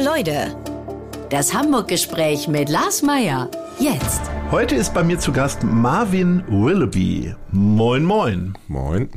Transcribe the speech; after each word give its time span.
Leute. 0.00 0.54
Das 1.30 1.52
Hamburg-Gespräch 1.54 2.46
mit 2.46 2.68
Lars 2.68 3.02
Meier. 3.02 3.50
Jetzt. 3.80 4.22
Heute 4.50 4.76
ist 4.76 4.94
bei 4.94 5.02
mir 5.02 5.18
zu 5.18 5.32
Gast 5.32 5.64
Marvin 5.64 6.44
Willoughby. 6.48 7.34
Moin, 7.50 8.04
moin. 8.04 8.54
Moin. 8.68 9.08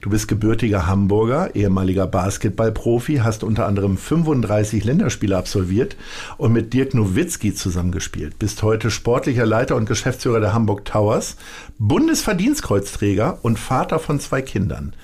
Du 0.00 0.10
bist 0.10 0.28
gebürtiger 0.28 0.86
Hamburger, 0.86 1.54
ehemaliger 1.56 2.06
Basketballprofi, 2.06 3.16
hast 3.24 3.42
unter 3.42 3.66
anderem 3.66 3.96
35 3.96 4.84
Länderspiele 4.84 5.36
absolviert 5.36 5.96
und 6.36 6.52
mit 6.52 6.74
Dirk 6.74 6.94
Nowitzki 6.94 7.54
zusammengespielt. 7.54 8.38
Bist 8.38 8.62
heute 8.62 8.90
sportlicher 8.90 9.46
Leiter 9.46 9.76
und 9.76 9.86
Geschäftsführer 9.86 10.40
der 10.40 10.52
Hamburg 10.52 10.84
Towers, 10.84 11.36
Bundesverdienstkreuzträger 11.78 13.38
und 13.42 13.58
Vater 13.58 13.98
von 13.98 14.20
zwei 14.20 14.42
Kindern. 14.42 14.94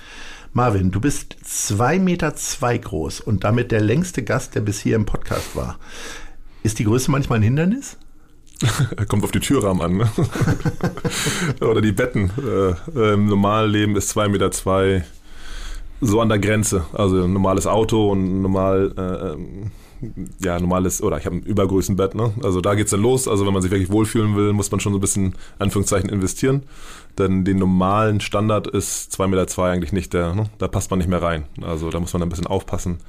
Marvin, 0.53 0.91
du 0.91 0.99
bist 0.99 1.37
zwei 1.43 1.97
Meter 1.97 2.35
zwei 2.35 2.77
groß 2.77 3.21
und 3.21 3.45
damit 3.45 3.71
der 3.71 3.79
längste 3.79 4.21
Gast, 4.21 4.53
der 4.55 4.59
bis 4.61 4.81
hier 4.81 4.97
im 4.97 5.05
Podcast 5.05 5.55
war. 5.55 5.79
Ist 6.61 6.79
die 6.79 6.83
Größe 6.83 7.09
manchmal 7.09 7.39
ein 7.39 7.43
Hindernis? 7.43 7.97
Kommt 9.07 9.23
auf 9.23 9.31
die 9.31 9.39
Türrahmen 9.39 9.81
an. 9.81 9.97
Ne? 9.97 10.11
Oder 11.65 11.81
die 11.81 11.93
Betten. 11.93 12.31
Äh, 12.37 13.13
Im 13.13 13.27
Normalleben 13.27 13.95
ist 13.95 14.09
zwei 14.09 14.27
Meter 14.27 14.51
zwei 14.51 15.05
so 16.01 16.19
an 16.19 16.27
der 16.27 16.39
Grenze. 16.39 16.85
Also 16.91 17.23
ein 17.23 17.31
normales 17.31 17.65
Auto 17.65 18.11
und 18.11 18.41
normal, 18.41 18.93
äh, 18.97 19.31
ähm, 19.33 19.71
ja, 20.43 20.59
normales, 20.59 21.01
oder 21.01 21.17
ich 21.17 21.25
habe 21.25 21.37
ein 21.37 21.43
Übergrößenbett, 21.43 22.15
ne? 22.15 22.33
Also 22.43 22.61
da 22.61 22.75
geht's 22.75 22.91
dann 22.91 23.01
los. 23.01 23.27
Also 23.27 23.45
wenn 23.45 23.53
man 23.53 23.61
sich 23.61 23.71
wirklich 23.71 23.91
wohlfühlen 23.91 24.35
will, 24.35 24.53
muss 24.53 24.71
man 24.71 24.79
schon 24.79 24.93
so 24.93 24.97
ein 24.97 25.01
bisschen, 25.01 25.35
Anführungszeichen, 25.59 26.09
investieren. 26.09 26.63
Denn 27.17 27.43
den 27.45 27.57
normalen 27.57 28.19
Standard 28.19 28.67
ist 28.67 29.11
zwei 29.11 29.27
Meter 29.27 29.47
zwei 29.47 29.71
eigentlich 29.71 29.93
nicht 29.93 30.13
der, 30.13 30.33
ne? 30.33 30.49
Da 30.57 30.67
passt 30.67 30.89
man 30.89 30.99
nicht 30.99 31.09
mehr 31.09 31.21
rein. 31.21 31.45
Also 31.61 31.89
da 31.89 31.99
muss 31.99 32.13
man 32.13 32.23
ein 32.23 32.29
bisschen 32.29 32.47
aufpassen. 32.47 32.99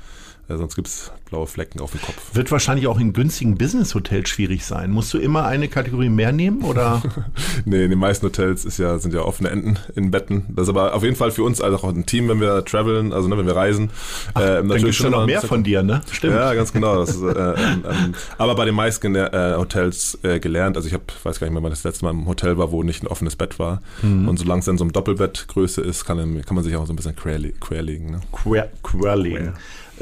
Ja, 0.49 0.57
sonst 0.59 0.75
gibt 0.75 0.89
es 0.89 1.13
blaue 1.31 1.47
Flecken 1.47 1.81
auf 1.81 1.93
dem 1.93 2.03
Kopf. 2.03 2.35
Wird 2.35 2.51
wahrscheinlich 2.51 2.87
auch 2.87 2.99
in 2.99 3.13
günstigen 3.13 3.57
Business-Hotels 3.57 4.29
schwierig 4.29 4.67
sein. 4.67 4.91
Musst 4.91 5.15
du 5.15 5.19
immer 5.19 5.47
eine 5.47 5.69
Kategorie 5.69 6.09
mehr 6.09 6.33
nehmen 6.33 6.63
oder? 6.63 7.01
nee, 7.65 7.85
in 7.85 7.91
den 7.91 7.99
meisten 7.99 8.27
Hotels 8.27 8.65
ist 8.65 8.79
ja, 8.79 8.99
sind 8.99 9.15
ja 9.15 9.23
offene 9.23 9.51
Enden 9.51 9.79
in 9.95 10.11
Betten. 10.11 10.45
Das 10.51 10.65
ist 10.65 10.69
aber 10.69 10.95
auf 10.95 11.05
jeden 11.05 11.17
Fall 11.17 11.31
für 11.31 11.45
uns 11.45 11.61
also 11.61 11.79
auch 11.79 11.85
ein 11.85 12.07
Team, 12.07 12.29
wenn 12.29 12.41
wir 12.41 12.65
traveln, 12.65 13.13
also 13.13 13.29
ne, 13.29 13.39
wenn 13.39 13.47
wir 13.47 13.57
reisen. 13.57 13.91
Ach, 14.35 14.43
äh, 14.43 14.47
dann 14.47 14.67
natürlich 14.67 14.97
schon 14.97 15.13
noch 15.13 15.25
mehr 15.25 15.41
von 15.43 15.63
dir, 15.63 15.83
ne? 15.83 16.03
Stimmt. 16.11 16.35
Ja, 16.35 16.53
ganz 16.55 16.73
genau. 16.73 17.03
Ist, 17.03 17.23
äh, 17.23 17.29
ähm, 17.29 17.85
ähm, 17.89 18.15
aber 18.37 18.55
bei 18.55 18.65
den 18.65 18.75
meisten 18.75 19.15
äh, 19.15 19.55
Hotels 19.57 20.19
äh, 20.23 20.41
gelernt. 20.41 20.77
Also 20.77 20.89
ich 20.89 20.95
habe, 20.95 21.05
weiß 21.23 21.39
gar 21.41 21.47
nicht 21.47 21.55
mehr, 21.55 21.63
wann 21.63 21.71
das 21.71 21.85
letzte 21.85 22.05
Mal 22.05 22.11
im 22.11 22.27
Hotel 22.27 22.59
war, 22.59 22.73
wo 22.73 22.83
nicht 22.83 23.03
ein 23.03 23.07
offenes 23.07 23.37
Bett 23.37 23.59
war. 23.59 23.81
Mhm. 24.03 24.29
Und 24.29 24.39
solange 24.39 24.59
es 24.59 24.67
dann 24.67 24.77
so 24.77 24.85
ein 24.85 24.93
Doppelbettgröße 24.93 25.81
ist, 25.81 26.05
kann, 26.05 26.19
kann 26.45 26.55
man 26.55 26.65
sich 26.65 26.77
auch 26.77 26.87
so 26.87 26.93
ein 26.93 26.97
bisschen 26.97 27.17
quer, 27.17 27.39
quer 27.61 27.83
legen. 27.83 28.11
Ne? 28.11 28.21
Quer, 28.33 28.69
quer 28.83 29.17
legen. 29.17 29.47
Äh, 29.49 29.53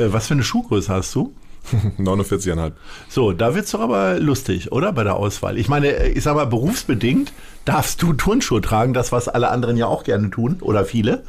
was 0.08 0.28
für 0.28 0.34
eine 0.34 0.42
Schuhgröße 0.42 0.92
hast 0.92 1.14
du? 1.14 1.34
49,5. 1.98 2.72
So, 3.08 3.32
da 3.32 3.54
wird 3.54 3.66
es 3.66 3.72
doch 3.72 3.80
aber 3.80 4.18
lustig, 4.18 4.72
oder? 4.72 4.92
Bei 4.92 5.04
der 5.04 5.16
Auswahl. 5.16 5.58
Ich 5.58 5.68
meine, 5.68 5.88
äh, 5.88 6.10
ich 6.10 6.24
sag 6.24 6.34
mal, 6.34 6.46
berufsbedingt 6.46 7.32
darfst 7.64 8.02
du 8.02 8.12
Turnschuhe 8.14 8.60
tragen, 8.60 8.94
das, 8.94 9.12
was 9.12 9.28
alle 9.28 9.50
anderen 9.50 9.76
ja 9.76 9.86
auch 9.86 10.04
gerne 10.04 10.30
tun, 10.30 10.58
oder 10.60 10.84
viele. 10.84 11.24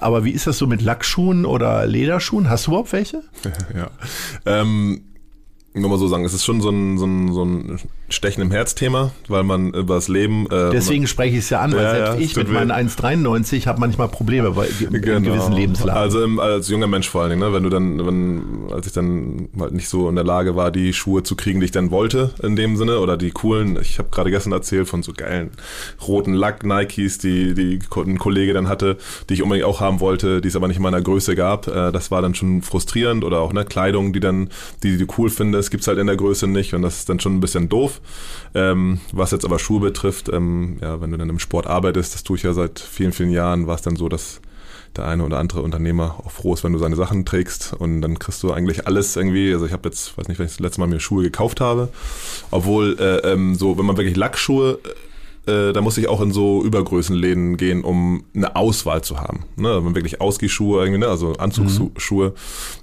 Aber 0.00 0.24
wie 0.24 0.30
ist 0.30 0.46
das 0.46 0.58
so 0.58 0.66
mit 0.66 0.82
Lackschuhen 0.82 1.44
oder 1.44 1.86
Lederschuhen? 1.86 2.48
Hast 2.48 2.66
du 2.66 2.70
überhaupt 2.70 2.92
welche? 2.92 3.22
ja. 3.74 3.90
Ähm, 4.46 5.02
nur 5.74 5.90
mal 5.90 5.98
so 5.98 6.08
sagen, 6.08 6.24
es 6.24 6.32
ist 6.32 6.44
schon 6.44 6.62
so 6.62 6.70
ein, 6.70 6.96
so 6.96 7.04
ein, 7.04 7.32
so 7.32 7.44
ein 7.44 7.78
Stechen 8.08 8.40
im 8.42 8.50
Herz-Thema, 8.52 9.10
weil 9.26 9.42
man 9.42 9.74
über 9.74 9.96
das 9.96 10.06
Leben. 10.06 10.46
Äh, 10.46 10.70
Deswegen 10.70 11.08
spreche 11.08 11.36
ich 11.36 11.44
es 11.44 11.50
ja 11.50 11.60
an, 11.60 11.72
weil 11.72 11.82
ja, 11.82 11.90
selbst 11.90 12.14
ja, 12.14 12.20
ich 12.20 12.36
mit 12.36 12.50
meinen 12.50 12.70
1,93 12.70 13.66
habe 13.66 13.80
manchmal 13.80 14.08
Probleme 14.08 14.52
bei 14.52 14.68
in 14.80 15.00
genau. 15.00 15.32
gewissen 15.32 15.52
Lebenslagen. 15.52 16.00
Also 16.00 16.22
im, 16.22 16.38
als 16.38 16.68
junger 16.68 16.86
Mensch 16.86 17.08
vor 17.08 17.22
allen 17.22 17.30
Dingen, 17.30 17.42
ne? 17.42 17.52
wenn 17.52 17.64
du 17.64 17.68
dann, 17.68 18.06
wenn, 18.06 18.72
als 18.72 18.86
ich 18.86 18.92
dann 18.92 19.48
halt 19.58 19.72
nicht 19.72 19.88
so 19.88 20.08
in 20.08 20.14
der 20.14 20.24
Lage 20.24 20.54
war, 20.54 20.70
die 20.70 20.92
Schuhe 20.92 21.24
zu 21.24 21.34
kriegen, 21.34 21.58
die 21.58 21.66
ich 21.66 21.72
dann 21.72 21.90
wollte, 21.90 22.30
in 22.42 22.54
dem 22.54 22.76
Sinne, 22.76 23.00
oder 23.00 23.16
die 23.16 23.32
coolen, 23.32 23.76
ich 23.80 23.98
habe 23.98 24.08
gerade 24.10 24.30
gestern 24.30 24.52
erzählt 24.52 24.86
von 24.86 25.02
so 25.02 25.12
geilen 25.12 25.50
roten 26.06 26.32
Lack-Nikes, 26.32 27.18
die, 27.18 27.54
die 27.54 27.80
ein 27.96 28.18
Kollege 28.18 28.52
dann 28.52 28.68
hatte, 28.68 28.98
die 29.28 29.34
ich 29.34 29.42
unbedingt 29.42 29.66
auch 29.66 29.80
haben 29.80 29.98
wollte, 29.98 30.40
die 30.40 30.48
es 30.48 30.54
aber 30.54 30.68
nicht 30.68 30.76
in 30.76 30.82
meiner 30.84 31.02
Größe 31.02 31.34
gab. 31.34 31.66
Äh, 31.66 31.90
das 31.90 32.12
war 32.12 32.22
dann 32.22 32.36
schon 32.36 32.62
frustrierend 32.62 33.24
oder 33.24 33.40
auch 33.40 33.52
ne, 33.52 33.64
Kleidung, 33.64 34.12
die 34.12 34.20
dann, 34.20 34.50
die 34.84 34.96
du 34.96 35.06
cool 35.18 35.28
findest, 35.28 35.72
gibt's 35.72 35.88
halt 35.88 35.98
in 35.98 36.06
der 36.06 36.16
Größe 36.16 36.46
nicht 36.46 36.72
und 36.72 36.82
das 36.82 37.00
ist 37.00 37.08
dann 37.08 37.18
schon 37.18 37.34
ein 37.34 37.40
bisschen 37.40 37.68
doof. 37.68 37.95
Ähm, 38.54 39.00
was 39.12 39.30
jetzt 39.30 39.44
aber 39.44 39.58
Schuhe 39.58 39.80
betrifft, 39.80 40.28
ähm, 40.32 40.78
ja, 40.80 41.00
wenn 41.00 41.10
du 41.10 41.18
dann 41.18 41.30
im 41.30 41.38
Sport 41.38 41.66
arbeitest, 41.66 42.14
das 42.14 42.22
tue 42.22 42.36
ich 42.36 42.42
ja 42.42 42.52
seit 42.52 42.78
vielen, 42.80 43.12
vielen 43.12 43.30
Jahren, 43.30 43.66
war 43.66 43.74
es 43.74 43.82
dann 43.82 43.96
so, 43.96 44.08
dass 44.08 44.40
der 44.96 45.06
eine 45.06 45.24
oder 45.24 45.38
andere 45.38 45.62
Unternehmer 45.62 46.16
auch 46.24 46.30
froh 46.30 46.54
ist, 46.54 46.64
wenn 46.64 46.72
du 46.72 46.78
seine 46.78 46.96
Sachen 46.96 47.24
trägst 47.24 47.74
und 47.74 48.00
dann 48.00 48.18
kriegst 48.18 48.42
du 48.42 48.52
eigentlich 48.52 48.86
alles 48.86 49.16
irgendwie. 49.16 49.52
Also 49.52 49.66
ich 49.66 49.72
habe 49.72 49.88
jetzt, 49.88 50.16
weiß 50.16 50.28
nicht, 50.28 50.38
wenn 50.38 50.46
ich 50.46 50.52
das 50.52 50.60
letzte 50.60 50.80
Mal 50.80 50.86
mir 50.86 51.00
Schuhe 51.00 51.22
gekauft 51.22 51.60
habe, 51.60 51.88
obwohl 52.50 52.96
äh, 52.98 53.32
ähm, 53.32 53.54
so, 53.54 53.78
wenn 53.78 53.86
man 53.86 53.96
wirklich 53.96 54.16
Lackschuhe 54.16 54.78
äh, 55.46 55.72
da 55.72 55.80
muss 55.80 55.96
ich 55.96 56.08
auch 56.08 56.20
in 56.20 56.32
so 56.32 56.62
Übergrößenläden 56.64 57.56
gehen, 57.56 57.84
um 57.84 58.24
eine 58.34 58.56
Auswahl 58.56 59.02
zu 59.02 59.20
haben. 59.20 59.44
Ne? 59.56 59.84
Wenn 59.84 59.94
wirklich 59.94 60.20
Ausgehschuhe 60.20 60.80
irgendwie, 60.80 61.00
ne? 61.00 61.08
also 61.08 61.34
Anzugsschuhe, 61.34 62.28
mhm. 62.30 62.32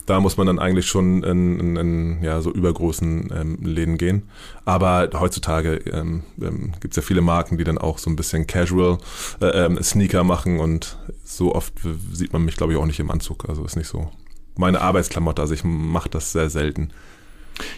da 0.05 0.19
muss 0.19 0.37
man 0.37 0.47
dann 0.47 0.59
eigentlich 0.59 0.87
schon 0.87 1.23
in, 1.23 1.59
in, 1.59 1.75
in 1.75 2.23
ja, 2.23 2.41
so 2.41 2.51
Übergrößenläden 2.51 3.93
ähm, 3.93 3.97
gehen. 3.97 4.23
Aber 4.65 5.09
heutzutage 5.19 5.75
ähm, 5.91 6.23
ähm, 6.41 6.73
gibt 6.79 6.93
es 6.93 6.95
ja 6.95 7.01
viele 7.01 7.21
Marken, 7.21 7.57
die 7.57 7.63
dann 7.63 7.77
auch 7.77 7.97
so 7.97 8.09
ein 8.09 8.15
bisschen 8.15 8.47
Casual 8.47 8.97
äh, 9.41 9.65
ähm, 9.65 9.81
Sneaker 9.83 10.23
machen 10.23 10.59
und 10.59 10.97
so 11.23 11.53
oft 11.53 11.73
sieht 12.13 12.33
man 12.33 12.45
mich, 12.45 12.55
glaube 12.55 12.73
ich, 12.73 12.79
auch 12.79 12.85
nicht 12.85 12.99
im 12.99 13.11
Anzug. 13.11 13.49
Also 13.49 13.65
ist 13.65 13.75
nicht 13.75 13.87
so 13.87 14.09
meine 14.55 14.81
Arbeitsklamotte, 14.81 15.41
also 15.41 15.53
ich 15.53 15.63
mache 15.63 16.09
das 16.09 16.31
sehr 16.31 16.49
selten. 16.49 16.91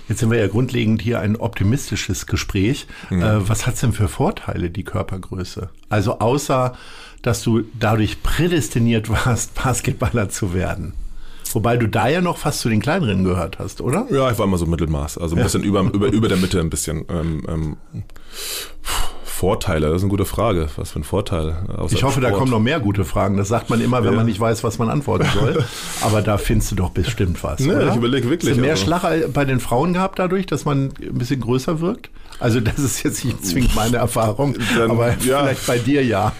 Jetzt 0.08 0.20
sind 0.20 0.32
wir 0.32 0.40
ja 0.40 0.48
grundlegend 0.48 1.02
hier 1.02 1.20
ein 1.20 1.36
optimistisches 1.36 2.26
Gespräch. 2.26 2.88
Mhm. 3.10 3.22
Äh, 3.22 3.50
was 3.50 3.68
hat's 3.68 3.82
denn 3.82 3.94
für 3.94 4.08
Vorteile, 4.08 4.70
die 4.70 4.84
Körpergröße? 4.84 5.70
Also 5.90 6.20
außer, 6.20 6.74
dass 7.22 7.44
du 7.44 7.64
dadurch 7.80 8.22
prädestiniert 8.24 9.10
warst, 9.10 9.56
Basketballer 9.64 10.30
zu 10.30 10.54
werden. 10.54 10.94
Wobei 11.54 11.78
du 11.78 11.88
da 11.88 12.10
ja 12.10 12.22
noch 12.22 12.38
fast 12.38 12.60
zu 12.60 12.70
den 12.70 12.82
kleineren 12.82 13.24
gehört 13.24 13.60
hast, 13.60 13.80
oder? 13.80 14.08
Ja, 14.12 14.30
ich 14.30 14.38
war 14.38 14.46
immer 14.46 14.58
so 14.58 14.66
Mittelmaß. 14.66 15.18
Also 15.18 15.36
ein 15.36 15.44
bisschen 15.44 15.64
über, 15.64 15.82
über, 15.82 16.08
über 16.08 16.28
der 16.28 16.38
Mitte 16.38 16.60
ein 16.60 16.70
bisschen. 16.70 17.06
Ähm, 17.10 17.44
ähm, 17.48 17.78
Vorteile? 19.36 19.88
Das 19.88 19.98
ist 19.98 20.04
eine 20.04 20.10
gute 20.10 20.24
Frage. 20.24 20.70
Was 20.78 20.92
für 20.92 21.00
ein 21.00 21.04
Vorteil? 21.04 21.58
Ich 21.92 22.04
hoffe, 22.04 22.22
Sport. 22.22 22.24
da 22.24 22.32
kommen 22.32 22.52
noch 22.52 22.62
mehr 22.62 22.80
gute 22.80 23.04
Fragen. 23.04 23.36
Das 23.36 23.50
sagt 23.50 23.70
man 23.70 23.82
immer, 23.82 24.02
wenn 24.04 24.12
ja. 24.12 24.18
man 24.18 24.26
nicht 24.26 24.40
weiß, 24.40 24.64
was 24.64 24.80
man 24.80 24.90
antworten 24.90 25.28
soll. 25.38 25.66
Aber 26.02 26.22
da 26.22 26.38
findest 26.38 26.72
du 26.72 26.76
doch 26.76 26.92
bestimmt 26.92 27.44
was. 27.44 27.60
Nee, 27.60 27.74
oder? 27.74 27.90
ich 27.90 27.96
überlege 27.98 28.30
wirklich. 28.30 28.52
Hast 28.52 28.58
du 28.58 28.62
mehr 28.62 28.72
also. 28.72 28.86
Schlacher 28.86 29.28
bei 29.28 29.44
den 29.44 29.60
Frauen 29.60 29.92
gehabt 29.92 30.20
dadurch, 30.20 30.46
dass 30.46 30.64
man 30.64 30.94
ein 31.02 31.18
bisschen 31.18 31.42
größer 31.42 31.82
wirkt? 31.82 32.10
Also 32.40 32.60
das 32.60 32.80
ist 32.80 33.04
jetzt 33.04 33.24
nicht 33.24 33.46
zwingend 33.46 33.76
meine 33.76 33.98
Erfahrung, 33.98 34.58
Dann, 34.78 34.92
aber 34.92 35.10
ja, 35.24 35.44
vielleicht 35.44 35.68
bei 35.68 35.78
dir 35.78 36.04
ja. 36.04 36.34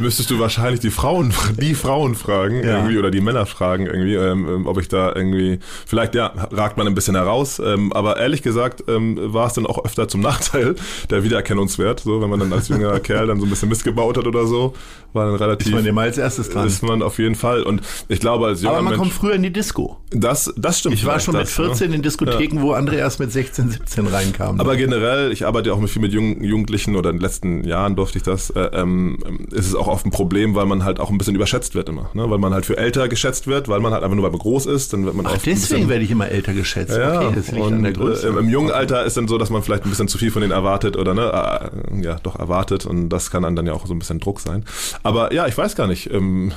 Müsstest 0.00 0.30
du 0.30 0.38
wahrscheinlich 0.40 0.80
die 0.80 0.90
Frauen, 0.90 1.32
die 1.60 1.74
Frauen 1.74 2.14
fragen 2.14 2.64
ja. 2.64 2.78
irgendwie 2.78 2.98
oder 2.98 3.10
die 3.10 3.20
Männer 3.20 3.46
fragen 3.46 3.86
irgendwie, 3.86 4.14
ähm, 4.14 4.48
ähm, 4.48 4.66
ob 4.66 4.80
ich 4.80 4.88
da 4.88 5.14
irgendwie, 5.14 5.60
vielleicht 5.86 6.14
ja, 6.14 6.32
ragt 6.50 6.76
man 6.76 6.86
ein 6.88 6.94
bisschen 6.94 7.14
heraus, 7.14 7.60
ähm, 7.64 7.92
aber 7.92 8.16
ehrlich 8.18 8.42
gesagt 8.42 8.84
ähm, 8.88 9.16
war 9.32 9.46
es 9.46 9.52
dann 9.52 9.66
auch 9.66 9.84
öfter 9.84 10.08
zum 10.08 10.20
Nachteil 10.20 10.74
der 11.10 11.22
Wiedererkennungswert 11.22 12.03
so, 12.04 12.20
wenn 12.20 12.30
man 12.30 12.40
dann 12.40 12.52
als 12.52 12.68
junger 12.68 13.00
Kerl 13.00 13.26
dann 13.26 13.40
so 13.40 13.46
ein 13.46 13.50
bisschen 13.50 13.68
missgebaut 13.68 14.16
hat 14.16 14.26
oder 14.26 14.46
so, 14.46 14.74
war 15.14 15.26
dann 15.26 15.36
relativ. 15.36 15.68
Ist 15.68 15.74
man 15.74 15.86
immer 15.86 16.02
als 16.02 16.18
erstes 16.18 16.50
dran. 16.50 16.66
Ist 16.66 16.82
man 16.82 17.02
auf 17.02 17.18
jeden 17.18 17.34
Fall. 17.34 17.62
Und 17.62 17.82
ich 18.08 18.20
glaube, 18.20 18.46
als 18.46 18.62
junger 18.62 18.74
Aber 18.74 18.82
man 18.82 18.92
Mensch, 18.92 19.02
kommt 19.02 19.12
früher 19.12 19.34
in 19.34 19.42
die 19.42 19.52
Disco. 19.52 19.98
Das, 20.10 20.52
das 20.56 20.80
stimmt. 20.80 20.94
Ich 20.94 21.06
war 21.06 21.20
schon 21.20 21.36
mit 21.36 21.48
14 21.48 21.90
ne? 21.90 21.96
in 21.96 22.02
Diskotheken, 22.02 22.56
ja. 22.56 22.62
wo 22.62 22.72
andere 22.72 22.96
erst 22.96 23.20
mit 23.20 23.32
16, 23.32 23.70
17 23.70 24.06
reinkamen. 24.06 24.60
Aber 24.60 24.76
generell, 24.76 25.32
ich 25.32 25.46
arbeite 25.46 25.68
ja 25.70 25.74
auch 25.74 25.80
mit 25.80 25.90
viel 25.90 26.02
mit 26.02 26.12
jungen 26.12 26.42
Jugendlichen 26.42 26.96
oder 26.96 27.10
in 27.10 27.16
den 27.16 27.22
letzten 27.22 27.64
Jahren 27.64 27.96
durfte 27.96 28.18
ich 28.18 28.24
das, 28.24 28.50
äh, 28.50 28.70
ähm, 28.72 29.18
ist 29.50 29.66
es 29.66 29.74
auch 29.74 29.88
oft 29.88 30.06
ein 30.06 30.10
Problem, 30.10 30.54
weil 30.54 30.66
man 30.66 30.84
halt 30.84 31.00
auch 31.00 31.10
ein 31.10 31.18
bisschen 31.18 31.34
überschätzt 31.34 31.74
wird 31.74 31.88
immer. 31.88 32.10
Ne? 32.14 32.28
Weil 32.30 32.38
man 32.38 32.52
halt 32.52 32.66
für 32.66 32.76
älter 32.76 33.08
geschätzt 33.08 33.46
wird, 33.46 33.68
weil 33.68 33.80
man 33.80 33.92
halt 33.92 34.02
einfach 34.02 34.14
nur, 34.14 34.24
weil 34.24 34.32
man 34.32 34.40
groß 34.40 34.66
ist, 34.66 34.92
dann 34.92 35.04
wird 35.04 35.14
man 35.14 35.26
Ach, 35.26 35.38
deswegen 35.44 35.88
werde 35.88 36.04
ich 36.04 36.10
immer 36.10 36.28
älter 36.28 36.52
geschätzt. 36.52 36.96
Ja, 36.96 37.20
okay, 37.20 37.32
das 37.36 37.50
liegt 37.50 37.64
und, 37.64 37.72
an 37.74 37.82
der 37.82 37.92
Größe. 37.92 38.28
Äh, 38.28 38.38
Im 38.38 38.48
jungen 38.48 38.70
Alter 38.70 39.04
ist 39.04 39.16
dann 39.16 39.28
so, 39.28 39.38
dass 39.38 39.50
man 39.50 39.62
vielleicht 39.62 39.84
ein 39.84 39.90
bisschen 39.90 40.08
zu 40.08 40.18
viel 40.18 40.30
von 40.30 40.42
denen 40.42 40.52
erwartet 40.52 40.96
oder 40.96 41.14
ne, 41.14 41.70
äh, 41.92 42.02
ja, 42.02 42.16
doch 42.22 42.38
erwartet 42.38 42.54
erwartet 42.54 42.86
und 42.86 43.08
das 43.08 43.30
kann 43.30 43.42
dann, 43.42 43.56
dann 43.56 43.66
ja 43.66 43.72
auch 43.72 43.86
so 43.86 43.94
ein 43.94 43.98
bisschen 43.98 44.20
Druck 44.20 44.40
sein. 44.40 44.64
Aber 45.04 45.32
ja, 45.32 45.46
ich 45.46 45.56
weiß 45.56 45.76
gar 45.76 45.86
nicht. 45.86 46.10
Ähm, 46.10 46.52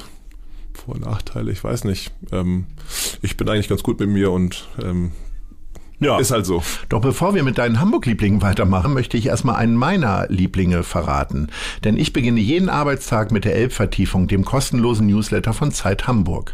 Vor- 0.73 0.95
und 0.95 1.05
Nachteile, 1.05 1.51
ich 1.51 1.63
weiß 1.63 1.83
nicht. 1.83 2.11
Ähm, 2.31 2.65
ich 3.21 3.37
bin 3.37 3.47
eigentlich 3.47 3.67
ganz 3.67 3.83
gut 3.83 3.99
mit 3.99 4.09
mir 4.09 4.31
und 4.31 4.67
ähm, 4.81 5.11
ja. 5.99 6.19
Ist 6.19 6.29
halt 6.29 6.45
so. 6.45 6.61
Doch 6.89 7.01
bevor 7.01 7.33
wir 7.33 7.41
mit 7.41 7.57
deinen 7.57 7.79
Hamburg-Lieblingen 7.79 8.43
weitermachen, 8.43 8.93
möchte 8.93 9.17
ich 9.17 9.25
erstmal 9.25 9.55
einen 9.55 9.75
meiner 9.75 10.27
Lieblinge 10.29 10.83
verraten. 10.83 11.47
Denn 11.83 11.97
ich 11.97 12.13
beginne 12.13 12.39
jeden 12.39 12.69
Arbeitstag 12.69 13.31
mit 13.31 13.45
der 13.45 13.55
Elbvertiefung, 13.55 14.27
dem 14.27 14.45
kostenlosen 14.45 15.07
Newsletter 15.07 15.53
von 15.53 15.71
Zeit 15.71 16.05
Hamburg. 16.05 16.53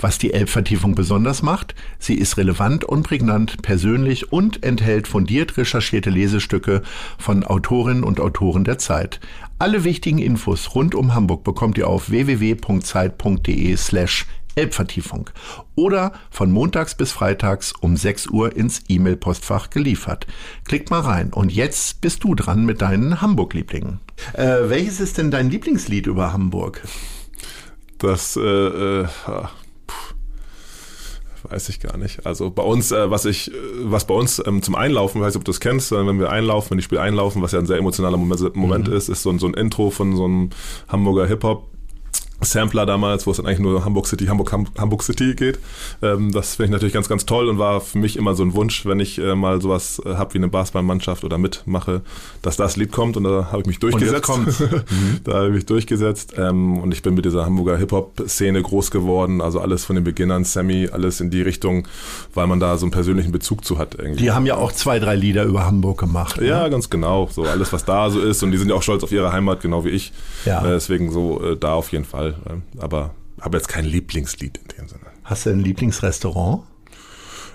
Was 0.00 0.16
die 0.16 0.32
Elbvertiefung 0.32 0.94
besonders 0.94 1.42
macht, 1.42 1.74
sie 1.98 2.14
ist 2.14 2.38
relevant 2.38 2.82
und 2.84 3.02
prägnant, 3.02 3.60
persönlich 3.60 4.32
und 4.32 4.64
enthält 4.64 5.06
fundiert 5.06 5.58
recherchierte 5.58 6.08
Lesestücke 6.08 6.82
von 7.18 7.44
Autorinnen 7.44 8.04
und 8.04 8.20
Autoren 8.20 8.64
der 8.64 8.78
Zeit. 8.78 9.20
Alle 9.60 9.82
wichtigen 9.82 10.18
Infos 10.18 10.76
rund 10.76 10.94
um 10.94 11.16
Hamburg 11.16 11.42
bekommt 11.42 11.78
ihr 11.78 11.88
auf 11.88 12.10
www.zeit.de 12.10 13.76
slash 13.76 14.26
Elbvertiefung. 14.54 15.30
Oder 15.74 16.12
von 16.30 16.52
montags 16.52 16.94
bis 16.94 17.10
freitags 17.10 17.72
um 17.80 17.96
6 17.96 18.28
Uhr 18.28 18.54
ins 18.54 18.82
E-Mail-Postfach 18.88 19.70
geliefert. 19.70 20.28
Klickt 20.64 20.90
mal 20.90 21.00
rein. 21.00 21.32
Und 21.32 21.52
jetzt 21.52 22.00
bist 22.00 22.22
du 22.22 22.36
dran 22.36 22.66
mit 22.66 22.82
deinen 22.82 23.20
Hamburg-Lieblingen. 23.20 23.98
Äh, 24.34 24.68
welches 24.68 25.00
ist 25.00 25.18
denn 25.18 25.32
dein 25.32 25.50
Lieblingslied 25.50 26.06
über 26.06 26.32
Hamburg? 26.32 26.82
Das, 27.98 28.36
äh, 28.36 28.40
äh, 28.40 29.06
weiß 31.44 31.68
ich 31.68 31.80
gar 31.80 31.96
nicht. 31.96 32.26
Also 32.26 32.50
bei 32.50 32.62
uns, 32.62 32.92
äh, 32.92 33.10
was 33.10 33.24
ich, 33.24 33.52
äh, 33.52 33.54
was 33.82 34.06
bei 34.06 34.14
uns 34.14 34.42
ähm, 34.46 34.62
zum 34.62 34.74
Einlaufen, 34.74 35.20
ich 35.20 35.26
weiß 35.26 35.34
nicht, 35.34 35.40
ob 35.40 35.44
du 35.44 35.52
das 35.52 35.60
kennst, 35.60 35.92
äh, 35.92 36.06
wenn 36.06 36.18
wir 36.18 36.30
einlaufen, 36.30 36.70
wenn 36.70 36.78
die 36.78 36.84
Spiele 36.84 37.00
einlaufen, 37.00 37.42
was 37.42 37.52
ja 37.52 37.58
ein 37.58 37.66
sehr 37.66 37.78
emotionaler 37.78 38.16
Moment, 38.16 38.56
Moment 38.56 38.88
mhm. 38.88 38.94
ist, 38.94 39.08
ist 39.08 39.22
so 39.22 39.30
ein, 39.30 39.38
so 39.38 39.46
ein 39.46 39.54
Intro 39.54 39.90
von 39.90 40.16
so 40.16 40.24
einem 40.24 40.50
Hamburger 40.88 41.26
Hip-Hop 41.26 41.68
Sampler 42.40 42.86
damals, 42.86 43.26
wo 43.26 43.32
es 43.32 43.38
dann 43.38 43.46
eigentlich 43.46 43.58
nur 43.58 43.84
Hamburg 43.84 44.06
City, 44.06 44.26
Hamburg, 44.26 44.52
Hamburg 44.52 45.02
City 45.02 45.34
geht. 45.34 45.58
Ähm, 46.02 46.32
das 46.32 46.54
finde 46.54 46.66
ich 46.66 46.72
natürlich 46.72 46.94
ganz, 46.94 47.08
ganz 47.08 47.26
toll 47.26 47.48
und 47.48 47.58
war 47.58 47.80
für 47.80 47.98
mich 47.98 48.16
immer 48.16 48.34
so 48.34 48.44
ein 48.44 48.54
Wunsch, 48.54 48.86
wenn 48.86 49.00
ich 49.00 49.18
äh, 49.18 49.34
mal 49.34 49.60
sowas 49.60 50.00
äh, 50.04 50.14
habe 50.14 50.34
wie 50.34 50.38
eine 50.38 50.48
Basketballmannschaft 50.48 51.24
oder 51.24 51.36
mitmache, 51.36 52.02
dass 52.42 52.56
das 52.56 52.76
Lied 52.76 52.92
kommt 52.92 53.16
und 53.16 53.24
da 53.24 53.48
habe 53.50 53.60
ich 53.62 53.66
mich 53.66 53.78
durchgesetzt. 53.80 54.28
mhm. 54.60 55.20
da 55.24 55.34
habe 55.34 55.48
ich 55.48 55.54
mich 55.54 55.66
durchgesetzt 55.66 56.38
und 56.38 56.92
ich 56.92 57.02
bin 57.02 57.14
mit 57.14 57.24
dieser 57.24 57.44
Hamburger 57.44 57.76
Hip-Hop-Szene 57.76 58.62
groß 58.62 58.90
geworden, 58.90 59.40
also 59.40 59.60
alles 59.60 59.84
von 59.84 59.96
den 59.96 60.04
Beginnern, 60.04 60.44
Sammy, 60.44 60.88
alles 60.90 61.20
in 61.20 61.30
die 61.30 61.42
Richtung, 61.42 61.88
weil 62.34 62.46
man 62.46 62.60
da 62.60 62.76
so 62.76 62.86
einen 62.86 62.92
persönlichen 62.92 63.32
Bezug 63.32 63.64
zu 63.64 63.78
hat. 63.78 63.96
Irgendwie. 63.98 64.22
Die 64.22 64.30
haben 64.30 64.46
ja 64.46 64.56
auch 64.56 64.72
zwei, 64.72 64.98
drei 64.98 65.16
Lieder 65.16 65.44
über 65.44 65.64
Hamburg 65.64 65.98
gemacht. 65.98 66.40
Ne? 66.40 66.46
Ja, 66.46 66.68
ganz 66.68 66.90
genau. 66.90 67.28
So 67.30 67.42
alles, 67.42 67.72
was 67.72 67.84
da 67.84 68.10
so 68.10 68.20
ist 68.20 68.42
und 68.42 68.52
die 68.52 68.58
sind 68.58 68.68
ja 68.68 68.74
auch 68.74 68.82
stolz 68.82 69.02
auf 69.02 69.12
ihre 69.12 69.32
Heimat, 69.32 69.60
genau 69.60 69.84
wie 69.84 69.90
ich. 69.90 70.12
Ja. 70.44 70.64
Äh, 70.64 70.70
deswegen 70.70 71.10
so 71.10 71.42
äh, 71.42 71.56
da 71.56 71.74
auf 71.74 71.92
jeden 71.92 72.04
Fall. 72.04 72.27
Fall. 72.34 72.62
Aber 72.78 73.14
habe 73.40 73.56
jetzt 73.56 73.68
kein 73.68 73.84
Lieblingslied 73.84 74.58
in 74.58 74.68
dem 74.76 74.88
Sinne. 74.88 75.06
Hast 75.24 75.46
du 75.46 75.50
ein 75.50 75.60
Lieblingsrestaurant? 75.60 76.64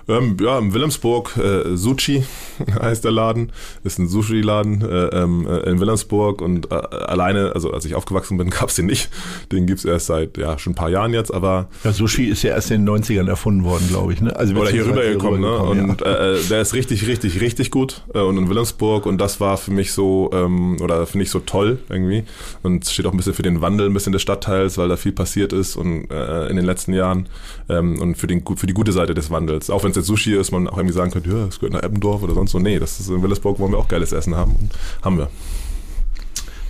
Ähm, 0.08 0.38
ja, 0.42 0.60
in 0.60 0.74
Wilhelmsburg, 0.74 1.38
äh, 1.38 1.76
Sushi 1.76 2.24
heißt 2.82 3.04
der 3.04 3.12
Laden, 3.12 3.52
ist 3.84 4.00
ein 4.00 4.08
Sushi-Laden 4.08 4.82
äh, 4.82 5.06
ähm, 5.08 5.48
äh, 5.48 5.70
in 5.70 5.80
Wilhelmsburg 5.80 6.42
und 6.42 6.72
äh, 6.72 6.76
alleine, 6.76 7.54
also 7.54 7.72
als 7.72 7.86
ich 7.86 7.96
aufgewachsen 7.96 8.38
bin, 8.38 8.50
gab 8.50 8.70
es 8.70 8.76
den 8.76 8.86
nicht. 8.86 9.10
Den 9.52 9.66
gibt 9.66 9.80
es 9.80 9.86
erst 9.86 10.08
seit 10.08 10.38
ja 10.38 10.58
schon 10.60 10.74
ein 10.74 10.76
paar 10.76 10.90
Jahren 10.90 11.14
jetzt, 11.14 11.34
aber. 11.34 11.68
Ja, 11.84 11.94
Sushi 11.94 12.26
ist 12.26 12.44
ja 12.44 12.52
erst 12.52 12.72
in 12.72 12.86
den 12.86 13.04
90ern 13.04 13.28
erfunden 13.28 13.64
worden, 13.64 13.88
glaube 13.88 14.14
ich. 14.14 14.22
Ne? 14.22 14.36
Also 14.36 14.54
oder 14.56 14.72
hier 14.72 14.86
rübergekommen, 14.86 15.42
ne? 15.42 15.58
Und 15.58 16.02
ja. 16.02 16.08
Äh, 16.08 16.24
äh, 16.34 16.44
der 16.50 16.62
ist 16.62 16.74
richtig, 16.74 17.08
richtig, 17.08 17.42
richtig 17.42 17.72
gut 17.72 18.04
äh, 18.14 18.20
und 18.20 18.38
in 18.38 18.50
Wilhelmsburg 18.50 19.06
und 19.06 19.20
das 19.20 19.40
war 19.40 19.58
für 19.58 19.72
mich 19.72 19.94
so, 19.94 20.30
ähm, 20.34 20.78
oder 20.82 21.06
finde 21.06 21.24
ich 21.24 21.30
so 21.30 21.40
toll 21.40 21.80
irgendwie 21.90 22.24
und 22.62 22.86
steht 22.88 23.06
auch 23.06 23.12
ein 23.12 23.18
bisschen 23.18 23.34
für 23.34 23.44
den 23.44 23.62
Wandel 23.62 23.88
ein 23.88 23.94
bisschen 23.94 24.14
des 24.14 24.22
Stadtteils, 24.22 24.78
weil 24.78 24.90
da 24.90 24.98
viel 24.98 25.12
passiert 25.12 25.54
ist 25.54 25.76
und 25.76 26.10
äh, 26.12 26.48
in 26.48 26.56
den 26.56 26.66
letzten 26.66 26.94
Jahren 26.94 27.28
ähm, 27.70 28.00
und 28.02 28.16
für, 28.16 28.28
den, 28.28 28.44
für 28.56 28.68
die 28.68 28.74
gute 28.74 28.92
Seite 28.92 29.14
des 29.14 29.32
Wandels. 29.32 29.70
Auch 29.70 29.84
wenn 29.84 29.93
es 29.94 29.98
jetzt 29.98 30.07
Sushi 30.07 30.36
ist, 30.36 30.51
man 30.51 30.68
auch 30.68 30.78
irgendwie 30.78 30.94
sagen 30.94 31.12
könnte, 31.12 31.30
ja, 31.30 31.45
es 31.45 31.60
gehört 31.60 31.74
nach 31.74 31.84
Eppendorf 31.84 32.24
oder 32.24 32.34
sonst 32.34 32.51
so. 32.51 32.60
Nee, 32.60 32.80
das 32.80 33.00
ist 33.00 33.10
in 33.10 33.22
Willesburg, 33.22 33.60
wollen 33.60 33.72
wir 33.72 33.78
auch 33.78 33.88
geiles 33.88 34.12
Essen 34.12 34.36
haben. 34.36 34.56
Und 34.56 34.72
haben 35.01 35.18
wir. 35.18 35.30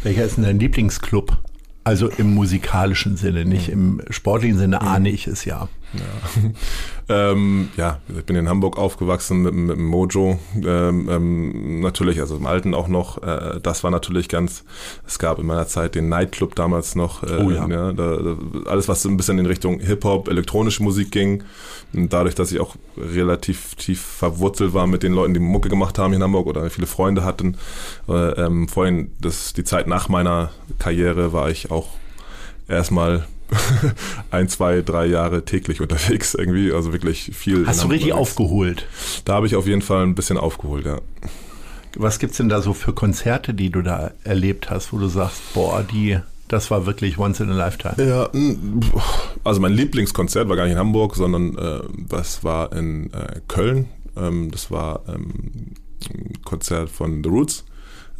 Welcher 0.03 0.25
ist 0.25 0.37
denn 0.37 0.43
dein 0.43 0.59
Lieblingsclub? 0.59 1.37
Also 1.85 2.07
im 2.09 2.33
musikalischen 2.33 3.17
Sinne, 3.17 3.43
nicht 3.43 3.69
im 3.69 4.01
sportlichen 4.09 4.57
Sinne 4.57 4.79
mhm. 4.81 4.87
ahne 4.87 5.09
ich 5.09 5.27
es 5.27 5.45
ja. 5.45 5.67
Ja. 5.93 6.51
ähm, 7.31 7.69
ja, 7.77 7.99
ich 8.17 8.25
bin 8.25 8.35
in 8.35 8.49
Hamburg 8.49 8.77
aufgewachsen 8.77 9.43
mit, 9.43 9.53
mit 9.53 9.77
dem 9.77 9.85
Mojo. 9.85 10.39
Ähm, 10.55 11.07
ähm, 11.09 11.81
natürlich, 11.81 12.19
also 12.19 12.35
im 12.35 12.45
Alten 12.45 12.73
auch 12.73 12.87
noch. 12.87 13.21
Äh, 13.21 13.59
das 13.61 13.83
war 13.83 13.91
natürlich 13.91 14.29
ganz. 14.29 14.63
Es 15.05 15.19
gab 15.19 15.39
in 15.39 15.45
meiner 15.45 15.67
Zeit 15.67 15.95
den 15.95 16.09
Nightclub 16.09 16.55
damals 16.55 16.95
noch. 16.95 17.23
Äh, 17.23 17.43
oh 17.43 17.51
ja. 17.51 17.67
ja 17.67 17.93
da, 17.93 18.17
da, 18.17 18.37
alles, 18.65 18.87
was 18.87 19.03
so 19.03 19.09
ein 19.09 19.17
bisschen 19.17 19.37
in 19.37 19.45
Richtung 19.45 19.79
Hip-Hop, 19.79 20.27
elektronische 20.27 20.83
Musik 20.83 21.11
ging. 21.11 21.43
Und 21.93 22.11
dadurch, 22.11 22.33
dass 22.35 22.51
ich 22.51 22.59
auch 22.59 22.75
relativ 22.97 23.75
tief 23.75 24.01
verwurzelt 24.01 24.73
war 24.73 24.87
mit 24.87 25.03
den 25.03 25.13
Leuten, 25.13 25.33
die 25.33 25.39
Mucke 25.39 25.69
gemacht 25.69 25.99
haben 25.99 26.11
hier 26.11 26.17
in 26.17 26.23
Hamburg 26.23 26.47
oder 26.47 26.69
viele 26.69 26.87
Freunde 26.87 27.23
hatten. 27.23 27.57
Äh, 28.09 28.31
ähm, 28.43 28.67
vorhin, 28.67 29.11
das, 29.21 29.53
die 29.53 29.63
Zeit 29.63 29.87
nach 29.87 30.09
meiner 30.09 30.51
Karriere 30.79 31.33
war 31.33 31.51
ich 31.51 31.69
auch 31.69 31.89
erstmal 32.67 33.25
ein, 34.31 34.49
zwei, 34.49 34.81
drei 34.81 35.05
Jahre 35.05 35.45
täglich 35.45 35.81
unterwegs 35.81 36.33
irgendwie, 36.33 36.71
also 36.71 36.91
wirklich 36.93 37.31
viel. 37.33 37.65
Hast 37.67 37.83
du 37.83 37.87
richtig 37.87 38.11
unterwegs. 38.11 38.31
aufgeholt? 38.31 38.87
Da 39.25 39.33
habe 39.33 39.47
ich 39.47 39.55
auf 39.55 39.67
jeden 39.67 39.81
Fall 39.81 40.03
ein 40.03 40.15
bisschen 40.15 40.37
aufgeholt, 40.37 40.85
ja. 40.85 40.99
Was 41.95 42.19
gibt 42.19 42.31
es 42.31 42.37
denn 42.37 42.49
da 42.49 42.61
so 42.61 42.73
für 42.73 42.93
Konzerte, 42.93 43.53
die 43.53 43.69
du 43.69 43.81
da 43.81 44.11
erlebt 44.23 44.69
hast, 44.69 44.93
wo 44.93 44.97
du 44.97 45.07
sagst, 45.07 45.41
boah, 45.53 45.83
die, 45.83 46.17
das 46.47 46.71
war 46.71 46.85
wirklich 46.85 47.19
once 47.19 47.39
in 47.39 47.51
a 47.51 47.55
lifetime? 47.55 47.95
Ja, 48.03 48.29
also 49.43 49.61
mein 49.61 49.73
Lieblingskonzert 49.73 50.49
war 50.49 50.55
gar 50.55 50.63
nicht 50.63 50.73
in 50.73 50.79
Hamburg, 50.79 51.15
sondern 51.15 51.55
äh, 51.57 51.81
das 52.09 52.43
war 52.43 52.73
in 52.73 53.13
äh, 53.13 53.41
Köln. 53.47 53.89
Ähm, 54.17 54.49
das 54.49 54.71
war 54.71 55.01
ähm, 55.07 55.75
ein 56.09 56.33
Konzert 56.43 56.89
von 56.89 57.23
The 57.23 57.29
Roots 57.29 57.63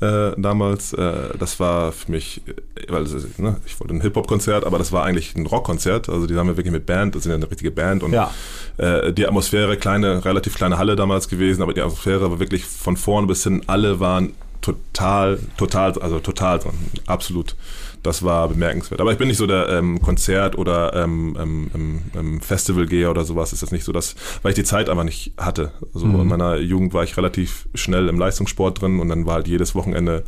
äh, 0.03 0.41
damals. 0.41 0.94
Äh, 0.94 1.38
das 1.38 1.59
war 1.59 1.91
für 1.91 2.11
mich, 2.11 2.41
äh, 2.45 2.91
weil 2.91 3.03
ne, 3.38 3.57
ich 3.65 3.79
wollte 3.79 3.94
ein 3.94 4.01
Hip-Hop-Konzert, 4.01 4.65
aber 4.65 4.77
das 4.77 4.91
war 4.91 5.03
eigentlich 5.03 5.35
ein 5.35 5.45
Rock-Konzert. 5.45 6.09
Also 6.09 6.27
die 6.27 6.35
haben 6.35 6.47
wir 6.47 6.57
wirklich 6.57 6.73
mit 6.73 6.85
Band, 6.85 7.15
das 7.15 7.23
sind 7.23 7.31
ja 7.31 7.38
eine 7.38 7.50
richtige 7.50 7.71
Band 7.71 8.03
und 8.03 8.11
ja. 8.11 8.31
äh, 8.77 9.13
die 9.13 9.25
Atmosphäre, 9.27 9.77
kleine, 9.77 10.25
relativ 10.25 10.55
kleine 10.55 10.77
Halle 10.77 10.95
damals 10.95 11.27
gewesen, 11.27 11.61
aber 11.61 11.73
die 11.73 11.81
Atmosphäre 11.81 12.29
war 12.29 12.39
wirklich 12.39 12.65
von 12.65 12.97
vorne 12.97 13.27
bis 13.27 13.44
hin, 13.44 13.61
alle 13.67 14.00
waren 14.00 14.33
total, 14.61 15.39
total, 15.57 15.94
also 16.00 16.19
total, 16.19 16.59
absolut 17.06 17.56
das 18.03 18.23
war 18.23 18.50
bemerkenswert. 18.50 19.01
Aber 19.01 19.11
ich 19.11 19.17
bin 19.17 19.29
nicht 19.29 19.38
so 19.38 19.47
der 19.47 19.69
ähm, 19.69 20.01
Konzert- 20.01 20.57
oder 20.57 20.94
ähm, 20.94 21.38
ähm, 21.39 21.71
ähm, 21.73 22.01
ähm 22.15 22.41
Festivalgeher 22.41 23.09
oder 23.09 23.23
sowas. 23.23 23.53
Ist 23.53 23.63
das 23.63 23.71
nicht 23.71 23.85
so, 23.85 23.91
dass, 23.91 24.15
weil 24.41 24.51
ich 24.51 24.55
die 24.55 24.63
Zeit 24.63 24.89
aber 24.89 25.03
nicht 25.03 25.31
hatte. 25.38 25.71
Also 25.94 26.05
mhm. 26.05 26.21
in 26.21 26.27
meiner 26.27 26.57
Jugend 26.57 26.94
war 26.94 27.03
ich 27.03 27.17
relativ 27.17 27.67
schnell 27.73 28.09
im 28.09 28.19
Leistungssport 28.19 28.81
drin 28.81 29.00
und 29.00 29.09
dann 29.09 29.25
war 29.25 29.35
halt 29.35 29.47
jedes 29.47 29.73
Wochenende 29.73 30.23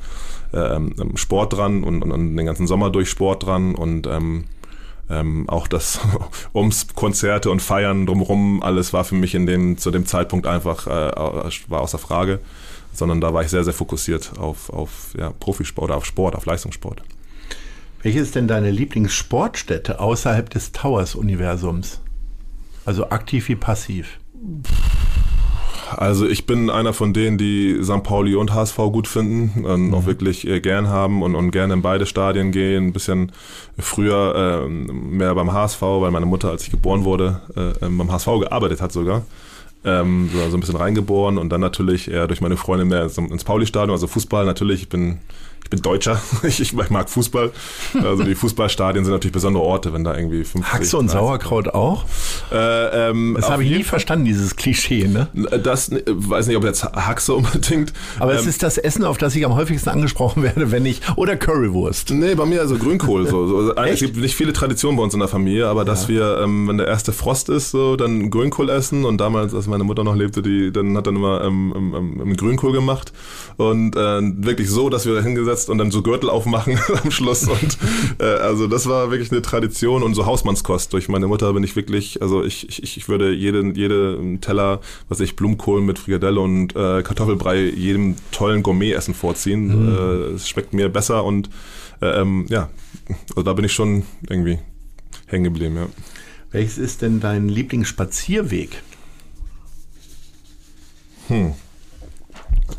ähm, 0.54 0.96
Sport 1.16 1.54
dran 1.54 1.84
und, 1.84 2.02
und, 2.02 2.12
und, 2.12 2.38
den 2.38 2.46
ganzen 2.46 2.66
Sommer 2.66 2.90
durch 2.90 3.10
Sport 3.10 3.46
dran 3.46 3.76
und 3.76 4.08
ähm, 4.08 4.46
ähm, 5.10 5.48
auch 5.50 5.68
das 5.68 6.00
ums 6.54 6.88
Konzerte 6.96 7.52
und 7.52 7.62
Feiern 7.62 8.06
drumherum, 8.06 8.64
alles 8.64 8.94
war 8.94 9.04
für 9.04 9.16
mich 9.16 9.36
in 9.36 9.46
dem, 9.46 9.78
zu 9.78 9.92
dem 9.92 10.06
Zeitpunkt 10.06 10.48
einfach, 10.48 10.88
äh, 10.88 11.12
war 11.70 11.82
außer 11.82 11.98
Frage, 11.98 12.40
sondern 12.94 13.22
da 13.22 13.34
war 13.34 13.44
ich 13.44 13.50
sehr, 13.50 13.64
sehr 13.64 13.74
fokussiert 13.74 14.34
auf, 14.40 14.70
auf 14.70 15.14
ja, 15.18 15.32
Profisport 15.40 15.90
oder 15.90 15.98
auf 15.98 16.06
Sport, 16.06 16.36
auf 16.36 16.46
Leistungssport. 16.46 17.04
Welche 18.06 18.20
ist 18.20 18.36
denn 18.36 18.48
deine 18.48 18.70
Lieblingssportstätte 18.70 20.00
außerhalb 20.00 20.48
des 20.52 20.72
Towers-Universums? 20.72 22.02
Also 22.86 23.10
aktiv 23.10 23.50
wie 23.50 23.56
passiv? 23.56 24.20
Also 25.90 26.28
ich 26.28 26.46
bin 26.46 26.70
einer 26.70 26.94
von 26.94 27.14
denen, 27.14 27.40
die 27.40 27.80
St. 27.82 28.04
Pauli 28.04 28.36
und 28.36 28.54
HSV 28.54 28.78
gut 28.92 29.08
finden 29.08 29.66
und 29.66 29.88
mhm. 29.88 29.94
auch 29.96 30.06
wirklich 30.06 30.46
äh, 30.48 30.62
gern 30.62 30.88
haben 30.88 31.24
und, 31.24 31.34
und 31.34 31.50
gerne 31.50 31.74
in 31.74 31.82
beide 31.82 32.06
Stadien 32.06 32.52
gehen. 32.52 32.90
Ein 32.90 32.94
bisschen 32.94 33.32
früher 33.80 34.68
äh, 34.68 34.70
mehr 34.70 35.34
beim 35.34 35.52
HSV, 35.52 35.82
weil 35.82 36.12
meine 36.12 36.28
Mutter, 36.28 36.52
als 36.52 36.62
ich 36.62 36.70
geboren 36.70 37.06
wurde, 37.06 37.42
äh, 37.56 37.88
beim 37.88 38.12
HSV 38.12 38.28
gearbeitet 38.40 38.82
hat 38.82 38.92
sogar. 38.92 39.24
Ähm, 39.84 40.30
so, 40.32 40.48
so 40.52 40.58
ein 40.58 40.60
bisschen 40.60 40.76
reingeboren 40.76 41.40
und 41.40 41.50
dann 41.50 41.62
natürlich 41.62 42.12
eher 42.12 42.28
durch 42.28 42.42
meine 42.42 42.58
Freundin 42.58 42.88
mehr 42.88 43.02
ins, 43.02 43.18
ins 43.18 43.44
Pauli-Stadion, 43.44 43.92
also 43.92 44.06
Fußball 44.06 44.46
natürlich. 44.46 44.84
Ich 44.84 44.90
bin 44.90 45.18
ich 45.66 45.70
bin 45.72 45.82
Deutscher, 45.82 46.22
ich, 46.44 46.62
ich, 46.62 46.74
mag 46.74 47.10
Fußball. 47.10 47.52
Also 47.96 48.24
die 48.24 48.36
Fußballstadien 48.36 49.04
sind 49.04 49.12
natürlich 49.12 49.34
besondere 49.34 49.64
Orte, 49.64 49.94
wenn 49.94 50.04
da 50.04 50.16
irgendwie 50.16 50.44
50... 50.44 50.74
Haxe 50.74 50.98
und 50.98 51.10
Sauerkraut 51.10 51.70
auch? 51.70 52.06
Äh, 52.52 53.10
ähm, 53.10 53.34
das 53.36 53.50
habe 53.50 53.64
ich 53.64 53.72
nie 53.72 53.84
verstanden, 53.84 54.26
dieses 54.26 54.56
Klischee, 54.56 55.08
ne? 55.08 55.28
Das, 55.64 55.90
weiß 55.90 56.46
nicht, 56.46 56.56
ob 56.56 56.64
jetzt 56.66 56.84
Haxe 56.84 57.34
unbedingt. 57.34 57.94
Aber 58.20 58.34
ähm, 58.34 58.40
es 58.40 58.46
ist 58.46 58.62
das 58.62 58.78
Essen, 58.78 59.04
auf 59.04 59.18
das 59.18 59.36
ich 59.36 59.44
am 59.44 59.56
häufigsten 59.56 59.90
angesprochen 59.90 60.44
werde, 60.44 60.72
wenn 60.72 60.86
ich... 60.86 61.02
Oder 61.16 61.36
Currywurst. 61.36 62.12
Nee, 62.12 62.36
bei 62.36 62.46
mir 62.46 62.62
also 62.62 62.78
Grünkohl. 62.78 63.28
So. 63.28 63.48
so. 63.48 63.76
es 63.76 64.00
gibt 64.00 64.18
nicht 64.18 64.36
viele 64.36 64.54
Traditionen 64.54 64.98
bei 64.98 65.04
uns 65.04 65.16
in 65.16 65.20
der 65.20 65.30
Familie, 65.30 65.68
aber 65.68 65.82
ja. 65.82 65.86
dass 65.86 66.08
wir, 66.08 66.42
ähm, 66.44 66.68
wenn 66.68 66.78
der 66.78 66.88
erste 66.88 67.12
Frost 67.12 67.50
ist, 67.50 67.72
so 67.72 67.96
dann 67.96 68.30
Grünkohl 68.30 68.70
essen 68.70 69.04
und 69.04 69.18
damals, 69.20 69.56
als 69.56 69.66
meine 69.66 69.84
Mutter 69.84 70.04
noch 70.04 70.16
lebte, 70.16 70.44
die 70.44 70.72
dann 70.72 70.96
hat 70.96 71.08
dann 71.08 71.16
immer 71.16 71.44
ähm, 71.44 71.74
ähm, 71.76 72.22
ähm 72.22 72.38
Grünkohl 72.38 72.72
gemacht 72.72 73.14
und 73.58 73.96
äh, 73.96 74.22
wirklich 74.22 74.70
so, 74.70 74.90
dass 74.90 75.08
wir 75.08 75.22
hingesetzt 75.24 75.55
hinsetzt 75.56 75.70
und 75.70 75.78
dann 75.78 75.92
so 75.92 76.02
Gürtel 76.02 76.30
aufmachen 76.30 76.80
am 77.04 77.12
Schluss. 77.12 77.48
Und 77.48 77.78
äh, 78.20 78.26
also 78.26 78.68
das 78.68 78.88
war 78.88 79.12
wirklich 79.12 79.32
eine 79.32 79.42
Tradition 79.42 80.04
und 80.04 80.14
so 80.14 80.26
Hausmannskost. 80.26 80.94
Durch 80.94 81.10
meine 81.10 81.28
Mutter 81.28 81.54
bin 81.54 81.64
ich 81.64 81.76
wirklich, 81.76 82.22
also 82.22 82.44
ich, 82.44 82.68
ich, 82.70 82.98
ich 82.98 83.10
würde 83.10 83.32
jeden 83.32 83.76
jede 83.76 84.40
Teller, 84.42 84.82
was 85.10 85.20
ich 85.20 85.36
Blumenkohl 85.36 85.82
mit 85.82 86.00
Frikadelle 86.00 86.40
und 86.40 86.76
äh, 86.76 87.04
Kartoffelbrei 87.04 87.64
jedem 87.64 88.16
tollen 88.32 88.64
Gourmet-Essen 88.64 89.14
vorziehen. 89.14 89.68
Mhm. 89.68 89.96
Äh, 89.96 90.36
es 90.36 90.50
schmeckt 90.50 90.74
mir 90.74 90.90
besser 90.90 91.24
und 91.24 91.50
äh, 92.02 92.22
ähm, 92.22 92.46
ja, 92.50 92.70
also 93.30 93.44
da 93.44 93.54
bin 93.54 93.66
ich 93.66 93.74
schon 93.74 94.04
irgendwie 94.30 94.60
hängen 95.28 95.46
geblieben, 95.46 95.76
ja. 95.76 95.88
Welches 96.52 96.78
ist 96.78 97.02
denn 97.02 97.20
dein 97.20 97.50
Lieblingsspazierweg? 97.50 98.82
Hm. 101.28 101.54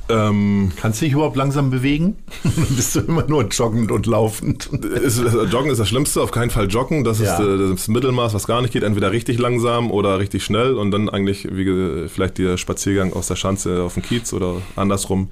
Ähm, 0.09 0.73
Kannst 0.77 1.01
du 1.01 1.05
dich 1.05 1.15
überhaupt 1.15 1.37
langsam 1.37 1.71
bewegen? 1.71 2.17
Bist 2.77 2.95
du 2.95 3.01
immer 3.01 3.27
nur 3.27 3.45
joggend 3.49 3.91
und 3.91 4.07
laufend? 4.07 4.67
Ist, 4.67 5.19
joggen 5.51 5.71
ist 5.71 5.79
das 5.79 5.89
Schlimmste, 5.89 6.23
auf 6.23 6.31
keinen 6.31 6.51
Fall 6.51 6.69
joggen. 6.69 7.05
Das 7.05 7.21
ja. 7.21 7.35
ist 7.35 7.41
äh, 7.41 7.71
das 7.71 7.89
Mittelmaß, 7.89 8.35
was 8.35 8.47
gar 8.47 8.63
nicht 8.63 8.73
geht. 8.73 8.83
Entweder 8.83 9.13
richtig 9.13 9.39
langsam 9.39 9.91
oder 9.91 10.19
richtig 10.19 10.45
schnell 10.45 10.75
und 10.75 10.91
dann 10.91 11.09
eigentlich 11.09 11.49
wie, 11.51 12.09
vielleicht 12.09 12.39
der 12.39 12.57
Spaziergang 12.57 13.13
aus 13.13 13.29
der 13.29 13.37
Schanze 13.37 13.83
auf 13.83 13.95
den 13.95 14.03
Kiez 14.03 14.33
oder 14.33 14.63
andersrum 14.77 15.31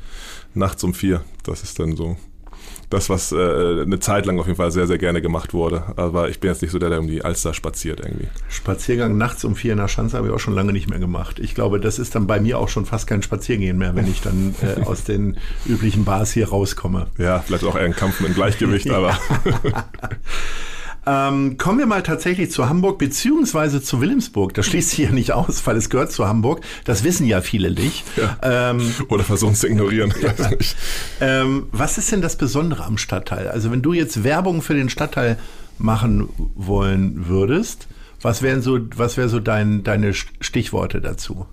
nachts 0.54 0.82
um 0.82 0.94
vier. 0.94 1.23
Das 1.44 1.62
ist 1.62 1.78
dann 1.78 1.96
so 1.96 2.16
das, 2.94 3.10
was 3.10 3.32
äh, 3.32 3.82
eine 3.82 3.98
Zeit 4.00 4.26
lang 4.26 4.38
auf 4.38 4.46
jeden 4.46 4.56
Fall 4.56 4.70
sehr, 4.70 4.86
sehr 4.86 4.98
gerne 4.98 5.20
gemacht 5.20 5.52
wurde. 5.52 5.84
Aber 5.96 6.28
ich 6.28 6.40
bin 6.40 6.50
jetzt 6.50 6.62
nicht 6.62 6.70
so 6.70 6.78
der, 6.78 6.90
der 6.90 7.00
um 7.00 7.06
die 7.06 7.24
Alster 7.24 7.52
spaziert 7.52 8.00
irgendwie. 8.00 8.28
Spaziergang 8.48 9.16
nachts 9.18 9.44
um 9.44 9.56
vier 9.56 9.72
in 9.72 9.78
der 9.78 9.88
Schanze 9.88 10.16
habe 10.16 10.28
ich 10.28 10.32
auch 10.32 10.40
schon 10.40 10.54
lange 10.54 10.72
nicht 10.72 10.88
mehr 10.88 10.98
gemacht. 10.98 11.38
Ich 11.38 11.54
glaube, 11.54 11.80
das 11.80 11.98
ist 11.98 12.14
dann 12.14 12.26
bei 12.26 12.40
mir 12.40 12.58
auch 12.58 12.68
schon 12.68 12.86
fast 12.86 13.06
kein 13.06 13.22
Spaziergehen 13.22 13.78
mehr, 13.78 13.94
wenn 13.96 14.06
ich 14.06 14.20
dann 14.20 14.54
äh, 14.62 14.82
aus 14.84 15.04
den 15.04 15.36
üblichen 15.66 16.04
Bars 16.04 16.32
hier 16.32 16.48
rauskomme. 16.48 17.08
Ja, 17.18 17.40
vielleicht 17.40 17.64
auch 17.64 17.76
eher 17.76 17.84
ein 17.84 17.96
Kampf 17.96 18.20
mit 18.20 18.34
Gleichgewicht, 18.34 18.90
aber. 18.90 19.18
Ähm, 21.06 21.58
kommen 21.58 21.78
wir 21.78 21.87
mal 21.87 22.02
tatsächlich 22.02 22.50
zu 22.50 22.68
Hamburg 22.68 22.99
beziehungsweise 22.99 23.82
zu 23.82 24.00
Wilhelmsburg. 24.00 24.54
Das 24.54 24.66
schließt 24.66 24.90
sich 24.90 24.99
ja 25.00 25.11
nicht 25.11 25.32
aus, 25.32 25.66
weil 25.66 25.76
es 25.76 25.90
gehört 25.90 26.12
zu 26.12 26.26
Hamburg. 26.26 26.62
Das 26.84 27.04
wissen 27.04 27.26
ja 27.26 27.40
viele 27.40 27.70
nicht. 27.70 28.04
Ja. 28.16 28.38
Ähm, 28.42 28.94
Oder 29.08 29.25
versuchen 29.25 29.52
es 29.52 29.61
zu 29.61 29.68
ignorieren. 29.68 30.14
Ja. 30.23 30.50
Ähm, 31.20 31.66
was 31.70 31.99
ist 31.99 32.11
denn 32.12 32.23
das 32.23 32.37
Besondere 32.37 32.84
am 32.84 32.99
Stadtteil? 32.99 33.49
Also 33.49 33.70
wenn 33.70 33.82
du 33.82 33.92
jetzt 33.92 34.25
Werbung 34.25 34.62
für 34.62 34.75
den 34.75 34.88
Stadtteil 34.88 35.38
machen 35.78 36.28
wollen 36.54 37.28
würdest, 37.28 37.88
was 38.23 38.42
wären 38.42 38.62
so, 38.62 38.78
was 38.96 39.16
wäre 39.16 39.28
so 39.28 39.40
dein, 39.40 39.84
deine 39.84 40.14
Stichworte 40.14 41.00
dazu? 41.00 41.46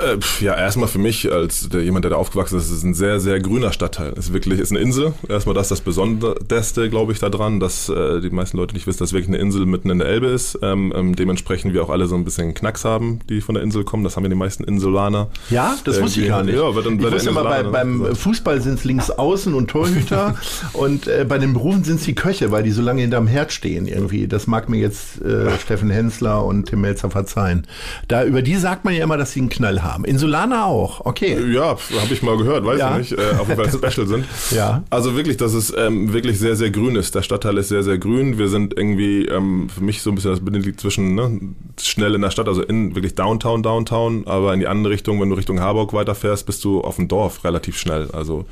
Äh, 0.00 0.18
ja, 0.42 0.56
erstmal 0.56 0.88
für 0.88 0.98
mich 0.98 1.30
als 1.30 1.68
der, 1.68 1.82
jemand, 1.82 2.04
der 2.04 2.10
da 2.10 2.16
aufgewachsen 2.16 2.56
ist, 2.56 2.64
ist 2.64 2.78
es 2.78 2.82
ein 2.82 2.94
sehr, 2.94 3.20
sehr 3.20 3.40
grüner 3.40 3.72
Stadtteil. 3.72 4.12
Es 4.16 4.26
ist 4.26 4.32
wirklich 4.32 4.58
ist 4.58 4.70
eine 4.70 4.80
Insel. 4.80 5.12
Erstmal 5.28 5.54
das 5.54 5.68
das 5.68 5.82
Besonderste, 5.82 6.88
glaube 6.88 7.12
ich, 7.12 7.18
daran, 7.18 7.60
dass 7.60 7.90
äh, 7.90 8.20
die 8.20 8.30
meisten 8.30 8.56
Leute 8.56 8.74
nicht 8.74 8.86
wissen, 8.86 9.00
dass 9.00 9.12
wirklich 9.12 9.28
eine 9.28 9.36
Insel 9.36 9.66
mitten 9.66 9.90
in 9.90 9.98
der 9.98 10.08
Elbe 10.08 10.28
ist. 10.28 10.58
Ähm, 10.62 10.94
ähm, 10.96 11.14
dementsprechend 11.14 11.74
wir 11.74 11.82
auch 11.82 11.90
alle 11.90 12.06
so 12.06 12.14
ein 12.14 12.24
bisschen 12.24 12.54
Knacks 12.54 12.86
haben, 12.86 13.20
die 13.28 13.42
von 13.42 13.54
der 13.54 13.62
Insel 13.62 13.84
kommen. 13.84 14.02
Das 14.02 14.16
haben 14.16 14.22
ja 14.22 14.30
die 14.30 14.34
meisten 14.34 14.64
Insulaner. 14.64 15.28
Ja, 15.50 15.76
das 15.84 16.00
wusste 16.00 16.22
ich 16.22 16.28
gar 16.28 16.42
nicht. 16.42 16.56
Ja, 16.56 16.70
dann, 16.72 16.98
ich 16.98 17.12
wusste 17.12 17.28
immer, 17.28 17.44
bei, 17.44 17.62
beim 17.62 18.16
Fußball 18.16 18.62
sind 18.62 18.78
es 18.78 18.84
links 18.84 19.10
außen 19.10 19.52
und 19.52 19.68
Torhüter 19.68 20.36
und 20.72 21.06
äh, 21.06 21.26
bei 21.28 21.36
den 21.36 21.52
Berufen 21.52 21.84
sind 21.84 21.96
es 21.96 22.04
die 22.04 22.14
Köche, 22.14 22.50
weil 22.50 22.62
die 22.62 22.70
so 22.70 22.80
lange 22.80 23.02
hinterm 23.02 23.26
Herd 23.26 23.52
stehen 23.52 23.86
irgendwie. 23.86 24.26
Das 24.26 24.46
mag 24.46 24.70
mir 24.70 24.78
jetzt 24.78 25.20
äh, 25.20 25.50
Steffen 25.62 25.90
Hensler 25.90 26.44
und 26.44 26.70
Tim 26.70 26.80
Melzer 26.80 27.10
verzeihen. 27.10 27.66
Da 28.08 28.24
über 28.24 28.40
die 28.40 28.56
sagt 28.56 28.86
man 28.86 28.94
ja 28.94 29.04
immer, 29.04 29.18
dass 29.18 29.32
sie 29.32 29.40
einen 29.40 29.50
Knall 29.50 29.81
haben. 29.82 30.04
Insulaner 30.04 30.66
auch, 30.66 31.04
okay. 31.04 31.38
Ja, 31.52 31.76
habe 32.00 32.12
ich 32.12 32.22
mal 32.22 32.36
gehört, 32.36 32.64
weiß 32.64 32.78
ja. 32.78 32.98
ich 32.98 33.10
nicht, 33.10 33.20
äh, 33.20 33.36
auf 33.38 33.48
jeden 33.48 33.62
Fall 33.62 33.70
Special 33.90 34.06
sind. 34.06 34.24
ja. 34.50 34.82
Also 34.90 35.16
wirklich, 35.16 35.36
dass 35.36 35.54
es 35.54 35.72
ähm, 35.76 36.12
wirklich 36.12 36.38
sehr, 36.38 36.56
sehr 36.56 36.70
grün 36.70 36.96
ist. 36.96 37.14
Der 37.14 37.22
Stadtteil 37.22 37.58
ist 37.58 37.68
sehr, 37.68 37.82
sehr 37.82 37.98
grün. 37.98 38.38
Wir 38.38 38.48
sind 38.48 38.76
irgendwie 38.76 39.26
ähm, 39.26 39.68
für 39.68 39.82
mich 39.82 40.02
so 40.02 40.10
ein 40.10 40.14
bisschen 40.14 40.30
das 40.30 40.40
Bindeglied 40.40 40.80
zwischen 40.80 41.14
ne, 41.14 41.40
schnell 41.80 42.14
in 42.14 42.22
der 42.22 42.30
Stadt, 42.30 42.48
also 42.48 42.62
in 42.62 42.94
wirklich 42.94 43.14
Downtown, 43.14 43.62
Downtown, 43.62 44.26
aber 44.26 44.54
in 44.54 44.60
die 44.60 44.66
andere 44.66 44.92
Richtung, 44.92 45.20
wenn 45.20 45.30
du 45.30 45.36
Richtung 45.36 45.60
Harburg 45.60 45.92
weiterfährst, 45.92 46.46
bist 46.46 46.64
du 46.64 46.80
auf 46.80 46.96
dem 46.96 47.08
Dorf 47.08 47.44
relativ 47.44 47.78
schnell. 47.78 48.08
Also 48.12 48.46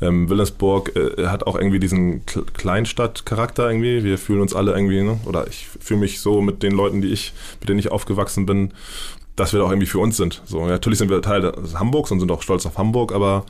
ähm, 0.00 0.28
Wilhelmsburg 0.28 0.94
äh, 0.96 1.26
hat 1.26 1.46
auch 1.46 1.56
irgendwie 1.56 1.80
diesen 1.80 2.24
Kleinstadtcharakter 2.26 3.68
irgendwie. 3.68 4.04
Wir 4.04 4.18
fühlen 4.18 4.40
uns 4.40 4.54
alle 4.54 4.72
irgendwie, 4.72 5.02
ne? 5.02 5.18
oder 5.24 5.46
ich 5.46 5.66
fühle 5.80 6.00
mich 6.00 6.20
so 6.20 6.40
mit 6.40 6.62
den 6.62 6.72
Leuten, 6.72 7.00
die 7.00 7.08
ich, 7.08 7.32
mit 7.60 7.68
denen 7.68 7.78
ich 7.78 7.90
aufgewachsen 7.90 8.46
bin, 8.46 8.72
dass 9.36 9.52
wir 9.52 9.60
da 9.60 9.66
auch 9.66 9.70
irgendwie 9.70 9.86
für 9.86 9.98
uns 9.98 10.16
sind. 10.16 10.42
So, 10.46 10.66
natürlich 10.66 10.98
sind 10.98 11.10
wir 11.10 11.22
Teil 11.22 11.52
Hamburgs 11.74 12.10
und 12.10 12.20
sind 12.20 12.30
auch 12.30 12.42
stolz 12.42 12.64
auf 12.66 12.78
Hamburg, 12.78 13.12
aber 13.12 13.44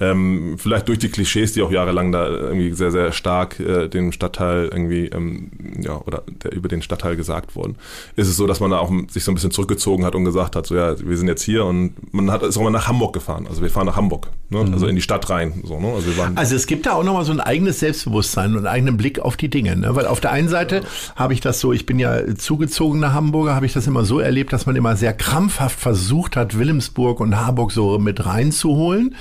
ähm, 0.00 0.56
vielleicht 0.58 0.88
durch 0.88 0.98
die 0.98 1.08
Klischees, 1.08 1.52
die 1.52 1.62
auch 1.62 1.70
jahrelang 1.70 2.12
da 2.12 2.26
irgendwie 2.28 2.72
sehr, 2.72 2.90
sehr 2.90 3.12
stark 3.12 3.58
äh, 3.60 3.88
dem 3.88 4.12
Stadtteil 4.12 4.68
irgendwie, 4.72 5.06
ähm, 5.06 5.50
ja, 5.80 6.00
oder 6.06 6.22
der, 6.42 6.52
über 6.52 6.68
den 6.68 6.82
Stadtteil 6.82 7.16
gesagt 7.16 7.56
wurden, 7.56 7.76
ist 8.16 8.28
es 8.28 8.36
so, 8.36 8.46
dass 8.46 8.60
man 8.60 8.70
da 8.70 8.78
auch 8.78 8.90
sich 9.08 9.24
so 9.24 9.32
ein 9.32 9.34
bisschen 9.34 9.50
zurückgezogen 9.50 10.04
hat 10.04 10.14
und 10.14 10.24
gesagt 10.24 10.56
hat, 10.56 10.66
so 10.66 10.74
ja, 10.74 10.94
wir 10.98 11.16
sind 11.16 11.28
jetzt 11.28 11.42
hier 11.42 11.64
und 11.64 11.94
man 12.12 12.30
hat 12.30 12.42
ist 12.42 12.56
auch 12.56 12.62
mal 12.62 12.70
nach 12.70 12.88
Hamburg 12.88 13.12
gefahren. 13.12 13.46
Also 13.48 13.62
wir 13.62 13.70
fahren 13.70 13.86
nach 13.86 13.96
Hamburg, 13.96 14.28
ne? 14.50 14.64
mhm. 14.64 14.72
also 14.72 14.86
in 14.86 14.96
die 14.96 15.02
Stadt 15.02 15.28
rein. 15.30 15.62
So, 15.64 15.80
ne? 15.80 15.88
also, 15.88 16.06
wir 16.06 16.16
waren 16.18 16.36
also 16.36 16.54
es 16.54 16.66
gibt 16.66 16.86
da 16.86 16.92
auch 16.92 17.04
nochmal 17.04 17.24
so 17.24 17.32
ein 17.32 17.40
eigenes 17.40 17.80
Selbstbewusstsein 17.80 18.52
und 18.52 18.58
einen 18.58 18.66
eigenen 18.66 18.96
Blick 18.96 19.18
auf 19.20 19.36
die 19.36 19.48
Dinge. 19.48 19.76
Ne? 19.76 19.94
Weil 19.94 20.06
auf 20.06 20.20
der 20.20 20.32
einen 20.32 20.48
Seite 20.48 20.76
ja. 20.76 20.82
habe 21.16 21.32
ich 21.32 21.40
das 21.40 21.60
so, 21.60 21.72
ich 21.72 21.86
bin 21.86 21.98
ja 21.98 22.34
zugezogener 22.36 23.12
Hamburger, 23.12 23.54
habe 23.54 23.66
ich 23.66 23.72
das 23.72 23.86
immer 23.86 24.04
so 24.04 24.18
erlebt, 24.18 24.52
dass 24.52 24.66
man 24.66 24.76
immer 24.76 24.96
sehr 24.96 25.12
krampfhaft 25.30 25.78
versucht 25.78 26.36
hat, 26.36 26.58
Wilhelmsburg 26.58 27.20
und 27.20 27.38
Harburg 27.38 27.70
so 27.70 28.00
mit 28.00 28.26
reinzuholen. 28.26 29.14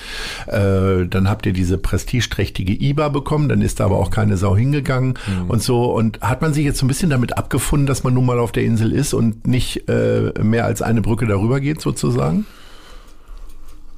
Äh, 0.47 1.05
dann 1.07 1.29
habt 1.29 1.45
ihr 1.45 1.53
diese 1.53 1.77
prestigeträchtige 1.77 2.73
IBA 2.73 3.09
bekommen, 3.09 3.47
dann 3.47 3.61
ist 3.61 3.79
da 3.79 3.85
aber 3.85 3.99
auch 3.99 4.09
keine 4.09 4.35
Sau 4.35 4.57
hingegangen 4.57 5.19
mhm. 5.27 5.49
und 5.51 5.61
so. 5.61 5.93
Und 5.93 6.19
hat 6.21 6.41
man 6.41 6.51
sich 6.51 6.65
jetzt 6.65 6.79
so 6.79 6.85
ein 6.85 6.87
bisschen 6.87 7.11
damit 7.11 7.37
abgefunden, 7.37 7.85
dass 7.85 8.03
man 8.03 8.15
nun 8.15 8.25
mal 8.25 8.39
auf 8.39 8.51
der 8.51 8.63
Insel 8.63 8.91
ist 8.91 9.13
und 9.13 9.45
nicht 9.45 9.87
äh, 9.87 10.33
mehr 10.41 10.65
als 10.65 10.81
eine 10.81 11.01
Brücke 11.01 11.27
darüber 11.27 11.59
geht, 11.59 11.79
sozusagen? 11.79 12.47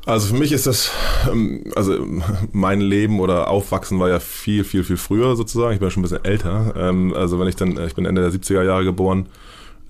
Also 0.06 0.34
für 0.34 0.40
mich 0.40 0.52
ist 0.52 0.68
das, 0.68 0.92
ähm, 1.32 1.64
also 1.78 1.94
mein 2.52 2.82
Leben 2.82 3.22
oder 3.22 3.50
Aufwachsen 3.50 4.00
war 4.00 4.10
ja 4.10 4.20
viel, 4.20 4.66
viel, 4.66 4.84
viel 4.84 4.98
früher 4.98 5.38
sozusagen. 5.38 5.74
Ich 5.74 5.80
bin 5.80 5.88
ja 5.88 5.92
schon 5.92 6.02
ein 6.02 6.10
bisschen 6.10 6.26
älter. 6.26 6.74
Ähm, 6.76 7.14
also 7.14 7.40
wenn 7.40 7.48
ich 7.48 7.56
dann, 7.56 7.78
ich 7.86 7.96
bin 7.96 8.06
Ende 8.06 8.22
der 8.22 8.32
70er 8.32 8.64
Jahre 8.64 8.84
geboren, 8.84 9.28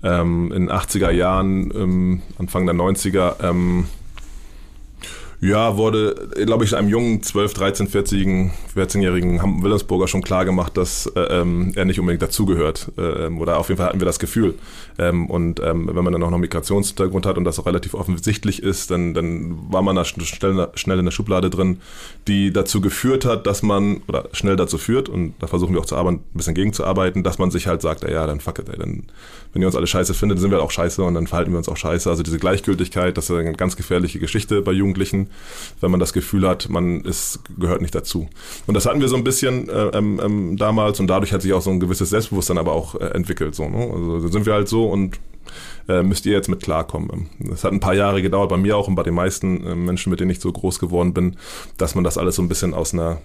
ähm, 0.02 0.52
in 0.52 0.66
den 0.66 0.70
80er 0.70 1.10
Jahren, 1.10 1.72
ähm, 1.74 2.22
Anfang 2.38 2.66
der 2.66 2.74
90er, 2.74 3.42
ähm, 3.42 3.86
ja, 5.42 5.76
wurde, 5.76 6.28
glaube 6.46 6.64
ich, 6.64 6.76
einem 6.76 6.88
jungen 6.88 7.20
12, 7.20 7.54
13, 7.54 7.88
14-jährigen 7.88 8.52
14 8.74 9.02
Wilhelmsburger 9.64 10.06
schon 10.06 10.22
klar 10.22 10.44
gemacht, 10.44 10.76
dass 10.76 11.06
äh, 11.16 11.40
ähm, 11.40 11.72
er 11.74 11.84
nicht 11.84 11.98
unbedingt 11.98 12.22
dazugehört. 12.22 12.92
Äh, 12.96 13.26
oder 13.26 13.58
auf 13.58 13.68
jeden 13.68 13.78
Fall 13.78 13.88
hatten 13.88 14.00
wir 14.00 14.04
das 14.04 14.20
Gefühl. 14.20 14.54
Ähm, 15.00 15.28
und 15.28 15.58
ähm, 15.58 15.90
wenn 15.92 16.04
man 16.04 16.12
dann 16.12 16.22
auch 16.22 16.30
noch 16.30 16.38
Migrationshintergrund 16.38 17.26
hat 17.26 17.38
und 17.38 17.44
das 17.44 17.58
auch 17.58 17.66
relativ 17.66 17.94
offensichtlich 17.94 18.62
ist, 18.62 18.92
dann, 18.92 19.14
dann 19.14 19.72
war 19.72 19.82
man 19.82 19.96
da 19.96 20.04
schnell, 20.04 20.68
schnell 20.74 20.98
in 21.00 21.06
der 21.06 21.10
Schublade 21.10 21.50
drin, 21.50 21.80
die 22.28 22.52
dazu 22.52 22.80
geführt 22.80 23.24
hat, 23.24 23.44
dass 23.48 23.64
man, 23.64 24.00
oder 24.06 24.28
schnell 24.30 24.54
dazu 24.54 24.78
führt, 24.78 25.08
und 25.08 25.34
da 25.40 25.48
versuchen 25.48 25.74
wir 25.74 25.80
auch 25.80 25.86
zu 25.86 25.96
arbeiten, 25.96 26.18
ein 26.18 26.36
bisschen 26.36 26.54
gegenzuarbeiten, 26.54 27.24
dass 27.24 27.38
man 27.38 27.50
sich 27.50 27.66
halt 27.66 27.82
sagt, 27.82 28.08
ja, 28.08 28.28
dann 28.28 28.38
fuck 28.38 28.60
it, 28.60 28.68
ey, 28.68 28.78
dann, 28.78 29.08
wenn 29.52 29.62
ihr 29.62 29.66
uns 29.66 29.74
alle 29.74 29.88
scheiße 29.88 30.14
findet, 30.14 30.38
dann 30.38 30.42
sind 30.42 30.50
wir 30.52 30.58
halt 30.58 30.64
auch 30.64 30.70
scheiße 30.70 31.02
und 31.02 31.14
dann 31.14 31.26
verhalten 31.26 31.50
wir 31.50 31.58
uns 31.58 31.68
auch 31.68 31.76
scheiße. 31.76 32.08
Also 32.08 32.22
diese 32.22 32.38
Gleichgültigkeit, 32.38 33.16
das 33.16 33.28
ist 33.28 33.36
eine 33.36 33.54
ganz 33.54 33.74
gefährliche 33.74 34.20
Geschichte 34.20 34.62
bei 34.62 34.70
Jugendlichen 34.70 35.30
wenn 35.80 35.90
man 35.90 36.00
das 36.00 36.12
Gefühl 36.12 36.48
hat, 36.48 36.68
man 36.68 37.02
ist, 37.02 37.40
gehört 37.58 37.82
nicht 37.82 37.94
dazu. 37.94 38.28
Und 38.66 38.74
das 38.74 38.86
hatten 38.86 39.00
wir 39.00 39.08
so 39.08 39.16
ein 39.16 39.24
bisschen 39.24 39.68
äh, 39.68 39.88
ähm, 39.88 40.20
ähm, 40.22 40.56
damals 40.56 41.00
und 41.00 41.06
dadurch 41.08 41.32
hat 41.32 41.42
sich 41.42 41.52
auch 41.52 41.62
so 41.62 41.70
ein 41.70 41.80
gewisses 41.80 42.10
Selbstbewusstsein 42.10 42.58
aber 42.58 42.72
auch 42.72 42.94
äh, 42.94 43.06
entwickelt. 43.06 43.54
So, 43.54 43.68
ne? 43.68 43.90
Also 43.92 44.28
sind 44.28 44.46
wir 44.46 44.52
halt 44.52 44.68
so 44.68 44.86
und 44.86 45.18
äh, 45.88 46.02
müsst 46.02 46.26
ihr 46.26 46.32
jetzt 46.32 46.48
mit 46.48 46.62
klarkommen. 46.62 47.28
Es 47.52 47.64
hat 47.64 47.72
ein 47.72 47.80
paar 47.80 47.94
Jahre 47.94 48.22
gedauert, 48.22 48.50
bei 48.50 48.56
mir 48.56 48.76
auch 48.76 48.88
und 48.88 48.94
bei 48.94 49.02
den 49.02 49.14
meisten 49.14 49.66
äh, 49.66 49.74
Menschen, 49.74 50.10
mit 50.10 50.20
denen 50.20 50.30
ich 50.30 50.40
so 50.40 50.52
groß 50.52 50.78
geworden 50.78 51.12
bin, 51.12 51.36
dass 51.76 51.94
man 51.94 52.04
das 52.04 52.18
alles 52.18 52.36
so 52.36 52.42
ein 52.42 52.48
bisschen 52.48 52.74
aus 52.74 52.94
einer 52.94 53.18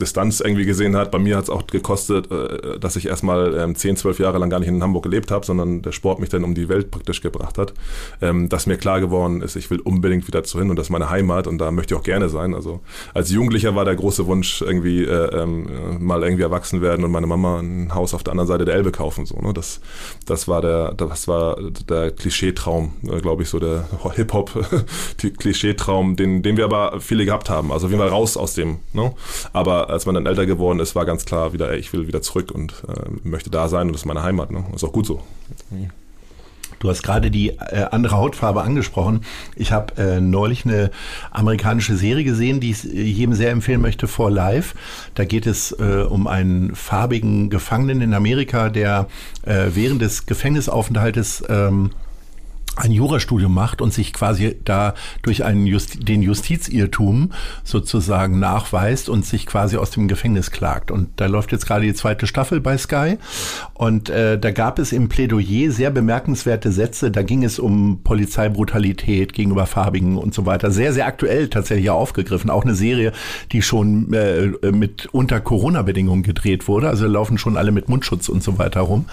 Distanz 0.00 0.40
irgendwie 0.40 0.64
gesehen 0.64 0.96
hat. 0.96 1.10
Bei 1.10 1.18
mir 1.18 1.36
hat 1.36 1.44
es 1.44 1.50
auch 1.50 1.66
gekostet, 1.66 2.30
äh, 2.30 2.78
dass 2.78 2.96
ich 2.96 3.06
erstmal 3.06 3.54
ähm, 3.54 3.74
10, 3.74 3.96
12 3.96 4.20
Jahre 4.20 4.38
lang 4.38 4.50
gar 4.50 4.60
nicht 4.60 4.68
in 4.68 4.82
Hamburg 4.82 5.04
gelebt 5.04 5.30
habe, 5.30 5.44
sondern 5.44 5.82
der 5.82 5.92
Sport 5.92 6.20
mich 6.20 6.28
dann 6.28 6.44
um 6.44 6.54
die 6.54 6.68
Welt 6.68 6.90
praktisch 6.90 7.20
gebracht 7.20 7.58
hat. 7.58 7.74
Ähm, 8.20 8.48
dass 8.48 8.66
mir 8.66 8.76
klar 8.76 9.00
geworden 9.00 9.42
ist, 9.42 9.56
ich 9.56 9.70
will 9.70 9.80
unbedingt 9.80 10.26
wieder 10.28 10.44
zu 10.44 10.58
hin 10.58 10.70
und 10.70 10.76
das 10.76 10.86
ist 10.86 10.90
meine 10.90 11.10
Heimat 11.10 11.46
und 11.46 11.58
da 11.58 11.70
möchte 11.70 11.94
ich 11.94 12.00
auch 12.00 12.04
gerne 12.04 12.28
sein. 12.28 12.54
Also 12.54 12.80
als 13.14 13.30
Jugendlicher 13.30 13.74
war 13.74 13.84
der 13.84 13.96
große 13.96 14.26
Wunsch 14.26 14.62
irgendwie 14.62 15.04
äh, 15.04 15.42
ähm, 15.42 15.68
mal 16.00 16.22
irgendwie 16.22 16.42
erwachsen 16.42 16.80
werden 16.80 17.04
und 17.04 17.10
meine 17.10 17.26
Mama 17.26 17.60
ein 17.60 17.94
Haus 17.94 18.14
auf 18.14 18.22
der 18.22 18.32
anderen 18.32 18.48
Seite 18.48 18.64
der 18.64 18.74
Elbe 18.74 18.92
kaufen. 18.92 19.26
So, 19.26 19.40
ne? 19.40 19.52
das, 19.52 19.80
das 20.26 20.48
war 20.48 20.60
der, 20.60 20.94
das 20.94 21.28
war 21.28 21.56
der 21.88 22.10
Klischeetraum, 22.12 22.92
äh, 23.10 23.20
glaube 23.20 23.42
ich, 23.42 23.48
so 23.48 23.58
der 23.58 23.88
Hip-Hop-Klischeetraum, 24.14 26.16
den, 26.16 26.42
den 26.42 26.56
wir 26.56 26.64
aber 26.64 27.00
viele 27.00 27.24
gehabt 27.24 27.50
haben. 27.50 27.72
Also 27.72 27.90
wie 27.90 27.96
mal 27.96 28.08
raus 28.08 28.36
aus 28.36 28.54
dem. 28.54 28.78
Ne? 28.92 29.12
Aber 29.52 29.87
als 29.88 30.06
man 30.06 30.14
dann 30.14 30.26
älter 30.26 30.46
geworden 30.46 30.80
ist, 30.80 30.94
war 30.94 31.04
ganz 31.04 31.24
klar 31.24 31.52
wieder, 31.52 31.70
ey, 31.70 31.78
ich 31.78 31.92
will 31.92 32.06
wieder 32.06 32.22
zurück 32.22 32.50
und 32.50 32.84
äh, 32.88 33.28
möchte 33.28 33.50
da 33.50 33.68
sein 33.68 33.88
und 33.88 33.92
das 33.92 34.02
ist 34.02 34.06
meine 34.06 34.22
Heimat. 34.22 34.50
Ne? 34.50 34.64
Ist 34.74 34.84
auch 34.84 34.92
gut 34.92 35.06
so. 35.06 35.22
Du 36.78 36.88
hast 36.88 37.02
gerade 37.02 37.30
die 37.30 37.50
äh, 37.50 37.86
andere 37.90 38.16
Hautfarbe 38.16 38.62
angesprochen. 38.62 39.22
Ich 39.56 39.72
habe 39.72 39.96
äh, 39.96 40.20
neulich 40.20 40.64
eine 40.64 40.90
amerikanische 41.30 41.96
Serie 41.96 42.24
gesehen, 42.24 42.60
die 42.60 42.70
ich 42.70 42.84
jedem 42.84 43.34
sehr 43.34 43.50
empfehlen 43.50 43.80
möchte, 43.80 44.06
For 44.06 44.30
Life. 44.30 44.76
Da 45.14 45.24
geht 45.24 45.46
es 45.46 45.72
äh, 45.72 46.04
um 46.08 46.26
einen 46.26 46.74
farbigen 46.76 47.50
Gefangenen 47.50 48.00
in 48.00 48.14
Amerika, 48.14 48.68
der 48.68 49.08
äh, 49.42 49.66
während 49.74 50.02
des 50.02 50.26
Gefängnisaufenthaltes 50.26 51.44
ähm, 51.48 51.90
ein 52.78 52.92
Jurastudium 52.92 53.52
macht 53.52 53.80
und 53.80 53.92
sich 53.92 54.12
quasi 54.12 54.56
da 54.64 54.94
durch 55.22 55.44
einen 55.44 55.66
Justi 55.66 55.98
den 55.98 56.22
Justizirrtum 56.22 57.32
sozusagen 57.64 58.38
nachweist 58.38 59.08
und 59.08 59.26
sich 59.26 59.46
quasi 59.46 59.76
aus 59.76 59.90
dem 59.90 60.08
Gefängnis 60.08 60.50
klagt. 60.50 60.90
Und 60.90 61.08
da 61.16 61.26
läuft 61.26 61.52
jetzt 61.52 61.66
gerade 61.66 61.84
die 61.84 61.94
zweite 61.94 62.26
Staffel 62.26 62.60
bei 62.60 62.78
Sky. 62.78 63.18
Und 63.74 64.10
äh, 64.10 64.38
da 64.38 64.50
gab 64.50 64.78
es 64.78 64.92
im 64.92 65.08
Plädoyer 65.08 65.70
sehr 65.70 65.90
bemerkenswerte 65.90 66.72
Sätze. 66.72 67.10
Da 67.10 67.22
ging 67.22 67.44
es 67.44 67.58
um 67.58 68.00
Polizeibrutalität 68.02 69.32
gegenüber 69.32 69.66
Farbigen 69.66 70.16
und 70.16 70.34
so 70.34 70.46
weiter. 70.46 70.70
Sehr, 70.70 70.92
sehr 70.92 71.06
aktuell 71.06 71.48
tatsächlich 71.48 71.90
aufgegriffen. 71.90 72.50
Auch 72.50 72.64
eine 72.64 72.74
Serie, 72.74 73.12
die 73.52 73.62
schon 73.62 74.12
äh, 74.12 74.48
mit 74.70 75.06
unter 75.12 75.40
Corona-Bedingungen 75.40 76.22
gedreht 76.22 76.68
wurde. 76.68 76.88
Also 76.88 77.06
laufen 77.06 77.38
schon 77.38 77.56
alle 77.56 77.72
mit 77.72 77.88
Mundschutz 77.88 78.28
und 78.28 78.42
so 78.42 78.58
weiter 78.58 78.80
rum. 78.80 79.06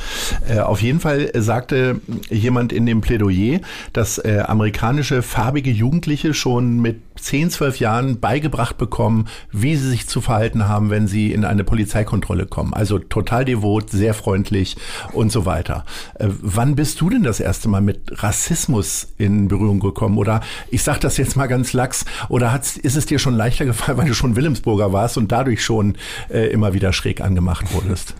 Äh, 0.48 0.60
auf 0.60 0.82
jeden 0.82 1.00
Fall 1.00 1.32
sagte 1.34 2.00
jemand 2.30 2.74
in 2.74 2.86
dem 2.86 3.02
Plädoyer, 3.02 3.55
dass 3.94 4.18
äh, 4.18 4.44
amerikanische 4.46 5.22
farbige 5.22 5.72
Jugendliche 5.72 6.34
schon 6.34 6.82
mit 6.82 7.02
10, 7.20 7.50
12 7.50 7.80
Jahren 7.80 8.20
beigebracht 8.20 8.78
bekommen, 8.78 9.28
wie 9.52 9.76
sie 9.76 9.90
sich 9.90 10.08
zu 10.08 10.22
verhalten 10.22 10.68
haben, 10.68 10.90
wenn 10.90 11.08
sie 11.08 11.32
in 11.32 11.46
eine 11.46 11.64
Polizeikontrolle 11.64 12.46
kommen. 12.46 12.74
Also 12.74 13.00
total 13.00 13.46
devot, 13.46 13.90
sehr 13.90 14.14
freundlich 14.14 14.76
und 15.14 15.32
so 15.32 15.46
weiter. 15.46 15.86
Äh, 16.16 16.28
wann 16.42 16.76
bist 16.76 17.02
du 17.02 17.10
denn 17.10 17.24
das 17.24 17.40
erste 17.40 17.70
Mal 17.70 17.82
mit 17.82 18.22
Rassismus 18.24 19.08
in 19.18 19.48
Berührung 19.48 19.80
gekommen? 19.80 20.18
Oder 20.18 20.42
ich 20.70 20.84
sage 20.84 21.00
das 21.00 21.18
jetzt 21.18 21.36
mal 21.36 21.48
ganz 21.48 21.74
lax, 21.74 22.06
oder 22.30 22.52
hat's, 22.52 22.78
ist 22.78 22.96
es 22.96 23.06
dir 23.06 23.20
schon 23.20 23.36
leichter 23.36 23.66
gefallen, 23.66 23.98
weil 23.98 24.08
du 24.08 24.14
schon 24.14 24.36
Wilhelmsburger 24.36 24.92
warst 24.94 25.18
und 25.18 25.32
dadurch 25.32 25.64
schon 25.64 25.98
äh, 26.30 26.48
immer 26.48 26.74
wieder 26.74 26.94
schräg 26.94 27.22
angemacht 27.22 27.74
wurdest? 27.74 28.16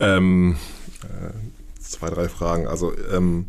Ähm, 0.00 0.56
äh, 1.02 1.80
zwei, 1.80 2.10
drei 2.10 2.28
Fragen. 2.28 2.66
Also 2.66 2.92
ähm, 3.12 3.46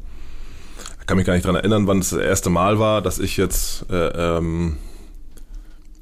kann 1.06 1.18
mich 1.18 1.26
gar 1.26 1.34
nicht 1.34 1.46
dran 1.46 1.56
erinnern, 1.56 1.88
wann 1.88 2.00
es 2.00 2.10
das 2.10 2.20
erste 2.20 2.50
Mal 2.50 2.80
war, 2.80 3.02
dass 3.02 3.20
ich 3.20 3.38
jetzt, 3.38 3.86
äh, 3.92 4.38
ähm, 4.38 4.78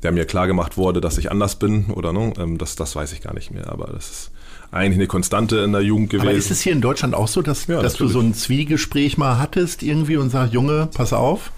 der 0.01 0.11
mir 0.11 0.25
klar 0.25 0.47
gemacht 0.47 0.77
wurde, 0.77 1.01
dass 1.01 1.17
ich 1.17 1.31
anders 1.31 1.55
bin 1.55 1.85
oder 1.93 2.13
ne, 2.13 2.33
ähm, 2.37 2.57
das, 2.57 2.75
das 2.75 2.95
weiß 2.95 3.13
ich 3.13 3.21
gar 3.21 3.33
nicht 3.33 3.51
mehr, 3.51 3.69
aber 3.69 3.87
das 3.93 4.09
ist 4.09 4.31
eigentlich 4.71 4.97
eine 4.97 5.07
Konstante 5.07 5.57
in 5.57 5.71
der 5.71 5.81
Jugend 5.81 6.09
gewesen. 6.09 6.27
Aber 6.27 6.35
ist 6.35 6.51
es 6.51 6.61
hier 6.61 6.73
in 6.73 6.81
Deutschland 6.81 7.13
auch 7.13 7.27
so, 7.27 7.41
dass, 7.41 7.67
ja, 7.67 7.81
dass 7.81 7.93
du 7.93 8.07
so 8.07 8.19
ein 8.19 8.33
Zwiegespräch 8.33 9.17
mal 9.17 9.37
hattest 9.37 9.83
irgendwie 9.83 10.17
und 10.17 10.29
sagst, 10.29 10.53
Junge, 10.53 10.89
pass 10.93 11.13
auf? 11.13 11.51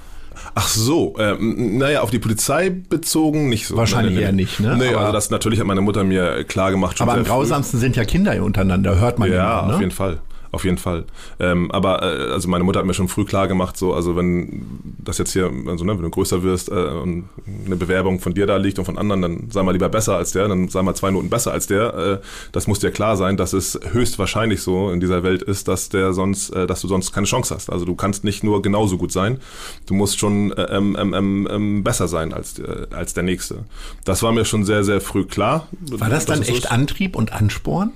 Ach 0.53 0.67
so, 0.67 1.15
ähm, 1.17 1.77
naja, 1.77 2.01
auf 2.01 2.11
die 2.11 2.19
Polizei 2.19 2.69
bezogen 2.69 3.47
nicht 3.47 3.67
so. 3.67 3.77
Wahrscheinlich 3.77 4.19
eher 4.19 4.33
nicht, 4.33 4.59
ne? 4.59 4.75
Nee, 4.77 4.93
also 4.93 5.13
das 5.13 5.29
natürlich 5.29 5.59
hat 5.59 5.65
meine 5.65 5.79
Mutter 5.79 6.03
mir 6.03 6.43
klar 6.43 6.71
gemacht. 6.71 7.01
aber 7.01 7.13
am 7.13 7.23
grausamsten 7.23 7.79
sind 7.79 7.95
ja 7.95 8.03
Kinder 8.03 8.43
untereinander, 8.43 8.99
hört 8.99 9.17
man 9.17 9.29
ja. 9.29 9.35
Ja, 9.35 9.65
ne? 9.65 9.75
auf 9.75 9.79
jeden 9.79 9.91
Fall 9.91 10.19
auf 10.55 10.63
jeden 10.63 10.77
Fall. 10.77 11.03
Ähm, 11.39 11.69
aber 11.71 12.01
äh, 12.01 12.31
also 12.31 12.47
meine 12.47 12.63
Mutter 12.63 12.79
hat 12.79 12.85
mir 12.85 12.93
schon 12.93 13.09
früh 13.09 13.25
klar 13.25 13.47
gemacht, 13.47 13.77
so, 13.77 13.93
also 13.93 14.15
wenn 14.15 14.65
das 15.03 15.17
jetzt 15.17 15.33
hier, 15.33 15.51
also 15.67 15.83
ne, 15.83 15.95
wenn 15.95 16.03
du 16.03 16.09
größer 16.09 16.43
wirst 16.43 16.69
äh, 16.69 16.73
und 16.73 17.29
eine 17.65 17.75
Bewerbung 17.75 18.21
von 18.21 18.33
dir 18.33 18.47
da 18.47 18.55
liegt 18.55 18.79
und 18.79 18.85
von 18.85 18.97
anderen, 18.97 19.21
dann 19.21 19.49
sei 19.51 19.61
mal 19.63 19.73
lieber 19.73 19.89
besser 19.89 20.15
als 20.15 20.31
der, 20.31 20.47
dann 20.47 20.69
sei 20.69 20.81
mal 20.81 20.95
zwei 20.95 21.11
Noten 21.11 21.29
besser 21.29 21.51
als 21.51 21.67
der. 21.67 21.93
Äh, 21.93 22.25
das 22.53 22.67
muss 22.67 22.79
dir 22.79 22.91
klar 22.91 23.17
sein, 23.17 23.35
dass 23.35 23.51
es 23.51 23.77
höchstwahrscheinlich 23.91 24.61
so 24.61 24.89
in 24.91 25.01
dieser 25.01 25.23
Welt 25.23 25.43
ist, 25.43 25.67
dass 25.67 25.89
der 25.89 26.13
sonst, 26.13 26.51
äh, 26.51 26.65
dass 26.67 26.79
du 26.81 26.87
sonst 26.87 27.11
keine 27.11 27.27
Chance 27.27 27.53
hast. 27.53 27.69
Also 27.69 27.83
du 27.83 27.95
kannst 27.95 28.23
nicht 28.23 28.43
nur 28.43 28.61
genauso 28.61 28.97
gut 28.97 29.11
sein, 29.11 29.39
du 29.87 29.93
musst 29.93 30.17
schon 30.17 30.53
äh, 30.53 30.63
ähm, 30.71 30.97
ähm, 30.97 31.13
ähm, 31.13 31.47
ähm 31.51 31.83
besser 31.83 32.07
sein 32.07 32.33
als, 32.33 32.59
äh, 32.59 32.87
als 32.91 33.13
der 33.13 33.23
Nächste. 33.23 33.65
Das 34.05 34.23
war 34.23 34.31
mir 34.31 34.45
schon 34.45 34.63
sehr, 34.63 34.85
sehr 34.85 35.01
früh 35.01 35.25
klar. 35.25 35.67
War 35.91 36.09
das 36.09 36.25
dann 36.25 36.41
echt 36.41 36.63
so 36.63 36.69
Antrieb 36.69 37.17
und 37.17 37.33
Ansporn? 37.33 37.91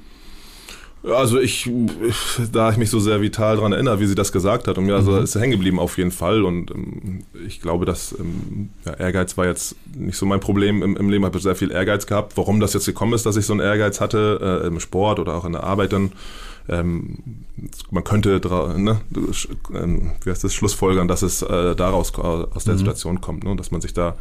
Also 1.02 1.40
ich, 1.40 1.70
da 2.52 2.72
ich 2.72 2.78
mich 2.78 2.90
so 2.90 3.00
sehr 3.00 3.22
vital 3.22 3.56
daran 3.56 3.72
erinnere, 3.72 4.02
wie 4.02 4.06
sie 4.06 4.16
das 4.16 4.34
gesagt 4.34 4.68
hat, 4.68 4.78
und 4.78 4.86
mir 4.86 4.96
also 4.96 5.12
mhm. 5.12 5.24
ist 5.24 5.36
hängen 5.36 5.52
geblieben 5.52 5.80
auf 5.80 5.98
jeden 5.98 6.12
Fall. 6.12 6.44
Und 6.44 6.72
ähm, 6.72 7.24
ich 7.48 7.62
glaube, 7.62 7.86
dass 7.86 8.14
ähm, 8.20 8.70
ja, 8.86 8.94
Ehrgeiz 8.96 9.38
war 9.38 9.46
jetzt 9.46 9.76
nicht 9.96 10.18
so 10.18 10.26
mein 10.26 10.42
Problem 10.42 10.84
im, 10.84 10.98
im 10.98 11.10
Leben. 11.10 11.24
Ich 11.24 11.28
habe 11.28 11.40
sehr 11.40 11.56
viel 11.56 11.72
Ehrgeiz 11.72 12.06
gehabt. 12.06 12.36
Warum 12.36 12.60
das 12.60 12.74
jetzt 12.74 12.86
gekommen 12.86 13.14
ist, 13.14 13.26
dass 13.26 13.38
ich 13.38 13.46
so 13.46 13.54
einen 13.54 13.62
Ehrgeiz 13.62 14.02
hatte 14.02 14.62
äh, 14.64 14.68
im 14.68 14.80
Sport 14.82 15.20
oder 15.20 15.36
auch 15.36 15.46
in 15.46 15.54
der 15.54 15.64
Arbeit, 15.64 15.94
dann 15.94 16.12
ähm, 16.70 17.46
man 17.92 18.04
könnte 18.04 18.40
ne, 18.78 19.02
ähm, 19.74 20.12
wie 20.24 20.30
heißt 20.30 20.44
das, 20.44 20.54
Schlussfolgern, 20.54 21.08
dass 21.08 21.22
es 21.22 21.42
äh, 21.42 21.76
daraus 21.76 22.14
aus 22.16 22.64
der 22.64 22.76
mhm. 22.76 22.80
Situation 22.80 23.22
kommt, 23.22 23.44
ne, 23.44 23.56
dass 23.56 23.72
man 23.72 23.82
sich 23.82 23.94
da 23.94 24.16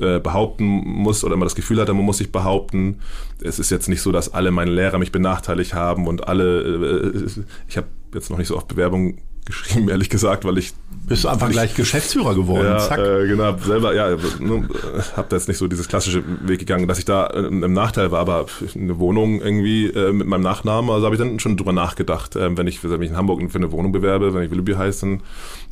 äh, 0.00 0.18
behaupten 0.18 0.64
muss 0.64 1.24
oder 1.24 1.34
immer 1.34 1.46
das 1.46 1.54
Gefühl 1.54 1.80
hat, 1.80 1.88
man 1.88 1.98
muss 1.98 2.18
sich 2.18 2.32
behaupten. 2.32 3.00
Es 3.42 3.58
ist 3.58 3.70
jetzt 3.70 3.88
nicht 3.88 4.02
so, 4.02 4.12
dass 4.12 4.32
alle 4.32 4.50
meine 4.50 4.70
Lehrer 4.70 4.98
mich 4.98 5.12
benachteiligt 5.12 5.74
haben 5.74 6.06
und 6.06 6.28
alle, 6.28 6.62
äh, 6.62 7.30
ich 7.68 7.76
habe 7.76 7.88
jetzt 8.14 8.30
noch 8.30 8.38
nicht 8.38 8.48
so 8.48 8.56
oft 8.56 8.68
Bewerbungen 8.68 9.18
geschrieben, 9.44 9.88
ehrlich 9.88 10.10
gesagt, 10.10 10.44
weil 10.44 10.58
ich. 10.58 10.72
Bist 11.06 11.24
du 11.24 11.28
einfach 11.28 11.48
ich, 11.48 11.54
gleich 11.54 11.74
Geschäftsführer 11.74 12.34
geworden? 12.34 12.66
Ja, 12.66 12.78
Zack. 12.78 12.98
Äh, 12.98 13.26
genau, 13.26 13.56
selber, 13.58 13.94
ja, 13.94 14.16
ne, 14.38 14.68
hab 15.16 15.28
da 15.28 15.36
jetzt 15.36 15.48
nicht 15.48 15.58
so 15.58 15.66
dieses 15.66 15.88
klassische 15.88 16.22
Weg 16.46 16.60
gegangen, 16.60 16.86
dass 16.86 16.98
ich 16.98 17.04
da 17.04 17.26
äh, 17.26 17.46
im 17.46 17.72
Nachteil 17.72 18.10
war, 18.12 18.20
aber 18.20 18.46
eine 18.74 18.98
Wohnung 18.98 19.40
irgendwie 19.40 19.86
äh, 19.86 20.12
mit 20.12 20.28
meinem 20.28 20.42
Nachnamen, 20.42 20.90
also 20.90 21.06
habe 21.06 21.16
ich 21.16 21.20
dann 21.20 21.40
schon 21.40 21.56
drüber 21.56 21.72
nachgedacht, 21.72 22.36
äh, 22.36 22.56
wenn 22.56 22.66
ich 22.66 22.82
wenn 22.84 23.02
ich 23.02 23.10
in 23.10 23.16
Hamburg 23.16 23.40
für 23.50 23.58
eine 23.58 23.72
Wohnung 23.72 23.92
bewerbe, 23.92 24.34
wenn 24.34 24.42
ich 24.42 24.50
Willoughby 24.50 24.74
heiße, 24.74 25.00
dann 25.00 25.22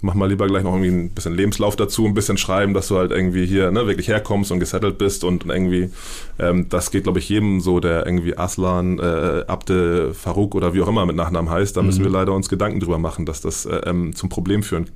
mach 0.01 0.15
mal 0.15 0.29
lieber 0.29 0.47
gleich 0.47 0.63
noch 0.63 0.73
irgendwie 0.73 0.91
ein 0.91 1.11
bisschen 1.11 1.35
Lebenslauf 1.35 1.77
dazu, 1.77 2.07
ein 2.07 2.15
bisschen 2.15 2.39
schreiben, 2.39 2.75
dass 2.75 2.89
du 2.89 2.97
halt 2.97 3.11
irgendwie 3.11 3.47
hier 3.47 3.71
ne, 3.71 3.87
wirklich 3.87 4.09
herkommst 4.09 4.53
und 4.53 4.61
gesettelt 4.61 4.99
bist 4.99 5.25
und, 5.25 5.47
irgendwie, 5.47 5.91
ähm, 6.39 6.69
das 6.69 6.91
geht, 6.91 7.05
glaube 7.05 7.19
ich, 7.19 7.29
jedem 7.29 7.61
so, 7.61 7.81
der 7.81 8.07
irgendwie 8.07 8.37
Aslan, 8.37 8.99
äh, 8.99 9.45
Abde, 9.47 10.15
Farouk 10.15 10.55
oder 10.55 10.75
wie 10.75 10.83
auch 10.83 10.89
immer 10.89 11.07
mit 11.07 11.17
Nachnamen 11.17 11.51
heißt, 11.51 11.77
da 11.77 11.83
müssen 11.83 12.01
mhm. 12.01 12.07
wir 12.07 12.13
leider 12.13 12.33
uns 12.33 12.49
Gedanken 12.49 12.81
drüber 12.81 12.99
machen, 12.99 13.27
dass 13.27 13.41
das 13.41 13.58
äh, 13.67 13.77
ähm, 13.87 14.15
zum 14.15 14.29
Problem 14.29 14.63
führen 14.63 14.91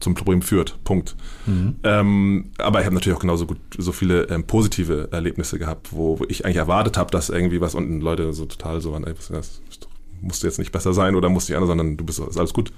zum 0.00 0.14
Problem 0.14 0.42
führt. 0.42 0.82
Punkt. 0.84 1.16
Mhm. 1.46 1.76
Ähm, 1.82 2.50
aber 2.58 2.80
ich 2.80 2.86
habe 2.86 2.94
natürlich 2.94 3.16
auch 3.16 3.22
genauso 3.22 3.46
gut 3.46 3.58
so 3.76 3.92
viele 3.92 4.24
ähm, 4.24 4.44
positive 4.44 5.08
Erlebnisse 5.12 5.58
gehabt, 5.58 5.92
wo, 5.92 6.20
wo 6.20 6.24
ich 6.28 6.44
eigentlich 6.44 6.56
erwartet 6.56 6.96
habe, 6.96 7.10
dass 7.10 7.30
irgendwie 7.30 7.60
was 7.60 7.74
unten 7.74 8.00
Leute 8.00 8.32
so 8.32 8.46
total 8.46 8.80
so 8.80 8.92
waren, 8.92 9.04
ey, 9.04 9.12
was 9.16 9.30
ist 9.30 9.32
das? 9.80 9.87
Musst 10.20 10.42
du 10.42 10.46
jetzt 10.46 10.58
nicht 10.58 10.72
besser 10.72 10.92
sein 10.92 11.14
oder 11.14 11.28
musst 11.28 11.48
nicht 11.48 11.56
anders, 11.56 11.68
sondern 11.68 11.96
du 11.96 12.04
bist 12.04 12.18
ist 12.18 12.38
alles 12.38 12.52
gut. 12.52 12.72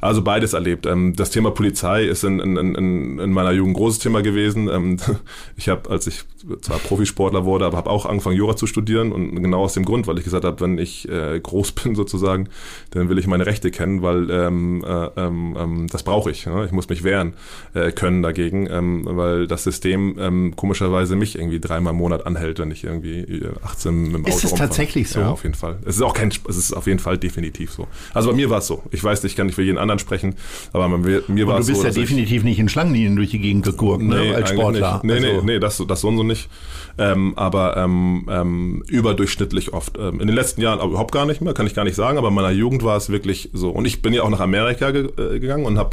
Also 0.00 0.22
beides 0.22 0.52
erlebt. 0.52 0.86
Ähm, 0.86 1.14
das 1.16 1.30
Thema 1.30 1.50
Polizei 1.50 2.04
ist 2.04 2.24
in, 2.24 2.40
in, 2.40 2.56
in, 2.56 3.18
in 3.18 3.32
meiner 3.32 3.52
Jugend 3.52 3.74
ein 3.74 3.78
großes 3.78 3.98
Thema 3.98 4.22
gewesen. 4.22 4.68
Ähm, 4.68 4.98
ich 5.56 5.68
habe, 5.68 5.90
als 5.90 6.06
ich 6.06 6.24
zwar 6.60 6.78
Profisportler 6.78 7.44
wurde, 7.44 7.66
aber 7.66 7.76
habe 7.76 7.90
auch 7.90 8.06
angefangen, 8.06 8.36
Jura 8.36 8.56
zu 8.56 8.66
studieren 8.66 9.12
und 9.12 9.42
genau 9.42 9.64
aus 9.64 9.74
dem 9.74 9.84
Grund, 9.84 10.06
weil 10.06 10.18
ich 10.18 10.24
gesagt 10.24 10.44
habe, 10.44 10.60
wenn 10.60 10.78
ich 10.78 11.08
äh, 11.08 11.40
groß 11.40 11.72
bin 11.82 11.94
sozusagen, 11.94 12.48
dann 12.90 13.08
will 13.08 13.18
ich 13.18 13.26
meine 13.26 13.46
Rechte 13.46 13.70
kennen, 13.70 14.02
weil 14.02 14.30
ähm, 14.30 14.84
äh, 14.86 15.06
ähm, 15.16 15.56
ähm 15.58 15.86
das 15.90 16.02
brauche 16.02 16.30
ich. 16.30 16.46
Ich 16.46 16.72
muss 16.72 16.88
mich 16.88 17.02
wehren 17.02 17.34
äh, 17.74 17.92
können 17.92 18.22
dagegen, 18.22 18.68
weil 19.04 19.46
das 19.46 19.64
System 19.64 20.54
komischerweise 20.56 21.16
mich 21.16 21.36
irgendwie 21.36 21.60
dreimal 21.60 21.92
im 21.92 21.98
Monat 21.98 22.26
anhält, 22.26 22.58
wenn 22.58 22.70
ich 22.70 22.84
irgendwie 22.84 23.42
18 23.62 24.02
mit 24.02 24.14
dem 24.14 24.24
Auto 24.24 24.36
Ist 24.36 24.44
es 24.44 24.54
tatsächlich 24.54 25.10
so? 25.10 25.20
Ja, 25.20 25.30
auf 25.30 25.42
jeden 25.42 25.54
Fall. 25.54 25.78
Es 25.84 25.96
ist 25.96 26.02
auch 26.02 26.14
kein, 26.14 26.30
es 26.48 26.56
ist 26.56 26.67
auf 26.72 26.86
jeden 26.86 26.98
Fall 26.98 27.18
definitiv 27.18 27.72
so. 27.72 27.88
Also 28.14 28.30
bei 28.30 28.36
mir 28.36 28.50
war 28.50 28.58
es 28.58 28.66
so. 28.66 28.82
Ich 28.90 29.02
weiß, 29.02 29.24
ich 29.24 29.36
kann 29.36 29.46
nicht 29.46 29.54
für 29.54 29.62
jeden 29.62 29.78
anderen 29.78 29.98
sprechen, 29.98 30.34
aber 30.72 30.88
bei 30.88 30.98
mir, 30.98 31.22
mir 31.28 31.46
war 31.46 31.58
es 31.58 31.66
so. 31.66 31.72
Du 31.72 31.82
bist 31.82 31.96
ja 31.96 32.02
definitiv 32.02 32.44
nicht 32.44 32.58
in 32.58 32.68
Schlangenlinien 32.68 33.16
durch 33.16 33.30
die 33.30 33.38
Gegend 33.38 33.64
gegurkt, 33.64 34.02
ne, 34.02 34.20
nee, 34.20 34.34
als 34.34 34.50
Sportler. 34.50 35.00
Nicht. 35.02 35.20
Nee, 35.20 35.28
also. 35.28 35.42
nee, 35.42 35.52
nee, 35.54 35.58
das, 35.58 35.82
das 35.86 36.00
so 36.00 36.08
und 36.08 36.16
so 36.16 36.22
nicht. 36.22 36.48
Ähm, 36.98 37.34
aber 37.36 37.76
ähm, 37.76 38.26
ähm, 38.28 38.82
überdurchschnittlich 38.88 39.72
oft. 39.72 39.96
Ähm, 39.96 40.20
in 40.20 40.26
den 40.26 40.34
letzten 40.34 40.60
Jahren 40.60 40.80
aber 40.80 40.90
überhaupt 40.90 41.12
gar 41.12 41.26
nicht 41.26 41.40
mehr, 41.40 41.54
kann 41.54 41.66
ich 41.66 41.74
gar 41.74 41.84
nicht 41.84 41.94
sagen, 41.94 42.18
aber 42.18 42.28
in 42.28 42.34
meiner 42.34 42.50
Jugend 42.50 42.82
war 42.82 42.96
es 42.96 43.08
wirklich 43.08 43.50
so. 43.52 43.70
Und 43.70 43.84
ich 43.84 44.02
bin 44.02 44.12
ja 44.12 44.22
auch 44.22 44.30
nach 44.30 44.40
Amerika 44.40 44.90
ge 44.90 45.08
äh, 45.16 45.38
gegangen 45.38 45.64
und 45.64 45.78
habe 45.78 45.90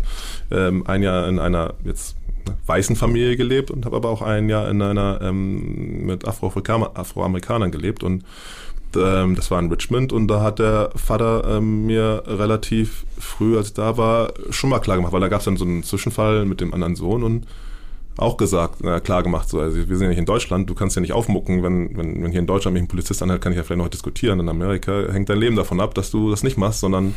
ähm, 0.49 0.85
ein 0.87 1.03
Jahr 1.03 1.27
in 1.27 1.37
einer 1.37 1.75
jetzt 1.83 2.15
ne, 2.47 2.57
weißen 2.65 2.95
Familie 2.95 3.37
gelebt 3.37 3.69
und 3.69 3.85
habe 3.85 3.97
aber 3.97 4.09
auch 4.09 4.23
ein 4.23 4.49
Jahr 4.49 4.67
in 4.67 4.81
einer 4.81 5.19
ähm, 5.21 6.07
mit 6.07 6.25
Afroamerikanern 6.27 7.69
gelebt 7.69 8.03
und 8.03 8.23
ähm, 8.95 9.35
das 9.35 9.51
war 9.51 9.59
in 9.59 9.71
Richmond 9.71 10.13
und 10.13 10.27
da 10.27 10.41
hat 10.41 10.59
der 10.59 10.89
Vater 10.95 11.57
ähm, 11.57 11.85
mir 11.85 12.23
relativ 12.25 13.05
früh, 13.17 13.57
als 13.57 13.67
ich 13.67 13.73
da 13.73 13.97
war, 13.97 14.33
schon 14.49 14.69
mal 14.69 14.79
klar 14.79 14.97
gemacht, 14.97 15.13
weil 15.13 15.21
da 15.21 15.27
gab 15.27 15.39
es 15.39 15.45
dann 15.45 15.57
so 15.57 15.65
einen 15.65 15.83
Zwischenfall 15.83 16.45
mit 16.45 16.61
dem 16.61 16.73
anderen 16.73 16.95
Sohn 16.95 17.23
und 17.23 17.45
auch 18.17 18.37
gesagt, 18.37 18.81
äh, 18.83 18.99
klar 19.01 19.23
gemacht, 19.23 19.49
so, 19.49 19.59
also 19.59 19.75
wir 19.75 19.97
sind 19.97 20.03
ja 20.03 20.09
nicht 20.09 20.19
in 20.19 20.25
Deutschland, 20.25 20.69
du 20.69 20.75
kannst 20.75 20.95
ja 20.95 21.01
nicht 21.01 21.13
aufmucken, 21.13 21.63
wenn, 21.63 21.97
wenn, 21.97 22.23
wenn 22.23 22.31
hier 22.31 22.39
in 22.39 22.47
Deutschland 22.47 22.73
mich 22.73 22.83
ein 22.83 22.87
Polizist 22.87 23.21
anhält, 23.21 23.41
kann 23.41 23.51
ich 23.51 23.57
ja 23.57 23.63
vielleicht 23.63 23.81
noch 23.81 23.89
diskutieren. 23.89 24.39
In 24.39 24.47
Amerika 24.47 25.11
hängt 25.11 25.29
dein 25.29 25.39
Leben 25.39 25.55
davon 25.55 25.81
ab, 25.81 25.93
dass 25.95 26.11
du 26.11 26.29
das 26.29 26.43
nicht 26.43 26.57
machst, 26.57 26.79
sondern 26.79 27.13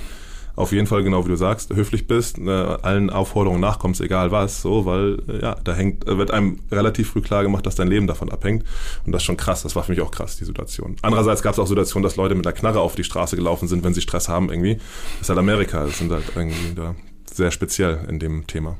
auf 0.59 0.73
jeden 0.73 0.89
Fall, 0.89 1.05
genau 1.05 1.25
wie 1.25 1.29
du 1.29 1.37
sagst, 1.37 1.73
höflich 1.75 2.09
bist, 2.09 2.37
äh, 2.39 2.51
allen 2.51 3.11
Aufforderungen 3.11 3.61
nachkommst, 3.61 4.01
egal 4.01 4.33
was, 4.33 4.61
so, 4.61 4.87
weil 4.87 5.23
äh, 5.29 5.41
ja, 5.41 5.55
da 5.63 5.73
hängt, 5.73 6.05
wird 6.07 6.33
einem 6.33 6.59
relativ 6.73 7.11
früh 7.11 7.21
klar 7.21 7.45
gemacht, 7.45 7.65
dass 7.65 7.77
dein 7.77 7.87
Leben 7.87 8.09
davon 8.09 8.29
abhängt. 8.29 8.65
Und 9.07 9.13
das 9.13 9.23
ist 9.23 9.27
schon 9.27 9.37
krass, 9.37 9.63
das 9.63 9.77
war 9.77 9.85
für 9.85 9.93
mich 9.93 10.01
auch 10.01 10.11
krass, 10.11 10.37
die 10.37 10.45
Situation. 10.45 10.97
Andererseits 11.03 11.43
gab 11.43 11.53
es 11.53 11.61
auch 11.61 11.69
Situationen, 11.69 12.03
dass 12.03 12.17
Leute 12.17 12.35
mit 12.35 12.45
der 12.45 12.53
Knarre 12.53 12.81
auf 12.81 12.97
die 12.97 13.05
Straße 13.05 13.37
gelaufen 13.37 13.69
sind, 13.69 13.85
wenn 13.85 13.95
sie 13.95 14.01
Stress 14.01 14.29
haben 14.29 14.51
irgendwie. 14.51 14.75
Das 14.75 15.23
ist 15.23 15.29
halt 15.29 15.39
Amerika, 15.39 15.85
das 15.85 15.99
sind 15.99 16.11
halt 16.11 16.25
irgendwie 16.35 16.75
da 16.75 16.97
sehr 17.33 17.53
speziell 17.53 18.07
in 18.09 18.19
dem 18.19 18.49
Thema. 18.49 18.77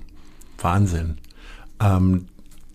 Wahnsinn. 0.61 1.19
Ähm, 1.81 2.27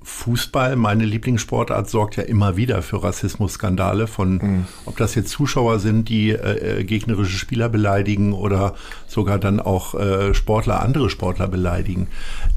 Fußball, 0.03 0.75
meine 0.75 1.05
Lieblingssportart, 1.05 1.89
sorgt 1.89 2.17
ja 2.17 2.23
immer 2.23 2.57
wieder 2.57 2.81
für 2.81 3.03
Rassismusskandale 3.03 4.07
von, 4.07 4.33
mhm. 4.35 4.65
ob 4.85 4.97
das 4.97 5.15
jetzt 5.15 5.29
Zuschauer 5.29 5.79
sind, 5.79 6.09
die 6.09 6.31
äh, 6.31 6.79
äh, 6.79 6.83
gegnerische 6.83 7.37
Spieler 7.37 7.69
beleidigen 7.69 8.33
oder 8.33 8.75
sogar 9.07 9.39
dann 9.39 9.59
auch 9.59 9.95
äh, 9.95 10.33
Sportler, 10.33 10.81
andere 10.81 11.09
Sportler 11.09 11.47
beleidigen. 11.47 12.07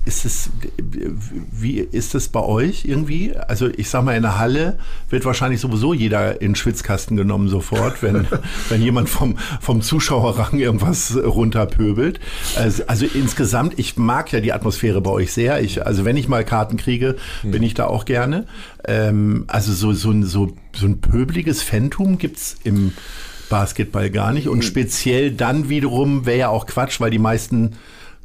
Ist 0.06 0.24
es, 0.24 0.50
wie 1.50 1.80
ist 1.80 2.14
es 2.14 2.28
bei 2.28 2.40
euch 2.40 2.84
irgendwie? 2.84 3.36
Also 3.36 3.66
ich 3.66 3.90
sag 3.90 4.04
mal, 4.04 4.16
in 4.16 4.22
der 4.22 4.38
Halle 4.38 4.78
wird 5.10 5.24
wahrscheinlich 5.24 5.60
sowieso 5.60 5.92
jeder 5.92 6.40
in 6.40 6.54
Schwitzkasten 6.54 7.16
genommen 7.16 7.48
sofort, 7.48 8.04
wenn, 8.04 8.26
wenn 8.68 8.82
jemand 8.82 9.08
vom, 9.08 9.36
vom 9.60 9.82
Zuschauerrang 9.82 10.60
irgendwas 10.60 11.16
runterpöbelt. 11.16 12.20
Also, 12.54 12.84
also 12.86 13.04
insgesamt, 13.04 13.80
ich 13.80 13.96
mag 13.96 14.30
ja 14.30 14.40
die 14.40 14.52
Atmosphäre 14.52 15.00
bei 15.00 15.10
euch 15.10 15.32
sehr. 15.32 15.60
Ich, 15.60 15.84
also 15.84 16.04
wenn 16.04 16.16
ich 16.16 16.28
mal 16.28 16.44
Karten 16.44 16.76
kriege, 16.76 17.16
hm. 17.42 17.50
bin 17.50 17.64
ich 17.64 17.74
da 17.74 17.86
auch 17.86 18.04
gerne. 18.04 18.46
Ähm, 18.86 19.42
also 19.48 19.72
so, 19.72 19.92
so, 19.92 20.22
so, 20.22 20.56
so 20.72 20.86
ein 20.86 21.00
pöbeliges 21.00 21.62
Phantom 21.62 22.16
gibt's 22.16 22.56
im 22.62 22.92
Basketball 23.48 24.10
gar 24.10 24.32
nicht. 24.32 24.46
Und 24.46 24.58
hm. 24.58 24.62
speziell 24.62 25.32
dann 25.32 25.68
wiederum 25.68 26.26
wäre 26.26 26.38
ja 26.38 26.48
auch 26.48 26.66
Quatsch, 26.66 27.00
weil 27.00 27.10
die 27.10 27.18
meisten 27.18 27.72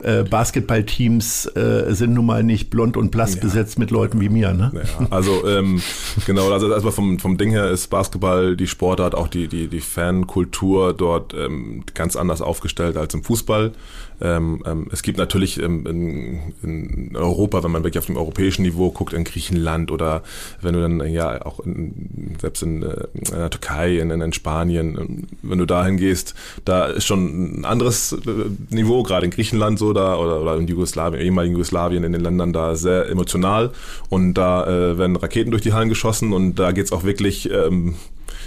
äh, 0.04 0.24
Basketballteams 0.24 1.46
äh, 1.56 1.94
sind 1.94 2.14
nun 2.14 2.26
mal 2.26 2.44
nicht 2.44 2.70
blond 2.70 2.98
und 2.98 3.12
blass 3.12 3.36
ja. 3.36 3.42
besetzt 3.42 3.80
mit 3.80 3.92
Leuten 3.92 4.20
wie 4.22 4.30
mir. 4.30 4.54
Ne? 4.54 4.72
Ja, 4.74 5.08
also 5.10 5.48
ähm, 5.48 5.82
genau, 6.26 6.52
also 6.52 6.72
erstmal 6.72 6.94
vom, 6.94 7.20
vom 7.20 7.38
Ding 7.38 7.52
her 7.52 7.70
ist 7.70 7.88
Basketball 7.88 8.56
die 8.56 8.68
Sportart, 8.68 9.16
auch 9.16 9.28
die, 9.28 9.48
die, 9.48 9.68
die 9.68 9.82
Fankultur 9.82 10.94
dort 10.94 11.34
ähm, 11.34 11.84
ganz 11.94 12.16
anders 12.16 12.42
aufgestellt 12.42 12.98
als 12.98 13.14
im 13.14 13.24
Fußball. 13.24 13.72
Ähm, 14.22 14.62
ähm, 14.68 14.88
es 14.92 15.02
gibt 15.02 15.18
natürlich 15.18 15.60
ähm, 15.60 15.86
in, 15.88 16.54
in, 16.62 17.16
Europa, 17.16 17.64
wenn 17.64 17.72
man 17.72 17.84
wirklich 17.84 17.98
auf 17.98 18.06
dem 18.06 18.18
europäischen 18.18 18.62
Niveau 18.62 18.92
guckt, 18.92 19.14
in 19.14 19.24
Griechenland 19.24 19.92
oder 19.92 20.22
wenn 20.62 20.76
du 20.76 20.82
dann 20.82 21.10
ja 21.10 21.44
auch 21.44 21.60
in, 21.62 22.36
selbst 22.40 22.62
in, 22.62 22.84
äh, 22.84 23.08
in, 23.16 23.24
der 23.32 23.50
Türkei, 23.50 23.98
in, 23.98 24.12
in 24.12 24.34
Spanien, 24.34 24.98
ähm, 25.00 25.28
wenn 25.42 25.58
du 25.58 25.66
dahin 25.66 25.98
gehst, 25.98 26.36
da 26.66 26.86
ist 26.86 27.06
schon 27.06 27.62
ein 27.62 27.66
anderes 27.66 28.14
äh, 28.14 28.20
Niveau, 28.70 29.02
gerade 29.02 29.26
in 29.26 29.32
Griechenland 29.32 29.80
so 29.80 29.91
da 29.94 30.18
oder, 30.18 30.42
oder 30.42 30.58
in 30.58 30.68
Jugoslawien, 30.68 31.22
ehemaligen 31.22 31.54
Jugoslawien, 31.54 32.04
in 32.04 32.12
den 32.12 32.22
Ländern 32.22 32.54
da 32.54 32.76
sehr 32.76 33.10
emotional 33.10 33.72
und 34.10 34.34
da 34.34 34.66
äh, 34.66 34.98
werden 34.98 35.16
Raketen 35.16 35.52
durch 35.52 35.64
die 35.64 35.74
Hallen 35.74 35.90
geschossen 35.90 36.34
und 36.34 36.56
da 36.56 36.72
geht's 36.72 36.92
auch 36.92 37.04
wirklich 37.04 37.50
ähm, 37.52 37.96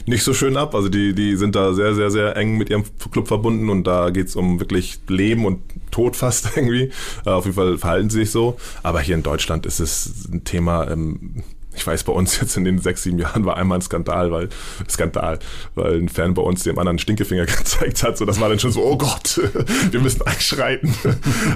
nicht 0.07 0.22
so 0.22 0.35
schön 0.35 0.57
ab. 0.57 0.74
Also 0.74 0.88
die, 0.88 1.14
die 1.14 1.37
sind 1.37 1.54
da 1.54 1.72
sehr, 1.72 1.94
sehr, 1.94 2.11
sehr 2.11 2.37
eng 2.37 2.57
mit 2.57 2.70
ihrem 2.70 2.85
Club 3.11 3.28
verbunden 3.28 3.70
und 3.70 3.87
da 3.87 4.11
geht's 4.11 4.37
um 4.37 4.61
wirklich 4.61 5.00
Leben 5.09 5.46
und 5.46 5.61
Tod 5.90 6.16
fast 6.16 6.50
irgendwie. 6.57 6.90
Äh, 7.24 7.30
auf 7.30 7.44
jeden 7.44 7.57
Fall 7.57 7.78
verhalten 7.78 8.11
sie 8.11 8.20
sich 8.20 8.30
so. 8.30 8.57
Aber 8.83 9.00
hier 9.00 9.14
in 9.14 9.22
Deutschland 9.22 9.66
ist 9.66 9.80
es 9.80 10.28
ein 10.30 10.44
Thema, 10.44 10.90
ähm, 10.90 11.42
ich 11.75 11.87
weiß, 11.87 12.05
bei 12.05 12.13
uns 12.13 12.41
jetzt 12.41 12.57
in 12.57 12.65
den 12.65 12.79
sechs, 12.79 13.03
sieben 13.03 13.19
Jahren 13.19 13.45
war 13.45 13.57
einmal 13.57 13.79
ein 13.79 13.83
Skandal, 13.83 14.31
weil, 14.31 14.49
Skandal, 14.89 15.39
weil 15.75 16.01
ein 16.01 16.09
Fan 16.09 16.35
bei 16.35 16.43
uns 16.43 16.63
dem 16.63 16.79
anderen 16.79 16.99
Stinkefinger 16.99 17.47
gezeigt 17.47 18.03
hat, 18.03 18.19
so 18.19 18.25
das 18.25 18.41
war 18.41 18.49
dann 18.49 18.59
schon 18.59 18.73
so, 18.73 18.83
oh 18.83 18.97
Gott, 18.97 19.41
wir 19.91 20.01
müssen 20.01 20.23
einschreiten. 20.23 20.95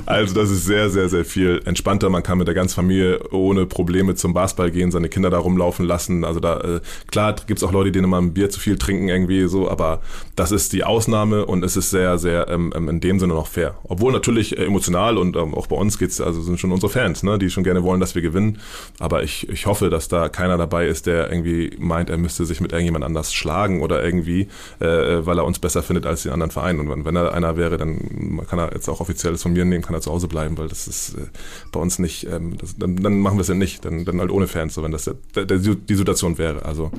Also 0.07 0.35
das 0.35 0.51
ist 0.51 0.65
sehr, 0.65 0.91
sehr, 0.91 1.09
sehr 1.09 1.25
viel 1.25 1.61
entspannter. 1.65 2.11
Man 2.11 2.23
kann 2.23 2.39
mit 2.39 2.47
der 2.47 2.55
ganzen 2.55 2.77
Familie 2.77 3.21
ohne 3.31 3.67
Probleme 3.67 4.15
zum 4.15 4.35
Basketball 4.35 4.71
gehen, 4.71 4.91
seine 4.91 5.09
Kinder 5.09 5.31
da 5.31 5.39
rumlaufen 5.39 5.87
lassen. 5.87 6.25
Also 6.25 6.41
da, 6.41 6.61
äh, 6.61 6.81
klar 7.11 7.37
gibt's 7.47 7.63
auch 7.63 7.73
Leute, 7.73 7.93
die 7.93 7.99
immer 7.99 8.21
ein 8.21 8.35
Bier 8.35 8.51
zu 8.51 8.61
viel 8.61 8.79
trinken 8.79 9.09
irgendwie 9.09 9.49
so, 9.49 9.71
aber 9.71 10.01
das 10.37 10.53
ist 10.53 10.73
die 10.73 10.85
Ausnahme 10.85 11.47
und 11.47 11.65
es 11.65 11.77
ist 11.77 11.91
sehr, 11.91 12.19
sehr 12.19 12.49
ähm, 12.49 12.73
ähm 12.75 12.89
in 12.89 13.01
dem 13.01 13.19
Sinne 13.21 13.35
noch 13.35 13.47
fair. 13.47 13.77
Obwohl 13.85 14.13
natürlich 14.13 14.57
äh, 14.57 14.65
emotional 14.65 15.19
und 15.19 15.37
ähm, 15.37 15.55
auch 15.55 15.67
bei 15.67 15.77
uns 15.77 15.99
geht's, 15.99 16.21
also 16.21 16.41
sind 16.43 16.59
schon 16.59 16.73
unsere 16.73 16.91
Fans, 16.91 17.23
ne, 17.23 17.39
die 17.39 17.51
schon 17.51 17.65
gerne 17.65 17.83
wollen, 17.83 18.01
dass 18.01 18.15
wir 18.15 18.23
gewinnen. 18.23 18.59
Aber 18.99 19.23
ich, 19.23 19.49
ich 19.49 19.67
hoffe, 19.67 19.91
dass 19.91 20.08
da 20.09 20.29
keiner 20.29 20.57
dabei 20.59 20.87
ist, 20.87 21.07
der 21.07 21.31
irgendwie 21.31 21.77
meint, 21.79 22.11
er 22.11 22.19
müsste 22.19 22.45
sich 22.45 22.61
mit 22.61 22.73
irgendjemand 22.73 23.05
anders 23.05 23.33
schlagen 23.33 23.83
oder 23.83 24.05
irgendwie, 24.05 24.49
äh, 24.81 25.27
weil 25.27 25.39
er 25.39 25.45
uns 25.45 25.59
besser 25.59 25.83
findet 25.83 26.07
als 26.07 26.23
die 26.23 26.31
anderen 26.31 26.51
Vereine. 26.51 26.81
Und 26.81 27.05
wenn, 27.05 27.17
er 27.17 27.35
einer 27.35 27.57
wäre, 27.57 27.77
dann 27.77 28.41
kann 28.49 28.59
er 28.59 28.73
jetzt 28.73 28.89
auch 28.89 29.01
offizielles 29.01 29.43
von 29.43 29.53
mir 29.53 29.65
nehmen, 29.65 29.83
kann 29.83 29.95
er 29.95 30.01
zu 30.01 30.11
Hause 30.11 30.29
bleiben, 30.29 30.59
weil 30.59 30.69
das 30.69 30.87
ist 30.87 31.15
äh, 31.15 31.27
bei 31.73 31.81
uns 31.81 31.99
nicht, 31.99 32.27
ähm, 32.27 32.57
das, 32.59 32.77
dann, 32.77 32.97
dann 32.97 33.21
machen 33.21 33.37
wir 33.37 33.43
es 33.43 33.49
ja 33.49 33.55
nicht, 33.55 33.85
dann, 33.85 34.05
dann 34.05 34.21
halt 34.21 34.31
ohne 34.31 34.47
Fans, 34.47 34.75
so 34.75 34.83
wenn 34.83 34.93
das 34.93 35.05
der, 35.35 35.45
der, 35.45 35.59
die 35.59 35.95
Situation 35.95 36.39
wäre. 36.39 36.65
Also 36.65 36.91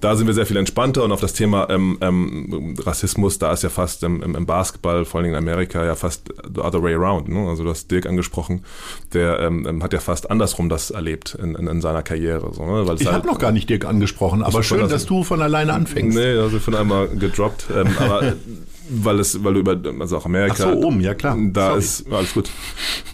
da 0.00 0.16
sind 0.16 0.26
wir 0.26 0.34
sehr 0.34 0.46
viel 0.46 0.56
entspannter 0.56 1.04
und 1.04 1.12
auf 1.12 1.20
das 1.20 1.32
Thema 1.32 1.68
ähm, 1.70 1.98
ähm, 2.00 2.76
Rassismus, 2.78 3.38
da 3.38 3.52
ist 3.52 3.62
ja 3.62 3.68
fast 3.68 4.02
im, 4.02 4.22
im, 4.22 4.46
Basketball, 4.46 5.04
vor 5.04 5.20
allem 5.20 5.30
in 5.30 5.36
Amerika, 5.36 5.84
ja 5.84 5.94
fast 5.94 6.32
the 6.54 6.60
other 6.60 6.82
way 6.82 6.94
around. 6.94 7.28
Ne? 7.28 7.48
Also 7.48 7.64
du 7.64 7.70
hast 7.70 7.90
Dirk 7.90 8.06
angesprochen, 8.06 8.64
der 9.12 9.40
ähm, 9.40 9.66
ähm 9.68 9.82
hat 9.82 9.92
ja 9.92 10.00
fast 10.00 10.30
andersrum 10.30 10.68
das 10.68 10.90
erlebt 10.90 11.36
in, 11.40 11.54
in, 11.54 11.66
in 11.66 11.80
seiner 11.80 12.02
Karriere. 12.02 12.51
So, 12.52 12.64
ne? 12.64 12.82
ich 12.98 13.06
halt, 13.06 13.16
habe 13.16 13.26
noch 13.26 13.38
gar 13.38 13.52
nicht 13.52 13.68
Dirk 13.68 13.84
angesprochen, 13.84 14.42
aber 14.42 14.62
schön, 14.62 14.88
dass 14.88 15.06
du 15.06 15.24
von 15.24 15.42
alleine 15.42 15.72
anfängst. 15.72 16.16
Nee, 16.16 16.36
also 16.36 16.58
von 16.58 16.74
einmal 16.74 17.08
gedroppt. 17.08 17.66
Ähm, 17.74 17.88
aber 17.98 18.34
weil 18.88 19.20
es, 19.20 19.42
weil 19.42 19.54
du 19.54 19.60
über, 19.60 19.78
also 20.00 20.16
auch 20.16 20.26
Amerika. 20.26 20.54
Ach 20.66 20.72
so, 20.72 20.86
oben, 20.86 21.00
ja 21.00 21.14
klar. 21.14 21.36
Da 21.52 21.68
Sorry. 21.68 21.78
ist, 21.78 22.12
alles 22.12 22.34
gut. 22.34 22.50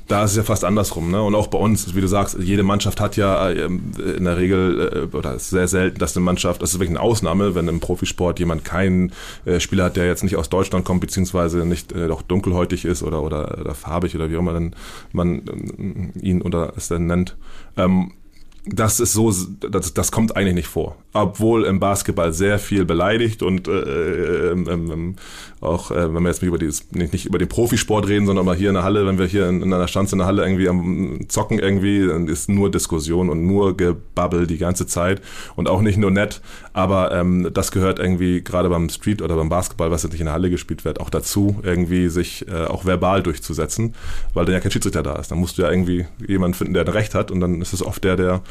Da 0.07 0.25
ist 0.25 0.33
es 0.33 0.37
ja 0.39 0.43
fast 0.43 0.65
andersrum, 0.65 1.11
ne? 1.11 1.23
Und 1.23 1.35
auch 1.35 1.49
bei 1.49 1.59
uns, 1.59 1.95
wie 1.95 2.01
du 2.01 2.07
sagst, 2.07 2.39
jede 2.41 2.63
Mannschaft 2.63 3.01
hat 3.01 3.17
ja 3.17 3.51
ähm, 3.51 3.93
in 4.17 4.25
der 4.25 4.39
Regel, 4.39 5.09
äh, 5.13 5.17
oder 5.17 5.35
ist 5.35 5.51
sehr 5.51 5.69
selten, 5.69 5.99
dass 5.99 6.17
eine 6.17 6.25
Mannschaft, 6.25 6.63
das 6.63 6.71
ist 6.71 6.77
wirklich 6.77 6.97
eine 6.97 7.01
Ausnahme, 7.01 7.55
wenn 7.55 7.69
im 7.69 7.81
Profisport 7.81 8.39
jemand 8.39 8.65
keinen 8.65 9.13
äh, 9.45 9.61
Spieler 9.61 9.85
hat, 9.85 9.97
der 9.97 10.07
jetzt 10.07 10.23
nicht 10.23 10.37
aus 10.37 10.49
Deutschland 10.49 10.85
kommt, 10.85 11.01
beziehungsweise 11.01 11.67
nicht 11.67 11.93
äh, 11.93 12.09
doch 12.09 12.23
dunkelhäutig 12.23 12.85
ist 12.85 13.03
oder, 13.03 13.23
oder, 13.23 13.59
oder 13.61 13.75
farbig 13.75 14.15
oder 14.15 14.31
wie 14.31 14.37
auch 14.37 14.41
immer 14.41 14.71
man 15.13 16.13
äh, 16.17 16.27
ihn 16.27 16.43
oder 16.43 16.73
es 16.77 16.89
dann 16.89 17.07
nennt. 17.07 17.37
Ähm, 17.77 18.13
das 18.71 19.01
ist 19.01 19.13
so, 19.13 19.33
das, 19.71 19.95
das 19.95 20.13
kommt 20.13 20.37
eigentlich 20.37 20.55
nicht 20.55 20.69
vor. 20.69 20.97
Obwohl 21.13 21.65
im 21.65 21.81
Basketball 21.81 22.33
sehr 22.33 22.59
viel 22.59 22.85
beleidigt 22.85 23.43
und 23.43 23.67
äh, 23.67 23.73
äh, 23.73 24.53
ähm, 24.53 24.69
ähm, 24.69 25.17
auch, 25.61 25.91
äh, 25.91 26.15
wenn 26.15 26.23
wir 26.23 26.29
jetzt 26.29 26.43
nicht 26.43 26.49
über, 26.49 26.59
dieses, 26.59 26.91
nicht, 26.93 27.13
nicht 27.13 27.27
über 27.27 27.39
den 27.39 27.49
Profisport 27.49 28.09
reden, 28.09 28.27
sondern 28.27 28.45
mal 28.45 28.57
hier 28.57 28.69
in 28.69 28.75
der 28.75 28.85
Halle, 28.85 29.07
wenn 29.07 29.19
wir 29.19 29.27
hier 29.27 29.49
in, 29.49 29.63
in 29.63 29.73
einer 29.73 29.89
Stanze 29.89 30.15
in 30.15 30.19
der 30.19 30.27
Halle 30.27 30.43
irgendwie 30.43 30.69
am 30.69 31.21
Zocken 31.29 31.59
irgendwie, 31.59 32.07
dann 32.07 32.29
ist 32.29 32.49
nur 32.49 32.71
Diskussion 32.71 33.31
und 33.31 33.47
nur 33.47 33.77
Gebabbel 33.77 34.47
die 34.47 34.59
ganze 34.59 34.87
Zeit 34.87 35.23
und 35.57 35.69
auch 35.69 35.81
nicht 35.81 35.99
nur 35.99 36.11
nett. 36.11 36.41
Aber 36.79 37.11
ähm, 37.11 37.51
das 37.53 37.73
gehört 37.73 37.99
irgendwie 37.99 38.41
gerade 38.41 38.69
beim 38.69 38.89
Street 38.89 39.21
oder 39.21 39.35
beim 39.35 39.49
Basketball, 39.49 39.91
was 39.91 40.05
jetzt 40.05 40.13
nicht 40.13 40.21
in 40.21 40.27
der 40.27 40.35
Halle 40.35 40.49
gespielt 40.49 40.85
wird, 40.85 41.01
auch 41.01 41.11
dazu, 41.11 41.59
irgendwie 41.65 42.09
sich 42.09 42.47
äh, 42.47 42.67
auch 42.67 42.85
verbal 42.85 43.21
durchzusetzen, 43.21 43.97
weil 44.33 44.45
dann 44.45 44.55
ja 44.55 44.61
kein 44.61 44.71
Schiedsrichter 44.71 45.03
da 45.03 45.17
ist. 45.17 45.33
Dann 45.33 45.39
musst 45.39 45.59
du 45.59 45.63
ja 45.63 45.73
irgendwie 45.73 46.07
jemanden 46.25 46.55
finden, 46.55 46.75
der 46.75 46.85
ein 46.85 46.93
Recht 46.93 47.17
hat 47.17 47.33
und 47.33 47.41
dann 47.41 47.61
ist 47.61 47.73
es 47.73 47.85
oft 47.85 48.05
der, 48.05 48.15
der 48.15 48.43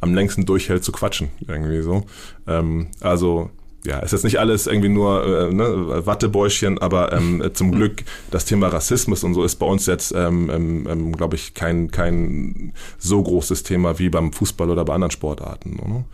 am 0.00 0.14
längsten 0.14 0.46
durchhält 0.46 0.84
zu 0.84 0.90
quatschen, 0.90 1.28
irgendwie 1.46 1.82
so. 1.82 2.06
Ähm, 2.46 2.86
also 3.00 3.50
ja, 3.84 3.98
ist 3.98 4.12
jetzt 4.12 4.24
nicht 4.24 4.38
alles 4.38 4.66
irgendwie 4.66 4.88
nur 4.88 5.24
äh, 5.26 5.52
ne, 5.52 6.06
Wattebäuschen, 6.06 6.78
aber 6.78 7.12
ähm, 7.12 7.42
zum 7.52 7.72
Glück 7.72 8.04
das 8.30 8.46
Thema 8.46 8.68
Rassismus 8.68 9.22
und 9.22 9.34
so 9.34 9.44
ist 9.44 9.56
bei 9.56 9.66
uns 9.66 9.84
jetzt, 9.84 10.14
ähm, 10.16 10.48
ähm, 10.50 10.86
ähm 10.88 11.12
glaube 11.12 11.36
ich, 11.36 11.52
kein, 11.52 11.90
kein 11.90 12.72
so 12.96 13.22
großes 13.22 13.64
Thema 13.64 13.98
wie 13.98 14.08
beim 14.08 14.32
Fußball 14.32 14.70
oder 14.70 14.86
bei 14.86 14.94
anderen 14.94 15.10
Sportarten. 15.10 15.78
Oder? 15.78 16.04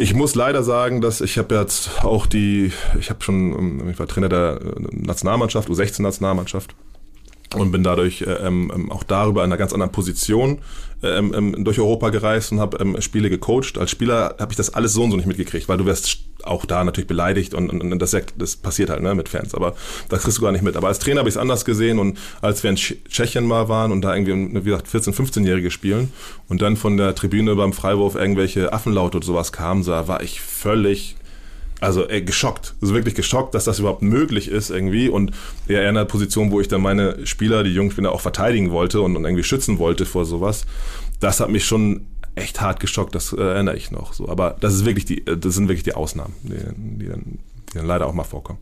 Ich 0.00 0.14
muss 0.14 0.34
leider 0.34 0.62
sagen, 0.62 1.02
dass 1.02 1.20
ich 1.20 1.36
habe 1.36 1.54
jetzt 1.56 2.02
auch 2.02 2.24
die, 2.24 2.72
ich 2.98 3.10
habe 3.10 3.22
schon, 3.22 3.52
ähm, 3.52 3.90
ich 3.90 3.98
war 3.98 4.06
Trainer 4.06 4.30
der 4.30 4.58
äh, 4.62 4.96
Nationalmannschaft, 4.96 5.68
U16-Nationalmannschaft 5.68 6.74
und 7.54 7.72
bin 7.72 7.82
dadurch 7.82 8.22
äh, 8.22 8.32
ähm, 8.46 8.70
ähm, 8.74 8.92
auch 8.92 9.02
darüber 9.02 9.42
in 9.42 9.50
einer 9.50 9.56
ganz 9.56 9.72
anderen 9.72 9.92
Position 9.92 10.58
ähm, 11.02 11.34
ähm, 11.34 11.64
durch 11.64 11.78
Europa 11.78 12.10
gereist 12.10 12.52
und 12.52 12.60
habe 12.60 12.78
ähm, 12.78 13.00
Spiele 13.00 13.30
gecoacht. 13.30 13.78
Als 13.78 13.90
Spieler 13.90 14.36
habe 14.38 14.52
ich 14.52 14.56
das 14.56 14.74
alles 14.74 14.92
so 14.92 15.02
und 15.02 15.10
so 15.10 15.16
nicht 15.16 15.26
mitgekriegt, 15.26 15.68
weil 15.68 15.78
du 15.78 15.86
wirst 15.86 16.18
auch 16.44 16.64
da 16.64 16.84
natürlich 16.84 17.08
beleidigt 17.08 17.54
und, 17.54 17.70
und, 17.70 17.80
und 17.92 17.98
das, 18.00 18.16
das 18.36 18.56
passiert 18.56 18.90
halt 18.90 19.02
ne, 19.02 19.14
mit 19.14 19.28
Fans, 19.28 19.54
aber 19.54 19.74
das 20.08 20.22
kriegst 20.22 20.38
du 20.38 20.42
gar 20.42 20.52
nicht 20.52 20.62
mit. 20.62 20.76
Aber 20.76 20.88
als 20.88 20.98
Trainer 20.98 21.20
habe 21.20 21.28
ich 21.28 21.34
es 21.34 21.40
anders 21.40 21.64
gesehen 21.64 21.98
und 21.98 22.18
als 22.40 22.62
wir 22.62 22.70
in 22.70 22.76
Tschechien 22.76 23.44
mal 23.46 23.68
waren 23.68 23.92
und 23.92 24.02
da 24.02 24.14
irgendwie, 24.14 24.64
wie 24.64 24.70
gesagt, 24.70 24.88
14-, 24.88 25.14
15-Jährige 25.14 25.70
spielen 25.70 26.12
und 26.48 26.62
dann 26.62 26.76
von 26.76 26.96
der 26.96 27.14
Tribüne 27.14 27.56
beim 27.56 27.72
Freiwurf 27.72 28.14
irgendwelche 28.14 28.72
Affenlaute 28.72 29.18
oder 29.18 29.26
sowas 29.26 29.52
kamen, 29.52 29.84
da 29.84 30.06
war 30.08 30.22
ich 30.22 30.40
völlig 30.40 31.16
also 31.80 32.06
ey, 32.08 32.22
geschockt. 32.22 32.74
Also 32.80 32.94
wirklich 32.94 33.14
geschockt, 33.14 33.54
dass 33.54 33.64
das 33.64 33.78
überhaupt 33.78 34.02
möglich 34.02 34.48
ist 34.48 34.70
irgendwie. 34.70 35.08
Und 35.08 35.32
eher 35.68 35.82
in 35.82 35.88
einer 35.88 36.04
Position, 36.04 36.50
wo 36.50 36.60
ich 36.60 36.68
dann 36.68 36.82
meine 36.82 37.26
Spieler, 37.26 37.64
die 37.64 37.72
jungen 37.72 37.90
Spieler 37.90 38.12
auch 38.12 38.20
verteidigen 38.20 38.70
wollte 38.70 39.00
und, 39.00 39.16
und 39.16 39.24
irgendwie 39.24 39.44
schützen 39.44 39.78
wollte 39.78 40.06
vor 40.06 40.24
sowas. 40.24 40.66
Das 41.20 41.40
hat 41.40 41.50
mich 41.50 41.64
schon 41.64 42.06
echt 42.34 42.60
hart 42.60 42.80
geschockt, 42.80 43.14
das 43.14 43.32
äh, 43.32 43.40
erinnere 43.40 43.76
ich 43.76 43.90
noch 43.90 44.12
so. 44.12 44.28
Aber 44.28 44.56
das 44.60 44.74
ist 44.74 44.84
wirklich 44.84 45.04
die, 45.04 45.24
das 45.24 45.54
sind 45.54 45.68
wirklich 45.68 45.82
die 45.82 45.94
Ausnahmen, 45.94 46.34
die, 46.42 46.54
die, 46.98 47.08
dann, 47.08 47.38
die 47.72 47.78
dann 47.78 47.86
leider 47.86 48.06
auch 48.06 48.14
mal 48.14 48.24
vorkommen. 48.24 48.58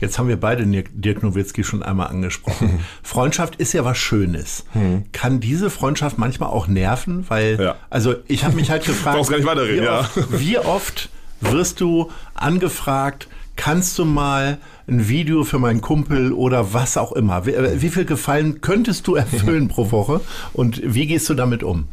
Jetzt 0.00 0.18
haben 0.18 0.28
wir 0.28 0.38
beide 0.38 0.64
Dirk 0.64 1.22
Nowitzki 1.24 1.64
schon 1.64 1.82
einmal 1.82 2.06
angesprochen. 2.06 2.80
Freundschaft 3.02 3.56
ist 3.56 3.72
ja 3.72 3.84
was 3.84 3.98
Schönes. 3.98 4.64
Hm. 4.72 5.04
Kann 5.12 5.40
diese 5.40 5.70
Freundschaft 5.70 6.18
manchmal 6.18 6.50
auch 6.50 6.68
nerven? 6.68 7.24
Weil, 7.28 7.60
ja. 7.60 7.76
also 7.90 8.14
ich 8.28 8.44
habe 8.44 8.54
mich 8.54 8.70
halt 8.70 8.84
gefragt, 8.86 9.28
gar 9.28 9.36
nicht 9.36 9.46
weiterreden, 9.46 9.80
wie, 9.80 9.84
ja. 9.84 9.98
oft, 9.98 10.40
wie 10.40 10.58
oft 10.58 11.08
wirst 11.40 11.80
du 11.80 12.10
angefragt, 12.42 13.28
kannst 13.56 13.98
du 13.98 14.04
mal 14.04 14.58
ein 14.86 15.08
Video 15.08 15.44
für 15.44 15.58
meinen 15.58 15.80
Kumpel 15.80 16.32
oder 16.32 16.72
was 16.72 16.96
auch 16.96 17.12
immer? 17.12 17.44
Wie, 17.46 17.52
äh, 17.52 17.82
wie 17.82 17.90
viel 17.90 18.04
Gefallen 18.04 18.60
könntest 18.60 19.06
du 19.06 19.14
erfüllen 19.16 19.68
pro 19.68 19.90
Woche 19.90 20.20
und 20.52 20.80
wie 20.84 21.06
gehst 21.06 21.28
du 21.28 21.34
damit 21.34 21.62
um? 21.62 21.88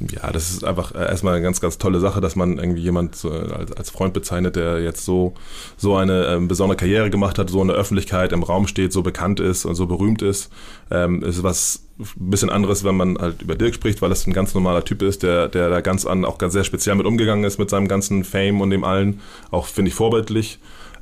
Ja, 0.00 0.30
das 0.30 0.50
ist 0.50 0.62
einfach 0.62 0.94
äh, 0.94 0.98
erstmal 0.98 1.34
eine 1.34 1.42
ganz, 1.42 1.60
ganz 1.60 1.76
tolle 1.76 1.98
Sache, 1.98 2.20
dass 2.20 2.36
man 2.36 2.58
irgendwie 2.58 2.82
jemand 2.82 3.24
als, 3.24 3.72
als 3.72 3.90
Freund 3.90 4.14
bezeichnet, 4.14 4.54
der 4.54 4.80
jetzt 4.80 5.04
so, 5.04 5.34
so 5.76 5.96
eine 5.96 6.26
ähm, 6.26 6.46
besondere 6.46 6.76
Karriere 6.76 7.10
gemacht 7.10 7.36
hat, 7.36 7.50
so 7.50 7.60
in 7.60 7.68
der 7.68 7.76
Öffentlichkeit 7.76 8.32
im 8.32 8.44
Raum 8.44 8.68
steht, 8.68 8.92
so 8.92 9.02
bekannt 9.02 9.40
ist 9.40 9.64
und 9.64 9.74
so 9.74 9.86
berühmt 9.86 10.22
ist. 10.22 10.50
Ähm, 10.92 11.24
ist 11.24 11.42
was 11.42 11.87
ein 11.98 12.30
bisschen 12.30 12.50
anderes, 12.50 12.84
wenn 12.84 12.96
man 12.96 13.18
halt 13.18 13.42
über 13.42 13.54
Dirk 13.56 13.74
spricht, 13.74 14.02
weil 14.02 14.08
das 14.08 14.26
ein 14.26 14.32
ganz 14.32 14.54
normaler 14.54 14.84
Typ 14.84 15.02
ist, 15.02 15.22
der, 15.22 15.48
der 15.48 15.68
da 15.68 15.80
ganz 15.80 16.06
an, 16.06 16.24
auch 16.24 16.38
ganz 16.38 16.52
sehr 16.52 16.64
speziell 16.64 16.94
mit 16.94 17.06
umgegangen 17.06 17.44
ist, 17.44 17.58
mit 17.58 17.70
seinem 17.70 17.88
ganzen 17.88 18.24
Fame 18.24 18.60
und 18.60 18.70
dem 18.70 18.84
allen. 18.84 19.20
Auch, 19.50 19.66
finde 19.66 19.88
ich, 19.88 19.94
vorbildlich 19.94 20.58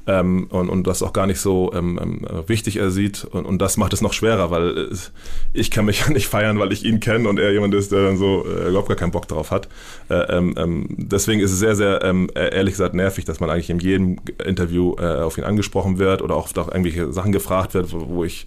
ähm, 0.07 0.47
und, 0.51 0.69
und 0.69 0.87
das 0.87 1.03
auch 1.03 1.13
gar 1.13 1.27
nicht 1.27 1.41
so 1.41 1.73
ähm, 1.75 1.99
ähm, 2.01 2.27
wichtig 2.47 2.77
er 2.77 2.91
sieht. 2.91 3.25
Und, 3.25 3.45
und 3.45 3.59
das 3.59 3.77
macht 3.77 3.93
es 3.93 4.01
noch 4.01 4.13
schwerer, 4.13 4.51
weil 4.51 4.79
äh, 4.79 4.97
ich 5.53 5.71
kann 5.71 5.85
mich 5.85 6.01
ja 6.07 6.13
nicht 6.13 6.29
feiern, 6.29 6.59
weil 6.59 6.73
ich 6.73 6.85
ihn 6.85 7.01
kenne 7.01 7.29
und 7.29 7.39
er 7.39 7.53
jemand 7.53 7.75
ist, 7.75 7.93
der 7.93 8.05
dann 8.05 8.17
so 8.17 8.47
äh, 8.47 8.69
überhaupt 8.69 8.89
gar 8.89 8.97
keinen 8.97 9.11
Bock 9.11 9.29
drauf 9.29 9.51
hat. 9.51 9.69
Äh, 10.09 10.37
ähm, 10.37 10.55
ähm, 10.57 10.87
deswegen 10.91 11.41
ist 11.41 11.53
es 11.53 11.59
sehr, 11.59 11.77
sehr 11.77 12.03
ähm, 12.03 12.31
e-, 12.35 12.55
ehrlich 12.55 12.75
gesagt 12.75 12.95
nervig, 12.95 13.25
dass 13.25 13.41
man 13.41 13.51
eigentlich 13.51 13.71
in 13.71 13.81
jedem 13.81 14.19
Interview 14.45 14.95
äh, 14.99 15.21
auf 15.21 15.39
ihn 15.39 15.45
angesprochen 15.45 15.99
wird 15.99 16.23
oder 16.23 16.37
auch 16.37 16.57
auf 16.57 16.69
irgendwelche 16.69 17.13
Sachen 17.13 17.33
gefragt 17.33 17.75
wird, 17.75 17.93
wo, 17.93 18.09
wo 18.09 18.25
ich 18.25 18.47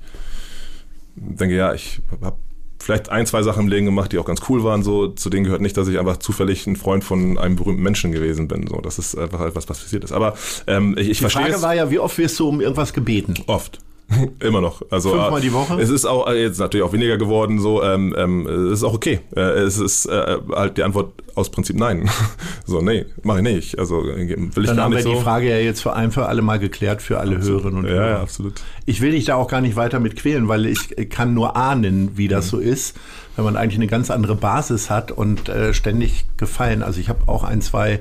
denke, 1.19 1.55
ja, 1.55 1.73
ich 1.73 2.01
habe 2.21 2.37
vielleicht 2.81 3.09
ein, 3.09 3.25
zwei 3.25 3.43
Sachen 3.43 3.63
im 3.63 3.67
Leben 3.67 3.85
gemacht, 3.85 4.11
die 4.11 4.17
auch 4.17 4.25
ganz 4.25 4.41
cool 4.49 4.63
waren. 4.63 4.83
So, 4.83 5.09
zu 5.09 5.29
denen 5.29 5.43
gehört 5.43 5.61
nicht, 5.61 5.77
dass 5.77 5.87
ich 5.87 5.99
einfach 5.99 6.17
zufällig 6.17 6.65
ein 6.65 6.75
Freund 6.75 7.03
von 7.03 7.37
einem 7.37 7.55
berühmten 7.55 7.83
Menschen 7.83 8.11
gewesen 8.11 8.47
bin. 8.47 8.67
So, 8.67 8.81
das 8.81 8.99
ist 8.99 9.17
einfach 9.17 9.41
etwas, 9.41 9.69
was 9.69 9.79
passiert 9.79 10.03
ist. 10.03 10.11
Aber 10.11 10.35
ähm, 10.67 10.95
ich, 10.97 11.09
ich 11.09 11.17
die 11.17 11.21
verstehe. 11.21 11.45
Die 11.45 11.51
Frage 11.51 11.63
war 11.63 11.75
ja, 11.75 11.91
wie 11.91 11.99
oft 11.99 12.17
wirst 12.17 12.39
du 12.39 12.47
um 12.47 12.61
irgendwas 12.61 12.93
gebeten? 12.93 13.35
Oft. 13.47 13.79
Immer 14.39 14.61
noch. 14.61 14.81
Also, 14.89 15.11
Fünfmal 15.11 15.41
die 15.41 15.53
Woche? 15.53 15.79
Es 15.81 15.89
ist 15.89 16.05
auch 16.05 16.27
äh, 16.27 16.41
jetzt 16.41 16.59
natürlich 16.59 16.85
auch 16.85 16.93
weniger 16.93 17.17
geworden, 17.17 17.59
so, 17.59 17.83
ähm, 17.83 18.15
ähm, 18.17 18.47
es 18.47 18.79
ist 18.79 18.83
auch 18.83 18.93
okay. 18.93 19.19
Äh, 19.35 19.41
es 19.41 19.77
ist 19.79 20.05
äh, 20.07 20.37
halt 20.53 20.77
die 20.77 20.83
Antwort 20.83 21.13
aus 21.35 21.49
Prinzip 21.49 21.77
nein. 21.77 22.09
so, 22.65 22.81
nee, 22.81 23.05
mache 23.23 23.37
ich 23.37 23.43
nicht. 23.43 23.79
Also 23.79 24.03
will 24.03 24.19
ich 24.29 24.53
Dann 24.65 24.75
gar 24.75 24.85
haben 24.85 24.91
wir 24.91 24.97
nicht 24.97 25.03
so. 25.03 25.13
die 25.13 25.21
Frage 25.21 25.49
ja 25.49 25.57
jetzt 25.57 25.81
für 25.81 25.93
ein 25.93 26.11
für 26.11 26.25
alle 26.25 26.41
Mal 26.41 26.59
geklärt 26.59 27.01
für 27.01 27.19
alle 27.19 27.37
Hörerinnen 27.39 27.77
und 27.79 27.85
ja, 27.85 27.91
Hörer. 27.91 28.09
ja, 28.09 28.21
absolut. 28.21 28.53
Ich 28.85 28.99
will 29.01 29.11
dich 29.11 29.25
da 29.25 29.35
auch 29.35 29.47
gar 29.47 29.61
nicht 29.61 29.75
weiter 29.75 29.99
mit 29.99 30.15
quälen, 30.15 30.47
weil 30.47 30.65
ich 30.65 31.09
kann 31.09 31.33
nur 31.33 31.55
ahnen, 31.55 32.17
wie 32.17 32.27
das 32.27 32.47
Mhm. 32.47 32.49
so 32.49 32.57
ist, 32.57 32.97
wenn 33.35 33.45
man 33.45 33.55
eigentlich 33.55 33.75
eine 33.77 33.87
ganz 33.87 34.11
andere 34.11 34.35
Basis 34.35 34.89
hat 34.89 35.11
und 35.11 35.47
äh, 35.49 35.73
ständig 35.73 36.25
gefallen. 36.37 36.83
Also 36.83 36.99
ich 36.99 37.07
habe 37.09 37.19
auch 37.27 37.43
ein, 37.43 37.61
zwei 37.61 37.99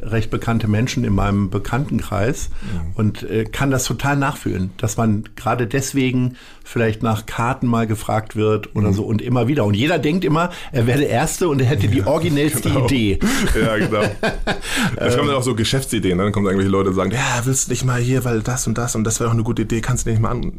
recht 0.00 0.30
bekannte 0.30 0.68
Menschen 0.68 1.04
in 1.04 1.14
meinem 1.14 1.50
Bekanntenkreis 1.50 2.50
Mhm. 2.50 2.80
und 2.94 3.22
äh, 3.22 3.44
kann 3.44 3.70
das 3.70 3.84
total 3.84 4.16
nachfühlen, 4.16 4.70
dass 4.76 4.96
man 4.96 5.24
gerade 5.36 5.66
deswegen 5.66 6.36
vielleicht 6.64 7.02
nach 7.02 7.26
Karten 7.26 7.66
mal 7.66 7.86
gefragt 7.86 8.36
wird 8.36 8.74
Mhm. 8.74 8.80
oder 8.80 8.92
so 8.92 9.04
und 9.04 9.22
immer 9.22 9.46
wieder. 9.48 9.64
Und 9.64 9.74
jeder 9.74 9.98
denkt 9.98 10.24
immer, 10.24 10.50
er 10.72 10.86
wäre 10.86 10.98
der 10.98 11.08
Erste 11.10 11.48
und 11.48 11.60
er 11.60 11.66
hätte 11.66 11.88
die 11.88 12.02
originellste 12.06 12.68
Genau. 12.68 12.84
Idee. 12.86 13.18
Ja, 13.60 13.76
genau. 13.78 14.02
Es 14.96 15.16
kommen 15.16 15.28
dann 15.28 15.36
auch 15.36 15.42
so 15.42 15.54
Geschäftsideen, 15.54 16.16
ne? 16.16 16.24
dann 16.24 16.32
kommen 16.32 16.46
irgendwelche 16.46 16.70
Leute 16.70 16.90
und 16.90 16.96
sagen, 16.96 17.10
ja, 17.12 17.40
willst 17.44 17.68
du 17.68 17.72
nicht 17.72 17.84
mal 17.84 18.00
hier, 18.00 18.24
weil 18.24 18.42
das 18.42 18.66
und 18.66 18.76
das 18.78 18.94
und 18.96 19.04
das 19.04 19.20
wäre 19.20 19.28
doch 19.28 19.34
eine 19.34 19.42
gute 19.44 19.62
Idee, 19.62 19.80
kannst 19.80 20.06
du 20.06 20.10
nicht 20.10 20.20
mal 20.20 20.30
an. 20.30 20.52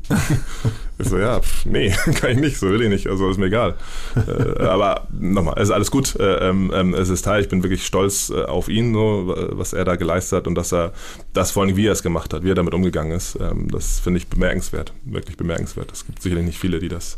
Ich 1.00 1.10
so, 1.10 1.18
ja, 1.20 1.40
pf, 1.40 1.66
nee, 1.66 1.90
kann 2.16 2.32
ich 2.32 2.38
nicht, 2.38 2.58
so 2.58 2.70
will 2.70 2.82
ich 2.82 2.90
nicht, 2.90 3.08
also 3.08 3.30
ist 3.30 3.38
mir 3.38 3.46
egal. 3.48 3.76
Äh, 4.16 4.64
aber 4.64 5.08
nochmal, 5.12 5.54
es 5.58 5.66
ist 5.70 5.72
alles 5.72 5.92
gut, 5.92 6.16
äh, 6.20 6.50
ähm, 6.50 6.72
ähm, 6.74 6.94
es 6.96 7.10
ist 7.10 7.22
Teil, 7.24 7.42
ich 7.42 7.50
bin 7.50 7.62
wirklich 7.64 7.86
stolz 7.86 8.30
äh, 8.32 8.44
auf 8.46 8.68
ihn, 8.68 8.94
so, 8.94 9.34
was 9.52 9.74
er 9.74 9.86
da 9.86 9.96
geleistet 9.96 10.38
hat 10.38 10.48
und 10.48 10.56
dass 10.56 10.74
er 10.74 10.94
das 11.34 11.52
vor 11.52 11.64
allem, 11.64 11.76
wie 11.76 11.86
er 11.86 11.92
es 11.94 12.02
gemacht 12.02 12.34
hat, 12.34 12.44
wie 12.44 12.50
er 12.52 12.56
damit 12.56 12.74
umgegangen 12.74 13.12
ist, 13.12 13.38
ähm, 13.40 13.68
das 13.70 14.00
finde 14.00 14.18
ich 14.20 14.28
bemerkenswert, 14.28 14.92
wirklich 15.06 15.38
bemerkenswert. 15.38 15.92
Es 15.92 16.06
gibt 16.06 16.22
sicherlich 16.22 16.46
nicht 16.46 16.58
viele, 16.60 16.80
die 16.80 16.90
das 16.90 17.18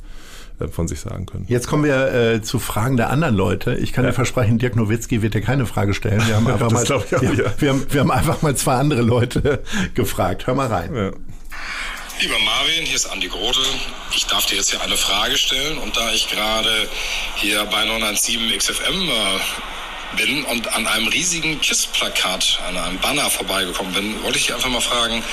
äh, 0.59 0.67
von 0.67 0.89
sich 0.89 0.99
sagen 0.99 1.25
können. 1.25 1.45
Jetzt 1.47 1.67
kommen 1.67 1.85
wir 1.85 2.13
äh, 2.13 2.41
zu 2.41 2.59
Fragen 2.59 2.97
der 2.97 3.09
anderen 3.11 3.35
Leute. 3.35 3.75
Ich 3.75 3.93
kann 3.93 4.03
Ja. 4.03 4.09
dir 4.09 4.15
versprechen, 4.15 4.57
Dirk 4.57 4.75
Nowitzki 4.75 5.21
wird 5.21 5.35
dir 5.35 5.41
keine 5.41 5.65
Frage 5.65 5.93
stellen. 5.93 6.21
Wir 6.27 6.35
haben 6.35 6.47
einfach, 6.51 6.69
mal, 6.69 6.83
wir, 6.85 7.53
wir, 7.59 7.69
haben, 7.69 7.85
wir 7.89 7.99
haben 8.01 8.11
einfach 8.11 8.41
mal 8.41 8.55
zwei 8.57 8.73
andere 8.75 9.03
Leute 9.03 9.59
gefragt. 9.93 10.47
Hör 10.47 10.55
mal 10.55 10.67
rein. 10.67 10.93
Ja. 10.93 11.11
Lieber 12.21 12.39
Marvin, 12.39 12.85
hier 12.85 12.97
ist 12.97 13.05
Andi 13.05 13.29
Grote. 13.29 13.61
Ich 14.13 14.25
darf 14.25 14.45
dir 14.45 14.57
jetzt 14.57 14.71
hier 14.71 14.81
eine 14.81 14.97
Frage 14.97 15.37
stellen 15.37 15.77
und 15.77 15.95
da 15.95 16.11
ich 16.11 16.27
gerade 16.27 16.89
hier 17.35 17.63
bei 17.63 17.85
917 17.85 18.57
XFM 18.57 19.07
äh, 19.07 20.17
bin 20.17 20.43
und 20.43 20.67
an 20.75 20.85
einem 20.85 21.07
riesigen 21.07 21.61
KISS-Plakat, 21.61 22.59
an 22.67 22.75
einem 22.75 22.97
Banner 22.99 23.29
vorbeigekommen 23.29 23.93
bin, 23.93 24.21
wollte 24.23 24.37
ich 24.37 24.47
dich 24.47 24.53
einfach 24.53 24.67
mal 24.67 24.81
fragen, 24.81 25.23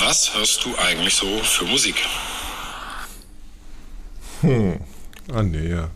was 0.00 0.34
hörst 0.34 0.62
du 0.66 0.76
eigentlich 0.76 1.14
so 1.14 1.38
für 1.38 1.64
Musik? 1.64 1.96
Ah, 5.32 5.42
nee, 5.42 5.70
ja. 5.70 5.88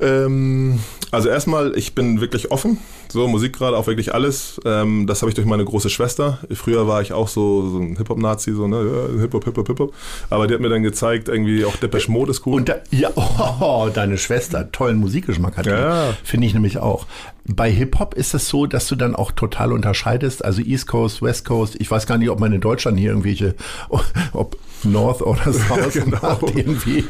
Ähm, 0.00 0.78
also 1.10 1.30
erstmal, 1.30 1.78
ich 1.78 1.94
bin 1.94 2.20
wirklich 2.20 2.50
offen. 2.50 2.76
So, 3.12 3.28
Musik 3.28 3.52
gerade, 3.58 3.76
auch 3.76 3.86
wirklich 3.86 4.14
alles. 4.14 4.60
Ähm, 4.64 5.06
das 5.06 5.20
habe 5.20 5.28
ich 5.28 5.34
durch 5.34 5.46
meine 5.46 5.64
große 5.64 5.90
Schwester. 5.90 6.38
Früher 6.52 6.88
war 6.88 7.02
ich 7.02 7.12
auch 7.12 7.28
so, 7.28 7.68
so 7.68 7.78
ein 7.78 7.96
Hip-Hop-Nazi, 7.96 8.52
so, 8.54 8.66
ne, 8.66 8.76
ja, 9.14 9.20
Hip-Hop, 9.20 9.44
Hip-Hop, 9.44 9.66
Hip-Hop. 9.66 9.94
Aber 10.30 10.46
die 10.46 10.54
hat 10.54 10.60
mir 10.60 10.70
dann 10.70 10.82
gezeigt, 10.82 11.28
irgendwie 11.28 11.64
auch 11.66 11.76
Depeche 11.76 12.10
Mode 12.10 12.30
ist 12.30 12.46
cool. 12.46 12.54
Und 12.54 12.68
da, 12.70 12.76
ja, 12.90 13.10
oh, 13.60 13.90
deine 13.92 14.16
Schwester, 14.16 14.72
tollen 14.72 14.96
Musikgeschmack 14.98 15.58
hat. 15.58 15.66
Ja. 15.66 16.14
Finde 16.24 16.46
ich 16.46 16.54
nämlich 16.54 16.78
auch. 16.78 17.06
Bei 17.44 17.70
Hip-Hop 17.70 18.14
ist 18.14 18.34
es 18.34 18.48
so, 18.48 18.66
dass 18.66 18.86
du 18.86 18.94
dann 18.96 19.14
auch 19.16 19.32
total 19.32 19.72
unterscheidest. 19.72 20.44
Also 20.44 20.62
East 20.62 20.86
Coast, 20.86 21.20
West 21.22 21.44
Coast. 21.44 21.76
Ich 21.80 21.90
weiß 21.90 22.06
gar 22.06 22.16
nicht, 22.16 22.30
ob 22.30 22.40
man 22.40 22.52
in 22.52 22.60
Deutschland 22.60 22.98
hier 22.98 23.10
irgendwelche, 23.10 23.54
ob 24.32 24.56
North 24.84 25.22
oder 25.22 25.52
South 25.52 25.92
Genau. 25.92 26.18
macht 26.22 26.42
irgendwie. 26.56 27.04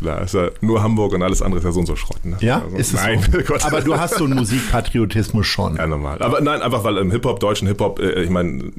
Da 0.00 0.18
ist 0.18 0.34
ja 0.34 0.50
nur 0.60 0.82
Hamburg 0.82 1.14
und 1.14 1.22
alles 1.22 1.42
andere 1.42 1.58
ist 1.60 1.64
ja 1.64 1.72
so 1.72 1.80
und 1.80 1.86
so 1.86 1.96
Schrott. 1.96 2.24
Ne? 2.24 2.36
Ja, 2.40 2.62
Also, 2.62 2.76
ist 2.76 2.94
es 2.94 3.00
nein, 3.02 3.20
so. 3.46 3.54
Aber 3.66 3.80
du 3.80 3.96
hast 3.98 4.16
so 4.16 4.24
einen 4.24 4.34
Musikpatriotismus 4.38 5.37
schon. 5.44 5.76
Ja, 5.76 5.86
normal. 5.86 6.20
Aber 6.22 6.40
nein, 6.40 6.62
einfach 6.62 6.84
weil 6.84 6.96
im 6.98 7.10
Hip-Hop, 7.10 7.40
deutschen 7.40 7.66
Hip-Hop, 7.68 7.98
äh, 8.00 8.22
ich 8.22 8.30
meine, 8.30 8.72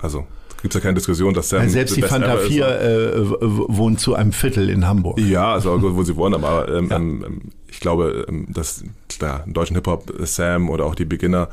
also 0.00 0.26
gibt 0.62 0.74
es 0.74 0.80
ja 0.80 0.82
keine 0.82 0.94
Diskussion, 0.94 1.34
dass 1.34 1.48
Sam 1.48 1.68
Selbst 1.68 1.94
the 1.94 2.00
die 2.02 2.06
Fanta 2.06 2.34
ever 2.34 2.42
ist. 2.42 2.48
4 2.48 2.66
äh, 2.66 3.20
w- 3.30 3.34
wohnt 3.68 3.98
zu 4.00 4.14
einem 4.14 4.32
Viertel 4.32 4.70
in 4.70 4.86
Hamburg. 4.86 5.18
Ja, 5.18 5.52
also 5.54 5.76
gut, 5.78 5.96
wo 5.96 6.02
sie 6.04 6.14
wollen, 6.16 6.34
aber 6.34 6.68
ähm, 6.68 6.88
Ja. 6.88 6.96
ähm, 6.96 7.40
ich 7.68 7.80
glaube, 7.80 8.26
ähm, 8.28 8.46
dass 8.50 8.84
klar, 9.08 9.42
im 9.46 9.54
deutschen 9.54 9.74
Hip-Hop 9.76 10.20
äh, 10.20 10.26
Sam 10.26 10.70
oder 10.70 10.84
auch 10.86 10.94
die 10.94 11.04
Beginner, 11.04 11.48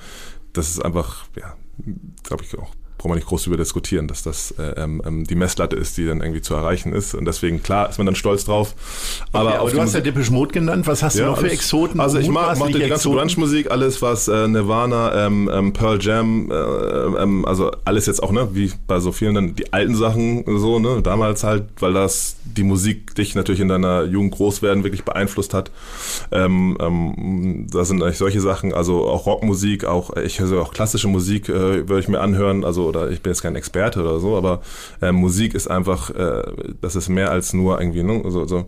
das 0.53 0.69
ist 0.69 0.83
einfach, 0.85 1.25
ja, 1.35 1.55
glaube 2.23 2.43
ich 2.43 2.57
auch, 2.57 2.69
braucht 2.99 3.09
man 3.09 3.17
nicht 3.17 3.27
groß 3.27 3.47
über 3.47 3.55
diskutieren, 3.55 4.09
dass 4.09 4.23
das 4.23 4.51
äh, 4.59 4.73
ähm, 4.75 5.01
ähm, 5.05 5.23
die 5.25 5.35
Messlatte 5.35 5.77
ist, 5.77 5.97
die 5.97 6.05
dann 6.05 6.19
irgendwie 6.19 6.41
zu 6.41 6.53
erreichen 6.53 6.91
ist. 6.91 7.15
Und 7.15 7.23
deswegen, 7.23 7.63
klar, 7.63 7.89
ist 7.89 7.97
man 7.97 8.05
dann 8.05 8.15
stolz 8.15 8.43
drauf. 8.43 8.75
Aber, 9.31 9.51
Aber, 9.51 9.59
aber 9.61 9.71
du 9.71 9.79
hast 9.79 9.93
ja 9.93 10.01
Depeche 10.01 10.33
Mode 10.33 10.51
genannt. 10.51 10.85
Was 10.85 11.01
hast 11.01 11.17
du 11.17 11.23
noch 11.23 11.37
für 11.37 11.43
alles- 11.43 11.53
Exoten? 11.53 12.01
Also 12.01 12.19
ich 12.19 12.27
mag, 12.27 12.49
Mutmaßliche 12.57 12.65
mochte 12.65 12.83
die 12.83 12.89
ganze? 12.89 13.09
Grunge-Musik, 13.09 13.71
alles 13.71 14.01
was 14.01 14.27
äh, 14.27 14.47
Nirvana, 14.49 15.25
ähm, 15.25 15.49
ähm, 15.51 15.71
Pearl 15.71 15.97
Jam, 16.01 16.51
äh, 16.51 16.53
ähm, 17.23 17.45
also 17.45 17.71
alles 17.85 18.05
jetzt 18.05 18.21
auch, 18.21 18.33
ne, 18.33 18.49
wie 18.51 18.71
bei 18.85 18.99
so 18.99 19.13
vielen 19.13 19.33
dann 19.33 19.55
die 19.55 19.71
alten 19.71 19.95
Sachen 19.95 20.43
so, 20.59 20.79
ne, 20.79 21.01
damals 21.01 21.45
halt, 21.45 21.63
weil 21.79 21.93
das 21.93 22.35
die 22.43 22.63
Musik 22.63 23.15
dich 23.15 23.33
natürlich 23.33 23.61
in 23.61 23.69
deiner 23.69 24.03
Jugend 24.03 24.33
groß 24.33 24.61
werden 24.61 24.83
wirklich 24.83 25.05
beeinflusst 25.05 25.53
hat. 25.53 25.71
Ähm, 26.31 26.77
ähm, 26.81 27.67
da 27.71 27.85
sind 27.85 28.03
eigentlich 28.03 28.17
solche 28.17 28.41
Sachen, 28.41 28.73
also 28.73 29.07
auch 29.07 29.25
Rockmusik, 29.25 29.85
auch 29.85 30.17
ich 30.17 30.39
höre 30.41 30.61
auch 30.61 30.73
klassische 30.73 31.07
Musik, 31.07 31.47
äh, 31.47 31.87
würde 31.87 31.99
ich 31.99 32.07
mir 32.09 32.19
anhören, 32.19 32.65
also 32.65 32.88
oder 32.89 33.09
ich 33.09 33.21
bin 33.21 33.31
jetzt 33.31 33.41
kein 33.41 33.55
Experte 33.55 34.01
oder 34.01 34.19
so, 34.19 34.35
aber 34.35 34.61
äh, 35.01 35.11
Musik 35.11 35.53
ist 35.53 35.67
einfach, 35.67 36.09
äh, 36.09 36.43
das 36.81 36.95
ist 36.95 37.09
mehr 37.09 37.31
als 37.31 37.53
nur 37.53 37.79
irgendwie, 37.79 38.03
ne, 38.03 38.21
so, 38.27 38.45
so 38.45 38.65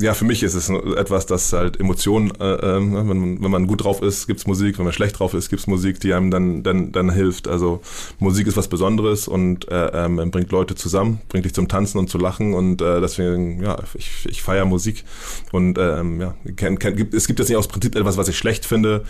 ja, 0.00 0.14
für 0.14 0.24
mich 0.24 0.42
ist 0.42 0.54
es 0.54 0.68
etwas, 0.70 1.26
das 1.26 1.52
halt 1.52 1.78
Emotionen, 1.78 2.32
äh, 2.40 2.54
äh, 2.54 2.74
wenn, 2.76 3.06
man, 3.06 3.42
wenn 3.42 3.50
man 3.50 3.66
gut 3.66 3.84
drauf 3.84 4.02
ist, 4.02 4.26
gibt's 4.26 4.46
Musik, 4.46 4.78
wenn 4.78 4.84
man 4.84 4.92
schlecht 4.94 5.18
drauf 5.18 5.34
ist, 5.34 5.50
gibt's 5.50 5.66
Musik, 5.66 6.00
die 6.00 6.14
einem 6.14 6.30
dann, 6.30 6.62
dann, 6.62 6.90
dann 6.92 7.10
hilft. 7.10 7.48
Also 7.48 7.80
Musik 8.18 8.46
ist 8.46 8.56
was 8.56 8.68
Besonderes 8.68 9.28
und 9.28 9.70
äh, 9.70 10.04
ähm, 10.06 10.30
bringt 10.30 10.50
Leute 10.52 10.74
zusammen, 10.74 11.20
bringt 11.28 11.44
dich 11.44 11.54
zum 11.54 11.68
Tanzen 11.68 11.98
und 11.98 12.08
zu 12.08 12.18
lachen 12.18 12.54
und 12.54 12.80
äh, 12.82 13.00
deswegen, 13.00 13.62
ja, 13.62 13.78
ich, 13.94 14.26
ich 14.28 14.42
feiere 14.42 14.64
Musik 14.64 15.04
und 15.52 15.76
ähm, 15.78 16.20
ja, 16.20 16.34
kenn, 16.56 16.78
kenn, 16.78 16.96
gibt, 16.96 17.12
es 17.14 17.26
gibt 17.26 17.38
jetzt 17.38 17.48
nicht 17.48 17.58
aus 17.58 17.68
Prinzip 17.68 17.94
etwas, 17.96 18.16
was 18.16 18.28
ich 18.28 18.38
schlecht 18.38 18.64
finde. 18.64 19.04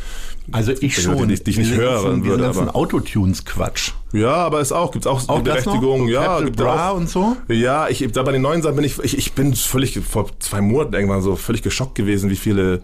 Also 0.52 0.72
ich 0.80 1.00
schon. 1.00 1.28
Die 1.28 1.34
ich- 1.34 1.44
die 1.44 1.50
ich 1.52 1.58
nicht 1.58 1.74
hören 1.76 2.24
würde, 2.24 2.42
ganzen 2.44 2.68
aber- 2.68 2.76
Autotunes-Quatsch. 2.76 3.92
Ja, 4.14 4.34
aber 4.34 4.60
ist 4.60 4.72
auch, 4.72 4.92
gibt's 4.92 5.08
auch, 5.08 5.28
Auch? 5.28 5.40
Berechtigung, 5.40 6.06
ja, 6.08 6.40
gibt 6.40 6.56
Bra 6.56 6.90
auch. 6.90 6.96
und 6.96 7.08
so? 7.08 7.36
Ja, 7.48 7.88
ich, 7.88 8.06
da 8.12 8.22
bei 8.22 8.30
den 8.30 8.42
neuen 8.42 8.62
Sachen 8.62 8.76
bin 8.76 8.84
ich, 8.84 8.98
ich, 9.00 9.18
ich 9.18 9.32
bin 9.32 9.54
völlig, 9.54 9.98
vor 9.98 10.26
zwei 10.38 10.60
Monaten 10.60 10.94
irgendwann 10.94 11.20
so 11.20 11.34
völlig 11.34 11.62
geschockt 11.62 11.96
gewesen, 11.96 12.30
wie 12.30 12.36
viele 12.36 12.80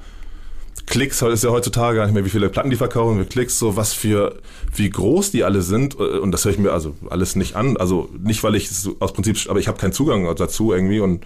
Klicks, 0.87 1.23
ist 1.23 1.45
ja 1.45 1.51
heutzutage 1.51 1.99
gar 1.99 2.07
nicht 2.07 2.15
mehr, 2.15 2.25
wie 2.25 2.31
viele 2.31 2.49
Platten 2.49 2.71
die 2.71 2.77
verkaufen, 2.77 3.21
wie 3.21 3.25
Klicks, 3.25 3.61
so 3.61 3.77
was 3.77 3.93
für, 3.93 4.41
wie 4.75 4.91
groß 4.91 5.31
die 5.31 5.45
alle 5.45 5.63
sind. 5.63 5.95
Und 5.95 6.33
das 6.33 6.45
höre 6.45 6.53
ich 6.53 6.59
mir 6.59 6.73
also 6.73 6.97
alles 7.09 7.37
nicht 7.37 7.55
an. 7.55 7.77
Also 7.77 8.09
nicht, 8.19 8.43
weil 8.43 8.57
ich 8.57 8.69
es 8.69 8.91
aus 8.99 9.13
Prinzip, 9.13 9.39
aber 9.49 9.61
ich 9.61 9.69
habe 9.69 9.79
keinen 9.79 9.93
Zugang 9.93 10.35
dazu 10.35 10.73
irgendwie. 10.73 10.99
Und 10.99 11.25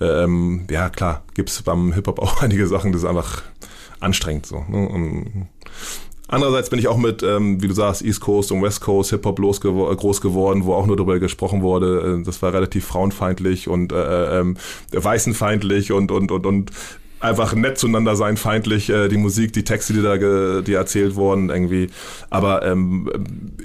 ähm, 0.00 0.68
ja, 0.70 0.90
klar, 0.90 1.24
gibt's 1.34 1.60
beim 1.62 1.92
Hip-Hop 1.92 2.20
auch 2.20 2.40
einige 2.42 2.68
Sachen, 2.68 2.92
das 2.92 3.02
ist 3.02 3.08
einfach 3.08 3.42
anstrengend 3.98 4.46
so. 4.46 4.64
Ne? 4.68 4.88
Und 4.88 5.48
Andererseits 6.26 6.70
bin 6.70 6.78
ich 6.78 6.88
auch 6.88 6.96
mit, 6.96 7.22
ähm, 7.22 7.62
wie 7.62 7.68
du 7.68 7.74
sagst, 7.74 8.02
East 8.02 8.20
Coast 8.20 8.50
und 8.50 8.62
West 8.62 8.80
Coast 8.80 9.10
Hip-Hop 9.10 9.38
losgewo- 9.38 9.92
äh, 9.92 9.96
groß 9.96 10.20
geworden, 10.22 10.64
wo 10.64 10.72
auch 10.74 10.86
nur 10.86 10.96
darüber 10.96 11.18
gesprochen 11.18 11.60
wurde. 11.62 12.18
Äh, 12.20 12.24
Das 12.24 12.40
war 12.40 12.52
relativ 12.52 12.86
frauenfeindlich 12.86 13.68
und 13.68 13.92
äh, 13.92 14.40
ähm, 14.40 14.56
weißenfeindlich 14.92 15.92
und, 15.92 16.10
und, 16.10 16.30
und, 16.32 16.46
und 16.46 16.70
einfach 17.24 17.54
nett 17.54 17.78
zueinander 17.78 18.16
sein, 18.16 18.36
feindlich, 18.36 18.90
äh, 18.90 19.08
die 19.08 19.16
Musik, 19.16 19.52
die 19.52 19.64
Texte, 19.64 19.92
die 19.92 20.02
da 20.02 20.16
ge, 20.16 20.62
die 20.62 20.74
erzählt 20.74 21.16
wurden, 21.16 21.50
irgendwie. 21.50 21.88
Aber 22.30 22.64
ähm, 22.64 23.10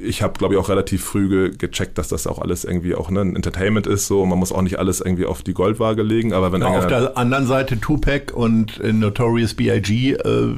ich 0.02 0.22
habe, 0.22 0.34
glaube 0.38 0.54
ich, 0.54 0.60
auch 0.60 0.69
relativ 0.69 1.04
früh 1.04 1.30
ge 1.30 1.52
gecheckt, 1.58 1.98
dass 1.98 2.08
das 2.08 2.26
auch 2.28 2.39
alles 2.39 2.63
irgendwie 2.63 2.95
auch 2.95 3.10
ne, 3.10 3.22
ein 3.22 3.36
Entertainment 3.36 3.88
ist. 3.88 4.08
So, 4.08 4.26
man 4.26 4.39
muss 4.39 4.52
auch 4.52 4.62
nicht 4.62 4.80
alles 4.80 5.02
irgendwie 5.02 5.26
auf 5.26 5.43
die 5.43 5.54
Goldwaage 5.54 6.04
legen. 6.04 6.34
Aber 6.34 6.52
wenn 6.52 6.62
ja, 6.62 6.67
auf 6.67 6.88
der 6.88 7.17
anderen 7.17 7.48
Seite 7.48 7.80
Tupac 7.80 8.34
und 8.34 8.80
äh, 8.80 8.93
Notorious 8.93 9.54
B.I.G., 9.54 10.13
äh, 10.13 10.56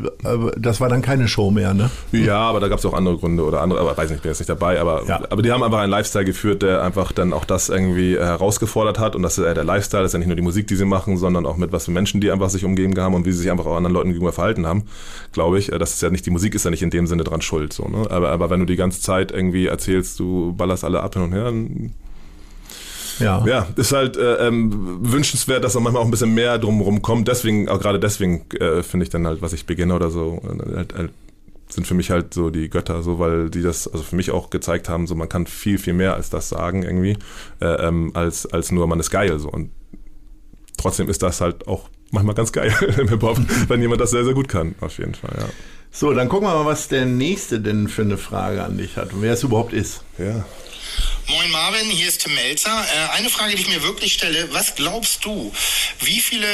das 0.58 0.80
war 0.80 0.90
dann 0.90 1.02
keine 1.02 1.28
Show 1.28 1.52
mehr, 1.52 1.74
ne? 1.74 1.90
Ja, 2.12 2.40
aber 2.40 2.60
da 2.60 2.68
gab 2.68 2.80
es 2.80 2.86
auch 2.86 2.94
andere 2.94 3.18
Gründe 3.18 3.44
oder 3.44 3.62
andere, 3.62 3.80
aber 3.80 3.98
weiß 3.98 4.10
nicht, 4.10 4.18
ich 4.18 4.24
bin 4.24 4.32
jetzt 4.32 4.40
nicht 4.40 4.50
dabei. 4.50 4.80
Aber, 4.80 5.06
ja. 5.08 5.22
aber 5.30 5.42
die 5.42 5.52
haben 5.52 5.64
einfach 5.64 5.80
einen 5.80 5.92
Lifestyle 5.92 6.26
geführt, 6.26 6.62
der 6.62 6.84
einfach 6.84 7.12
dann 7.12 7.34
auch 7.34 7.46
das 7.46 7.70
irgendwie 7.70 8.18
herausgefordert 8.18 9.00
hat. 9.00 9.16
Und 9.16 9.24
das 9.24 9.38
ist 9.38 9.46
ja 9.46 9.54
der 9.54 9.64
Lifestyle, 9.64 10.04
das 10.04 10.12
ist 10.12 10.14
ja 10.14 10.20
nicht 10.20 10.28
nur 10.28 10.36
die 10.36 10.42
Musik, 10.42 10.68
die 10.68 10.76
sie 10.76 10.86
machen, 10.86 11.18
sondern 11.18 11.46
auch 11.46 11.58
mit 11.58 11.72
was 11.72 11.86
für 11.86 11.92
Menschen, 11.92 12.22
die 12.22 12.32
einfach 12.32 12.50
sich 12.50 12.66
umgeben 12.66 12.91
haben 13.00 13.14
und 13.14 13.26
wie 13.26 13.32
sie 13.32 13.40
sich 13.40 13.52
einfach 13.52 13.66
auch 13.66 13.76
anderen 13.76 13.94
Leuten 13.94 14.10
gegenüber 14.10 14.34
verhalten 14.34 14.66
haben, 14.66 14.84
glaube 15.32 15.60
ich. 15.60 15.68
Das 15.68 15.94
ist 15.94 16.02
ja 16.02 16.10
nicht, 16.10 16.26
die 16.26 16.32
Musik 16.32 16.56
ist 16.56 16.66
ja 16.66 16.72
nicht 16.72 16.84
in 16.84 16.90
dem 16.90 17.08
Sinne 17.08 17.24
dran 17.24 17.42
schuld. 17.42 17.74
So, 17.74 17.88
ne? 17.88 18.10
aber, 18.10 18.30
aber 18.30 18.50
wenn 18.50 18.60
du 18.60 18.66
die 18.66 18.76
ganze 18.76 19.02
Zeit 19.02 19.32
irgendwie 19.32 19.68
erzählst, 19.68 20.20
du 20.20 20.54
ballerst 20.54 20.84
alle 20.84 21.02
ab 21.02 21.14
hin 21.14 21.24
und 21.24 21.34
her, 21.34 21.46
dann 21.46 21.94
ja. 23.20 23.46
ja, 23.46 23.68
ist 23.76 23.92
halt 23.92 24.18
äh, 24.18 24.48
ähm, 24.48 25.00
wünschenswert, 25.02 25.64
dass 25.64 25.74
da 25.74 25.80
manchmal 25.80 26.02
auch 26.02 26.08
ein 26.08 26.12
bisschen 26.12 26.34
mehr 26.34 26.58
drumherum 26.58 27.02
kommt. 27.02 27.28
Deswegen, 27.28 27.70
auch 27.70 27.80
gerade 27.80 28.00
deswegen 28.00 28.46
äh, 28.60 28.84
finde 28.84 29.04
ich 29.04 29.10
dann 29.10 29.28
halt, 29.28 29.42
was 29.42 29.54
ich 29.54 29.66
beginne 29.66 29.96
oder 29.96 30.10
so, 30.10 30.42
äh, 30.44 30.76
halt, 30.76 30.96
halt, 30.96 31.12
sind 31.70 31.88
für 31.88 31.94
mich 31.94 32.12
halt 32.12 32.34
so 32.34 32.50
die 32.50 32.70
Götter, 32.70 33.02
so 33.02 33.20
weil 33.20 33.50
die 33.50 33.62
das 33.62 33.88
also 33.88 34.04
für 34.04 34.16
mich 34.16 34.32
auch 34.32 34.50
gezeigt 34.50 34.90
haben, 34.90 35.08
so 35.08 35.16
man 35.16 35.30
kann 35.30 35.48
viel, 35.48 35.78
viel 35.78 35.94
mehr 35.94 36.16
als 36.16 36.30
das 36.30 36.50
sagen 36.50 36.84
irgendwie, 36.84 37.18
äh, 37.62 37.88
ähm, 37.88 38.12
als, 38.14 38.46
als 38.46 38.72
nur 38.72 38.88
man 38.88 39.00
ist 39.00 39.10
geil. 39.10 39.40
So. 39.40 39.50
Und 39.50 39.72
trotzdem 40.78 41.10
ist 41.10 41.24
das 41.24 41.42
halt 41.42 41.68
auch 41.68 41.90
manchmal 42.12 42.36
ganz 42.36 42.52
geil 42.52 42.74
im 42.98 43.10
Hip-Hop, 43.10 43.40
wenn 43.68 43.82
jemand 43.82 44.02
das 44.02 44.12
sehr, 44.12 44.24
sehr 44.24 44.34
gut 44.34 44.48
kann, 44.48 44.76
auf 44.82 44.98
jeden 44.98 45.16
Fall, 45.16 45.36
ja. 45.38 45.50
So, 45.94 46.14
dann 46.14 46.30
gucken 46.30 46.48
wir 46.48 46.54
mal, 46.54 46.66
was 46.66 46.88
der 46.88 47.06
Nächste 47.06 47.60
denn 47.60 47.90
für 47.90 48.04
eine 48.04 48.18
Frage 48.18 48.64
an 48.64 48.78
dich 48.78 48.96
hat 48.96 49.12
und 49.12 49.22
wer 49.22 49.34
es 49.34 49.44
überhaupt 49.44 49.74
ist. 49.74 50.04
Ja. 50.18 50.46
Moin 51.28 51.52
Marvin, 51.52 51.86
hier 51.88 52.08
ist 52.08 52.22
Tim 52.24 52.34
Melzer. 52.34 52.70
Äh, 52.70 53.18
eine 53.18 53.30
Frage, 53.30 53.56
die 53.56 53.62
ich 53.62 53.70
mir 53.70 53.84
wirklich 53.84 54.14
stelle, 54.14 54.50
was 54.54 54.76
glaubst 54.76 55.26
du, 55.26 55.52
wie 56.00 56.22
viele 56.22 56.48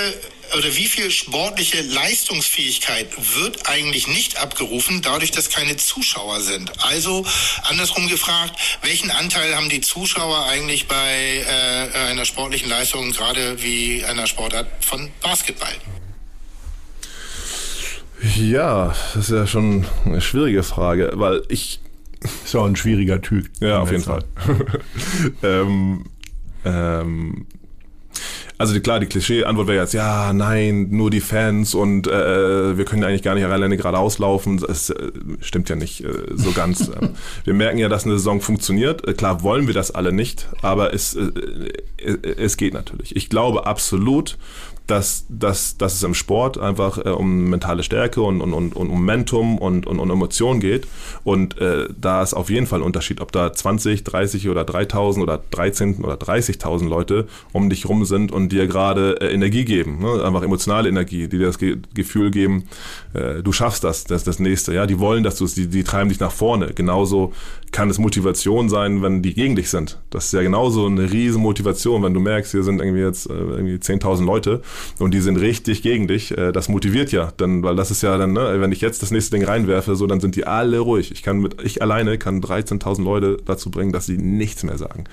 oder 0.57 0.75
wie 0.75 0.85
viel 0.85 1.11
sportliche 1.11 1.81
Leistungsfähigkeit 1.81 3.07
wird 3.35 3.67
eigentlich 3.69 4.07
nicht 4.07 4.41
abgerufen, 4.41 5.01
dadurch, 5.01 5.31
dass 5.31 5.49
keine 5.49 5.77
Zuschauer 5.77 6.39
sind? 6.41 6.71
Also 6.83 7.25
andersrum 7.63 8.07
gefragt, 8.07 8.53
welchen 8.81 9.11
Anteil 9.11 9.55
haben 9.55 9.69
die 9.69 9.81
Zuschauer 9.81 10.45
eigentlich 10.45 10.87
bei 10.87 11.45
äh, 11.45 11.97
einer 12.09 12.25
sportlichen 12.25 12.69
Leistung, 12.69 13.11
gerade 13.11 13.61
wie 13.61 14.03
einer 14.05 14.27
Sportart 14.27 14.67
von 14.83 15.09
Basketball? 15.21 15.73
Ja, 18.35 18.95
das 19.13 19.15
ist 19.15 19.31
ja 19.31 19.45
schon 19.45 19.85
eine 20.05 20.21
schwierige 20.21 20.63
Frage, 20.63 21.11
weil 21.15 21.43
ich 21.49 21.79
ist 22.43 22.53
ja 22.53 22.61
auch 22.61 22.65
ein 22.65 22.75
schwieriger 22.75 23.21
Typ. 23.21 23.47
Ja, 23.59 23.79
auf 23.79 23.91
jeden 23.91 24.03
Fall. 24.03 24.23
ähm, 25.43 26.05
ähm, 26.65 27.47
also 28.57 28.73
die, 28.73 28.79
klar, 28.79 28.99
die 28.99 29.05
Klischee-Antwort 29.05 29.67
wäre 29.67 29.83
jetzt, 29.83 29.93
ja, 29.93 30.33
nein, 30.33 30.87
nur 30.89 31.11
die 31.11 31.21
Fans 31.21 31.75
und 31.75 32.07
äh, 32.07 32.77
wir 32.77 32.85
können 32.85 33.03
eigentlich 33.03 33.21
gar 33.21 33.35
nicht 33.35 33.45
alleine 33.45 33.77
geradeaus 33.77 34.17
laufen. 34.17 34.57
Das 34.57 34.89
äh, 34.89 35.11
stimmt 35.41 35.69
ja 35.69 35.75
nicht 35.75 36.03
äh, 36.03 36.11
so 36.35 36.51
ganz. 36.51 36.91
Ähm, 36.97 37.15
wir 37.43 37.53
merken 37.53 37.77
ja, 37.79 37.89
dass 37.89 38.05
eine 38.05 38.13
Saison 38.13 38.39
funktioniert. 38.39 39.05
Äh, 39.07 39.13
klar 39.13 39.43
wollen 39.43 39.67
wir 39.67 39.73
das 39.73 39.91
alle 39.91 40.13
nicht, 40.13 40.47
aber 40.61 40.93
es, 40.93 41.15
äh, 41.15 41.31
äh, 41.97 42.35
es 42.37 42.55
geht 42.55 42.73
natürlich. 42.73 43.15
Ich 43.15 43.29
glaube 43.29 43.65
absolut, 43.65 44.37
dass, 44.87 45.25
dass, 45.29 45.77
dass 45.77 45.95
es 45.95 46.03
im 46.03 46.13
Sport 46.13 46.57
einfach 46.57 46.97
äh, 46.97 47.09
um 47.09 47.49
mentale 47.49 47.83
Stärke 47.83 48.21
und, 48.21 48.41
und, 48.41 48.53
und, 48.53 48.75
und 48.75 48.87
Momentum 48.87 49.57
und, 49.57 49.85
und, 49.85 49.99
und 49.99 50.09
Emotion 50.09 50.59
geht. 50.59 50.87
Und 51.23 51.57
äh, 51.59 51.87
da 51.99 52.23
ist 52.23 52.33
auf 52.33 52.49
jeden 52.49 52.67
Fall 52.67 52.79
ein 52.79 52.85
Unterschied, 52.85 53.21
ob 53.21 53.31
da 53.31 53.51
20, 53.51 54.03
30 54.03 54.49
oder 54.49 54.63
3000 54.63 55.21
oder 55.23 55.41
13 55.51 56.03
oder 56.03 56.15
30.000 56.15 56.87
Leute 56.87 57.27
um 57.51 57.69
dich 57.69 57.87
rum 57.87 58.05
sind 58.05 58.31
und 58.31 58.51
dir 58.51 58.67
gerade 58.67 59.19
äh, 59.21 59.33
Energie 59.33 59.65
geben. 59.65 59.99
Ne? 59.99 60.23
Einfach 60.23 60.41
emotionale 60.41 60.89
Energie, 60.89 61.27
die 61.27 61.37
dir 61.37 61.47
das 61.47 61.59
Ge 61.59 61.77
Gefühl 61.93 62.31
geben, 62.31 62.63
äh, 63.13 63.43
du 63.43 63.51
schaffst 63.51 63.83
das, 63.83 64.05
das 64.05 64.23
das 64.23 64.39
Nächste. 64.39 64.73
Ja, 64.73 64.87
Die 64.87 64.99
wollen, 64.99 65.23
dass 65.23 65.35
du 65.35 65.45
es, 65.45 65.53
die, 65.53 65.67
die 65.67 65.83
treiben 65.83 66.09
dich 66.09 66.19
nach 66.19 66.31
vorne. 66.31 66.73
Genauso 66.73 67.33
kann 67.71 67.89
es 67.89 67.97
Motivation 67.99 68.69
sein, 68.69 69.01
wenn 69.01 69.21
die 69.21 69.33
gegen 69.33 69.55
dich 69.55 69.69
sind. 69.69 69.99
Das 70.09 70.25
ist 70.25 70.33
ja 70.33 70.41
genauso 70.41 70.85
eine 70.85 71.11
riesen 71.11 71.41
Motivation, 71.41 72.03
wenn 72.03 72.13
du 72.13 72.19
merkst, 72.19 72.51
hier 72.51 72.63
sind 72.63 72.79
irgendwie 72.79 73.01
jetzt 73.01 73.29
äh, 73.29 73.33
irgendwie 73.33 73.75
10.000 73.75 74.25
Leute 74.25 74.61
und 74.99 75.13
die 75.13 75.19
sind 75.19 75.37
richtig 75.37 75.81
gegen 75.81 76.07
dich, 76.07 76.37
äh, 76.37 76.51
das 76.51 76.69
motiviert 76.69 77.11
ja, 77.11 77.31
dann, 77.37 77.63
weil 77.63 77.75
das 77.75 77.91
ist 77.91 78.03
ja 78.03 78.17
dann, 78.17 78.33
ne, 78.33 78.59
wenn 78.59 78.71
ich 78.71 78.81
jetzt 78.81 79.01
das 79.01 79.11
nächste 79.11 79.37
Ding 79.37 79.45
reinwerfe, 79.45 79.95
so, 79.95 80.07
dann 80.07 80.19
sind 80.19 80.35
die 80.35 80.47
alle 80.47 80.79
ruhig. 80.79 81.11
Ich 81.11 81.23
kann 81.23 81.39
mit, 81.39 81.61
ich 81.61 81.81
alleine 81.81 82.17
kann 82.17 82.41
13.000 82.41 83.03
Leute 83.03 83.37
dazu 83.45 83.69
bringen, 83.69 83.91
dass 83.91 84.05
sie 84.05 84.17
nichts 84.17 84.63
mehr 84.63 84.77
sagen. 84.77 85.03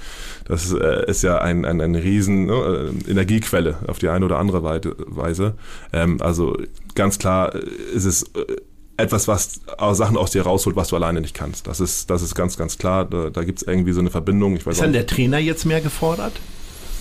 Das 0.44 0.64
ist, 0.64 0.74
äh, 0.74 1.10
ist 1.10 1.22
ja 1.22 1.38
ein, 1.38 1.64
ein, 1.64 1.80
ein 1.80 1.94
riesen 1.94 2.46
ne, 2.46 2.92
äh, 3.06 3.10
Energiequelle 3.10 3.78
auf 3.88 3.98
die 3.98 4.08
eine 4.08 4.24
oder 4.24 4.38
andere 4.38 4.62
Weise. 4.62 5.54
Ähm, 5.92 6.20
also 6.20 6.56
ganz 6.94 7.18
klar 7.18 7.54
ist 7.54 8.04
es 8.04 8.24
etwas, 8.96 9.26
was 9.28 9.60
Sachen 9.92 10.16
aus 10.16 10.30
dir 10.30 10.42
rausholt, 10.42 10.76
was 10.76 10.88
du 10.88 10.96
alleine 10.96 11.20
nicht 11.20 11.34
kannst. 11.34 11.66
Das 11.66 11.80
ist, 11.80 12.10
das 12.10 12.22
ist 12.22 12.34
ganz, 12.34 12.56
ganz 12.56 12.78
klar. 12.78 13.04
Da, 13.04 13.30
da 13.30 13.44
gibt 13.44 13.60
es 13.60 13.66
irgendwie 13.66 13.92
so 13.92 14.00
eine 14.00 14.10
Verbindung. 14.10 14.56
ist 14.56 14.80
dann 14.80 14.92
der 14.92 15.06
Trainer 15.06 15.38
jetzt 15.38 15.64
mehr 15.64 15.80
gefordert? 15.80 16.34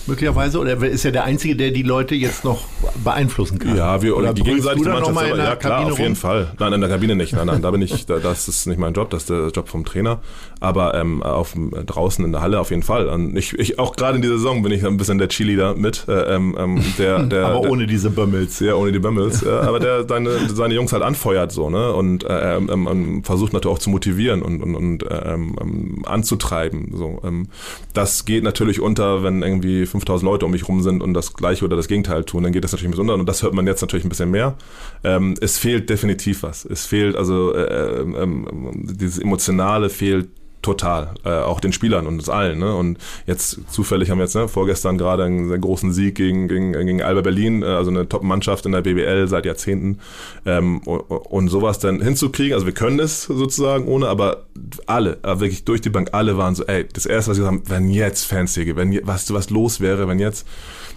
Möglicherweise? 0.06 0.58
Oder 0.58 0.76
ist 0.84 1.04
er 1.04 1.12
der 1.12 1.24
Einzige, 1.24 1.56
der 1.56 1.70
die 1.70 1.82
Leute 1.82 2.14
jetzt 2.14 2.44
noch 2.44 2.64
beeinflussen 3.02 3.58
kann? 3.58 3.76
Ja, 3.76 4.02
wir, 4.02 4.16
oder 4.16 4.32
die 4.32 4.42
gegenseitige 4.42 4.88
Mannschaft 4.88 5.18
selber, 5.18 5.38
ja 5.38 5.56
klar, 5.56 5.72
Kabine 5.78 5.92
auf 5.92 5.98
jeden 5.98 6.12
rum? 6.12 6.16
Fall. 6.16 6.52
Nein, 6.58 6.72
in 6.72 6.80
der 6.80 6.90
Kabine 6.90 7.16
nicht. 7.16 7.32
Nein, 7.32 7.46
nein, 7.46 7.62
da 7.62 7.70
bin 7.70 7.82
ich, 7.82 8.06
da, 8.06 8.18
das 8.18 8.48
ist 8.48 8.66
nicht 8.66 8.78
mein 8.78 8.92
Job, 8.94 9.10
das 9.10 9.22
ist 9.22 9.30
der 9.30 9.48
Job 9.48 9.68
vom 9.68 9.84
Trainer. 9.84 10.20
Aber 10.60 10.94
ähm, 10.94 11.22
auf, 11.22 11.54
draußen 11.54 12.24
in 12.24 12.32
der 12.32 12.40
Halle 12.40 12.60
auf 12.60 12.70
jeden 12.70 12.82
Fall. 12.82 13.08
Und 13.08 13.36
ich, 13.36 13.58
ich 13.58 13.78
auch 13.78 13.96
gerade 13.96 14.16
in 14.16 14.22
dieser 14.22 14.38
Saison 14.38 14.62
bin 14.62 14.72
ich 14.72 14.84
ein 14.86 14.96
bisschen 14.96 15.18
der 15.18 15.28
Cheerleader 15.28 15.74
mit. 15.74 16.06
Äh, 16.08 16.34
ähm, 16.34 16.56
ähm 16.58 16.84
der, 16.98 17.22
der, 17.24 17.46
aber 17.46 17.60
ohne 17.60 17.86
diese 17.86 18.10
Bömmels. 18.10 18.60
Ja, 18.60 18.74
ohne 18.74 18.92
die 18.92 18.98
Bömmels. 18.98 19.42
äh, 19.42 19.50
aber 19.50 19.80
der 19.80 20.06
seine, 20.08 20.30
seine 20.48 20.74
Jungs 20.74 20.92
halt 20.92 21.02
anfeuert 21.02 21.52
so, 21.52 21.70
ne? 21.70 21.92
Und 21.92 22.24
äh, 22.24 22.56
ähm, 22.56 22.68
ähm, 22.70 23.24
versucht 23.24 23.52
natürlich 23.52 23.76
auch 23.76 23.80
zu 23.80 23.90
motivieren 23.90 24.42
und, 24.42 24.62
und, 24.62 24.74
und 24.74 25.04
ähm, 25.10 25.56
ähm, 25.60 26.02
anzutreiben. 26.06 26.92
So. 26.94 27.20
Ähm, 27.24 27.48
das 27.92 28.24
geht 28.24 28.44
natürlich 28.44 28.80
unter, 28.80 29.22
wenn 29.22 29.42
irgendwie 29.42 29.86
5000 29.94 30.28
Leute 30.28 30.44
um 30.44 30.50
mich 30.50 30.66
rum 30.66 30.82
sind 30.82 31.02
und 31.02 31.14
das 31.14 31.34
Gleiche 31.34 31.64
oder 31.64 31.76
das 31.76 31.86
Gegenteil 31.86 32.24
tun, 32.24 32.42
dann 32.42 32.52
geht 32.52 32.64
das 32.64 32.72
natürlich 32.72 32.88
ein 32.88 32.90
bisschen 32.90 33.08
unter 33.10 33.14
und 33.14 33.26
das 33.26 33.42
hört 33.42 33.54
man 33.54 33.66
jetzt 33.66 33.80
natürlich 33.80 34.04
ein 34.04 34.08
bisschen 34.08 34.30
mehr. 34.30 34.56
Ähm, 35.04 35.34
es 35.40 35.56
fehlt 35.56 35.88
definitiv 35.88 36.42
was. 36.42 36.64
Es 36.64 36.84
fehlt 36.84 37.14
also 37.16 37.54
äh, 37.54 38.00
ähm, 38.00 38.72
dieses 38.74 39.18
Emotionale 39.18 39.88
fehlt 39.88 40.28
total, 40.64 41.10
äh, 41.24 41.28
auch 41.28 41.60
den 41.60 41.72
Spielern 41.72 42.06
und 42.06 42.14
uns 42.14 42.28
allen. 42.28 42.58
Ne? 42.58 42.74
Und 42.74 42.98
jetzt 43.26 43.60
zufällig 43.70 44.10
haben 44.10 44.18
wir 44.18 44.24
jetzt 44.24 44.34
ne, 44.34 44.48
vorgestern 44.48 44.98
gerade 44.98 45.24
einen 45.24 45.48
sehr 45.48 45.58
großen 45.58 45.92
Sieg 45.92 46.14
gegen, 46.14 46.48
gegen, 46.48 46.72
gegen 46.72 47.02
Alba 47.02 47.20
Berlin, 47.20 47.62
äh, 47.62 47.66
also 47.66 47.90
eine 47.90 48.08
Top-Mannschaft 48.08 48.66
in 48.66 48.72
der 48.72 48.80
BBL 48.80 49.28
seit 49.28 49.44
Jahrzehnten. 49.44 49.98
Ähm, 50.46 50.78
und, 50.78 51.00
und 51.00 51.48
sowas 51.48 51.78
dann 51.78 52.00
hinzukriegen, 52.00 52.54
also 52.54 52.66
wir 52.66 52.72
können 52.72 52.98
es 52.98 53.24
sozusagen 53.24 53.86
ohne, 53.86 54.08
aber 54.08 54.46
alle, 54.86 55.18
aber 55.22 55.40
wirklich 55.40 55.64
durch 55.64 55.82
die 55.82 55.90
Bank, 55.90 56.10
alle 56.12 56.38
waren 56.38 56.54
so, 56.54 56.64
ey, 56.64 56.86
das 56.90 57.06
erste, 57.06 57.32
was 57.32 57.38
wir 57.38 57.46
haben, 57.46 57.62
wenn 57.66 57.90
jetzt 57.90 58.24
Fans 58.24 58.54
hier 58.54 58.74
wenn 58.76 58.98
was, 59.06 59.32
was 59.32 59.50
los 59.50 59.80
wäre, 59.80 60.08
wenn 60.08 60.18
jetzt, 60.18 60.46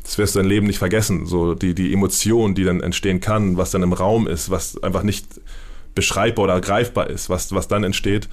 das 0.03 0.17
wirst 0.17 0.36
du 0.36 0.39
dein 0.39 0.47
Leben 0.47 0.67
nicht 0.67 0.80
vergessen. 0.80 1.25
So 1.25 1.53
die, 1.53 1.75
die 1.75 1.91
Emotion, 1.91 2.56
die 2.56 2.63
dann 2.63 2.82
entstehen 2.82 3.19
kann, 3.19 3.58
was 3.58 3.71
dann 3.71 3.84
im 3.84 3.91
Raum 3.91 4.27
ist, 4.27 4.49
was 4.49 4.82
einfach 4.82 5.03
nicht 5.03 5.25
beschreibbar 5.97 6.45
oder 6.45 6.62
greifbar 6.62 7.10
ist, 7.10 7.27
was, 7.27 7.51
was 7.51 7.67
dann 7.67 7.83
entsteht, 7.83 8.29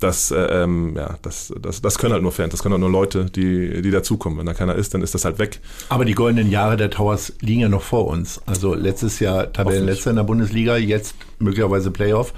das, 0.00 0.32
äh, 0.32 0.36
ähm, 0.36 0.94
ja, 0.96 1.16
das, 1.22 1.54
das, 1.62 1.80
das 1.80 1.96
können 1.96 2.12
halt 2.12 2.22
nur 2.22 2.32
Fans, 2.32 2.50
das 2.50 2.60
können 2.60 2.72
halt 2.72 2.80
nur 2.80 2.90
Leute, 2.90 3.26
die, 3.26 3.80
die 3.82 3.90
dazukommen. 3.92 4.36
Wenn 4.36 4.46
da 4.46 4.52
keiner 4.52 4.74
ist, 4.74 4.94
dann 4.94 5.00
ist 5.00 5.14
das 5.14 5.24
halt 5.24 5.38
weg. 5.38 5.60
Aber 5.88 6.04
die 6.04 6.14
goldenen 6.14 6.50
Jahre 6.50 6.76
der 6.76 6.90
Towers 6.90 7.32
liegen 7.40 7.60
ja 7.60 7.68
noch 7.68 7.82
vor 7.82 8.08
uns. 8.08 8.42
Also 8.46 8.74
letztes 8.74 9.20
Jahr 9.20 9.52
Tabellenletzter 9.52 10.10
in 10.10 10.16
der 10.16 10.24
Bundesliga, 10.24 10.76
jetzt 10.76 11.14
möglicherweise 11.38 11.92
Playoff 11.92 12.34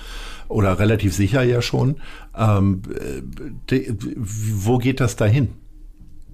oder 0.48 0.78
relativ 0.78 1.14
sicher 1.14 1.42
ja 1.42 1.62
schon. 1.62 1.96
Ähm, 2.36 2.82
äh, 2.94 3.22
de, 3.70 3.94
wo 3.98 4.76
geht 4.76 5.00
das 5.00 5.16
dahin? 5.16 5.48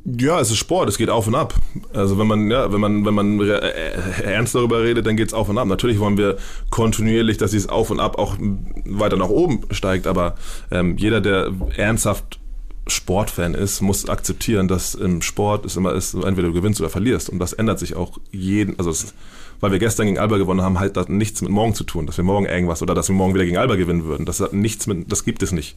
Ja, 0.04 0.40
es 0.40 0.50
ist 0.50 0.56
Sport, 0.56 0.88
es 0.88 0.98
geht 0.98 1.10
auf 1.10 1.28
und 1.28 1.36
ab. 1.36 1.54
Also 1.92 2.18
wenn 2.18 2.26
man, 2.26 2.50
ja, 2.50 2.72
wenn 2.72 2.80
man, 2.80 3.04
wenn 3.06 3.14
man 3.14 3.40
äh, 3.40 3.92
ernst 4.24 4.54
darüber 4.54 4.82
redet, 4.82 5.06
dann 5.06 5.16
geht 5.16 5.28
es 5.28 5.34
auf 5.34 5.48
und 5.48 5.58
ab. 5.58 5.68
Natürlich 5.68 6.00
wollen 6.00 6.18
wir 6.18 6.38
kontinuierlich, 6.70 7.38
dass 7.38 7.52
dieses 7.52 7.68
Auf 7.68 7.90
und 7.90 8.00
Ab 8.00 8.18
auch 8.18 8.36
weiter 8.84 9.16
nach 9.16 9.28
oben 9.28 9.60
steigt, 9.70 10.08
aber 10.08 10.34
ähm, 10.72 10.96
jeder, 10.96 11.20
der 11.20 11.52
ernsthaft 11.76 12.40
Sportfan 12.88 13.54
ist, 13.54 13.80
muss 13.80 14.08
akzeptieren, 14.08 14.66
dass 14.66 14.96
im 14.96 15.22
Sport 15.22 15.64
es 15.64 15.76
immer 15.76 15.94
ist, 15.94 16.14
entweder 16.14 16.48
du 16.48 16.54
gewinnst 16.54 16.80
oder 16.80 16.90
verlierst. 16.90 17.30
Und 17.30 17.38
das 17.38 17.52
ändert 17.52 17.78
sich 17.78 17.94
auch 17.94 18.18
jeden, 18.32 18.76
also 18.78 18.90
es, 18.90 19.14
weil 19.62 19.70
wir 19.70 19.78
gestern 19.78 20.06
gegen 20.06 20.18
Alba 20.18 20.38
gewonnen 20.38 20.60
haben, 20.60 20.80
halt 20.80 21.08
nichts 21.08 21.40
mit 21.40 21.52
morgen 21.52 21.72
zu 21.72 21.84
tun, 21.84 22.04
dass 22.06 22.16
wir 22.16 22.24
morgen 22.24 22.46
irgendwas 22.46 22.82
oder 22.82 22.96
dass 22.96 23.08
wir 23.08 23.14
morgen 23.14 23.32
wieder 23.32 23.44
gegen 23.44 23.56
Alba 23.56 23.76
gewinnen 23.76 24.04
würden. 24.04 24.26
Das 24.26 24.40
hat 24.40 24.52
nichts 24.52 24.88
mit, 24.88 25.10
das 25.10 25.24
gibt 25.24 25.40
es 25.40 25.52
nicht. 25.52 25.76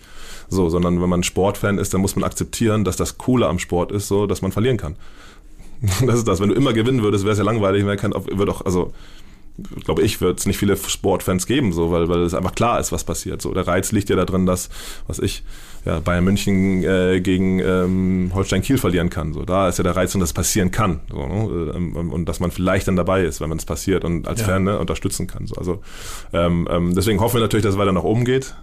So, 0.49 0.69
sondern 0.69 1.03
wenn 1.03 1.09
man 1.09 1.21
Sportfan 1.21 1.77
ist, 1.77 1.93
dann 1.93 2.01
muss 2.01 2.15
man 2.15 2.23
akzeptieren, 2.23 2.83
dass 2.83 2.97
das 2.97 3.19
Coole 3.19 3.45
am 3.47 3.59
Sport 3.59 3.91
ist, 3.91 4.07
so, 4.07 4.25
dass 4.25 4.41
man 4.41 4.51
verlieren 4.51 4.77
kann. 4.77 4.95
Das 6.05 6.15
ist 6.15 6.27
das. 6.27 6.39
Wenn 6.39 6.49
du 6.49 6.55
immer 6.55 6.73
gewinnen 6.73 7.03
würdest, 7.03 7.25
wäre 7.25 7.33
es 7.33 7.37
ja 7.37 7.43
langweilig, 7.43 7.83
man 7.83 7.97
kann, 7.97 8.11
wird 8.13 8.49
auch, 8.49 8.65
also, 8.65 8.91
glaube 9.83 10.01
ich, 10.01 10.19
wird 10.19 10.39
es 10.39 10.47
nicht 10.47 10.57
viele 10.57 10.77
Sportfans 10.77 11.45
geben, 11.45 11.71
so, 11.71 11.91
weil, 11.91 12.09
weil 12.09 12.23
es 12.23 12.33
einfach 12.33 12.55
klar 12.55 12.79
ist, 12.79 12.91
was 12.91 13.03
passiert. 13.03 13.39
So, 13.39 13.53
der 13.53 13.67
Reiz 13.67 13.91
liegt 13.91 14.09
ja 14.09 14.15
da 14.15 14.25
drin, 14.25 14.47
dass, 14.47 14.69
was 15.05 15.19
ich, 15.19 15.43
ja, 15.85 15.99
Bayern 15.99 16.23
München 16.23 16.83
äh, 16.83 17.21
gegen 17.21 17.59
ähm, 17.59 18.31
Holstein 18.33 18.63
Kiel 18.63 18.77
verlieren 18.77 19.09
kann. 19.09 19.33
So, 19.33 19.43
da 19.43 19.69
ist 19.69 19.77
ja 19.77 19.83
der 19.83 19.95
Reiz, 19.95 20.15
und 20.15 20.21
das 20.21 20.33
passieren 20.33 20.71
kann. 20.71 21.01
So, 21.09 21.25
ne? 21.25 21.73
ähm, 21.75 22.11
und 22.11 22.27
dass 22.27 22.39
man 22.39 22.49
vielleicht 22.51 22.87
dann 22.87 22.95
dabei 22.95 23.23
ist, 23.23 23.39
wenn 23.39 23.49
man 23.49 23.59
es 23.59 23.65
passiert 23.65 24.03
und 24.03 24.27
als 24.27 24.41
ja. 24.41 24.47
Fan 24.47 24.63
ne, 24.63 24.79
unterstützen 24.79 25.27
kann. 25.27 25.45
So, 25.45 25.55
also 25.55 25.81
ähm, 26.33 26.67
ähm, 26.71 26.95
deswegen 26.95 27.19
hoffen 27.19 27.35
wir 27.35 27.41
natürlich, 27.41 27.63
dass 27.63 27.75
es 27.75 27.79
weiter 27.79 27.91
nach 27.91 28.03
oben 28.03 28.25
geht. 28.25 28.55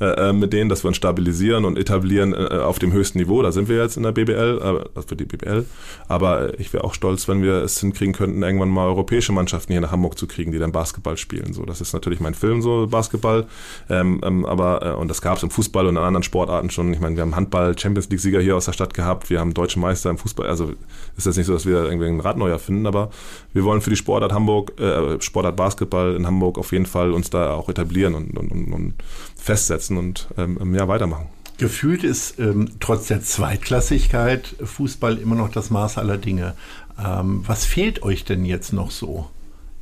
Äh, 0.00 0.30
äh, 0.30 0.32
mit 0.32 0.54
denen, 0.54 0.70
dass 0.70 0.82
wir 0.82 0.88
uns 0.88 0.96
stabilisieren 0.96 1.66
und 1.66 1.76
etablieren 1.76 2.32
äh, 2.32 2.36
auf 2.36 2.78
dem 2.78 2.90
höchsten 2.90 3.18
Niveau. 3.18 3.42
Da 3.42 3.52
sind 3.52 3.68
wir 3.68 3.76
jetzt 3.76 3.98
in 3.98 4.02
der 4.02 4.12
BBL, 4.12 4.86
äh, 4.96 5.02
für 5.02 5.14
die 5.14 5.26
BBL. 5.26 5.66
Aber 6.08 6.58
ich 6.58 6.72
wäre 6.72 6.84
auch 6.84 6.94
stolz, 6.94 7.28
wenn 7.28 7.42
wir 7.42 7.56
es 7.56 7.80
hinkriegen 7.80 8.14
könnten, 8.14 8.42
irgendwann 8.42 8.70
mal 8.70 8.86
europäische 8.86 9.32
Mannschaften 9.32 9.72
hier 9.72 9.82
nach 9.82 9.92
Hamburg 9.92 10.16
zu 10.16 10.26
kriegen, 10.26 10.52
die 10.52 10.58
dann 10.58 10.72
Basketball 10.72 11.18
spielen. 11.18 11.52
So, 11.52 11.66
das 11.66 11.82
ist 11.82 11.92
natürlich 11.92 12.18
mein 12.18 12.32
Film, 12.32 12.62
so 12.62 12.86
Basketball. 12.86 13.46
Ähm, 13.90 14.22
ähm, 14.24 14.46
aber, 14.46 14.86
äh, 14.86 14.92
und 14.94 15.08
das 15.08 15.20
gab 15.20 15.36
es 15.36 15.42
im 15.42 15.50
Fußball 15.50 15.86
und 15.86 15.96
in 15.96 16.02
anderen 16.02 16.22
Sportarten 16.22 16.70
schon. 16.70 16.94
Ich 16.94 17.00
meine, 17.00 17.16
wir 17.16 17.22
haben 17.22 17.36
Handball, 17.36 17.78
Champions 17.78 18.08
League-Sieger 18.08 18.40
hier 18.40 18.56
aus 18.56 18.64
der 18.64 18.72
Stadt 18.72 18.94
gehabt. 18.94 19.28
Wir 19.28 19.38
haben 19.38 19.52
deutsche 19.52 19.78
Meister 19.78 20.08
im 20.08 20.16
Fußball. 20.16 20.46
Also 20.46 20.72
ist 21.18 21.26
jetzt 21.26 21.36
nicht 21.36 21.46
so, 21.46 21.52
dass 21.52 21.66
wir 21.66 21.84
irgendwie 21.84 22.06
ein 22.06 22.20
Rad 22.20 22.38
neu 22.38 22.48
erfinden, 22.48 22.86
aber 22.86 23.10
wir 23.52 23.64
wollen 23.64 23.82
für 23.82 23.90
die 23.90 23.96
Sportart 23.96 24.32
Hamburg, 24.32 24.80
äh, 24.80 25.20
Sportart 25.20 25.56
Basketball 25.56 26.16
in 26.16 26.26
Hamburg 26.26 26.56
auf 26.56 26.72
jeden 26.72 26.86
Fall 26.86 27.12
uns 27.12 27.28
da 27.28 27.52
auch 27.52 27.68
etablieren 27.68 28.14
und, 28.14 28.38
und, 28.38 28.50
und 28.50 28.94
festsetzen 29.40 29.96
und 29.96 30.28
ähm, 30.36 30.74
ja, 30.74 30.86
weitermachen. 30.88 31.26
Gefühlt 31.58 32.04
ist 32.04 32.38
ähm, 32.38 32.70
trotz 32.80 33.08
der 33.08 33.22
Zweitklassigkeit 33.22 34.54
Fußball 34.62 35.18
immer 35.18 35.34
noch 35.34 35.50
das 35.50 35.70
Maß 35.70 35.98
aller 35.98 36.16
Dinge. 36.16 36.54
Ähm, 36.98 37.42
was 37.46 37.64
fehlt 37.64 38.02
euch 38.02 38.24
denn 38.24 38.44
jetzt 38.44 38.72
noch 38.72 38.90
so 38.90 39.28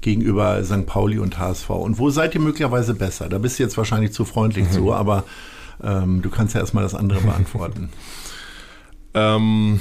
gegenüber 0.01 0.65
St. 0.65 0.87
Pauli 0.87 1.19
und 1.19 1.39
HSV? 1.39 1.71
Und 1.71 1.99
wo 1.99 2.11
seid 2.11 2.35
ihr 2.35 2.41
möglicherweise 2.41 2.95
besser? 2.95 3.29
Da 3.29 3.39
bist 3.39 3.59
du 3.59 3.63
jetzt 3.63 3.77
wahrscheinlich 3.77 4.13
zu 4.13 4.25
freundlich 4.25 4.67
mhm. 4.67 4.73
zu, 4.73 4.93
aber 4.93 5.25
ähm, 5.83 6.21
du 6.23 6.31
kannst 6.31 6.55
ja 6.55 6.61
erstmal 6.61 6.83
das 6.83 6.95
andere 6.95 7.21
beantworten. 7.21 7.91
ähm, 9.15 9.81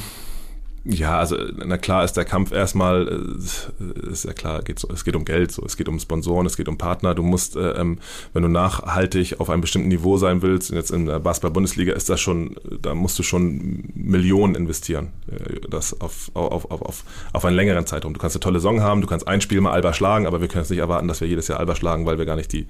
ja, 0.89 1.19
also 1.19 1.35
na 1.65 1.77
klar 1.77 2.05
ist 2.05 2.13
der 2.13 2.23
Kampf 2.23 2.51
erstmal, 2.53 3.07
äh, 3.07 4.09
ist 4.09 4.23
ja 4.23 4.33
klar, 4.33 4.61
geht 4.61 4.79
so, 4.79 4.87
es 4.93 5.03
geht 5.03 5.15
um 5.15 5.25
Geld, 5.25 5.51
so, 5.51 5.63
es 5.65 5.75
geht 5.75 5.89
um 5.89 5.99
Sponsoren, 5.99 6.45
es 6.45 6.55
geht 6.55 6.69
um 6.69 6.77
Partner. 6.77 7.13
Du 7.13 7.23
musst, 7.23 7.57
äh, 7.57 7.71
ähm, 7.71 7.99
wenn 8.33 8.43
du 8.43 8.47
nachhaltig 8.47 9.39
auf 9.39 9.49
einem 9.49 9.61
bestimmten 9.61 9.89
Niveau 9.89 10.17
sein 10.17 10.41
willst, 10.41 10.71
jetzt 10.71 10.91
in 10.91 11.05
der 11.05 11.19
Basketball-Bundesliga 11.19 11.93
ist 11.93 12.09
das 12.09 12.21
schon, 12.21 12.55
da 12.81 12.95
musst 12.95 13.19
du 13.19 13.23
schon 13.23 13.89
Millionen 13.95 14.55
investieren, 14.55 15.09
äh, 15.29 15.59
das 15.69 15.99
auf, 15.99 16.31
auf, 16.33 16.71
auf, 16.71 16.81
auf, 16.81 17.03
auf 17.33 17.45
einen 17.45 17.57
längeren 17.57 17.85
Zeitraum. 17.85 18.13
Du 18.13 18.19
kannst 18.19 18.37
eine 18.37 18.41
tolle 18.41 18.59
Saison 18.59 18.81
haben, 18.81 19.01
du 19.01 19.07
kannst 19.07 19.27
ein 19.27 19.41
Spiel 19.41 19.59
mal 19.59 19.71
Alba 19.71 19.93
schlagen, 19.93 20.25
aber 20.25 20.39
wir 20.39 20.47
können 20.47 20.63
jetzt 20.63 20.69
nicht 20.69 20.79
erwarten, 20.79 21.09
dass 21.09 21.19
wir 21.19 21.27
jedes 21.27 21.49
Jahr 21.49 21.59
Alba 21.59 21.75
schlagen, 21.75 22.05
weil 22.05 22.17
wir 22.17 22.25
gar 22.25 22.37
nicht 22.37 22.53
die 22.53 22.65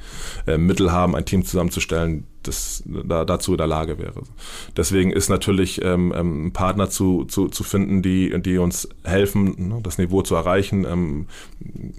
äh, 0.48 0.58
Mittel 0.58 0.92
haben, 0.92 1.16
ein 1.16 1.26
Team 1.26 1.46
zusammenzustellen, 1.46 2.26
das 2.44 2.84
da, 2.86 3.26
dazu 3.26 3.52
in 3.54 3.58
der 3.58 3.68
Lage 3.68 3.98
wäre. 3.98 4.22
Deswegen 4.76 5.12
ist 5.12 5.30
natürlich 5.30 5.82
ähm, 5.84 6.14
ähm, 6.16 6.52
Partner 6.54 6.90
zu, 6.90 7.26
zu, 7.26 7.48
zu 7.48 7.64
finden, 7.64 8.02
die, 8.02 8.42
die 8.42 8.58
uns 8.58 8.88
helfen, 9.04 9.70
ne, 9.70 9.80
das 9.84 9.98
Niveau 9.98 10.22
zu 10.22 10.36
erreichen. 10.36 10.86
Ähm, 10.86 11.26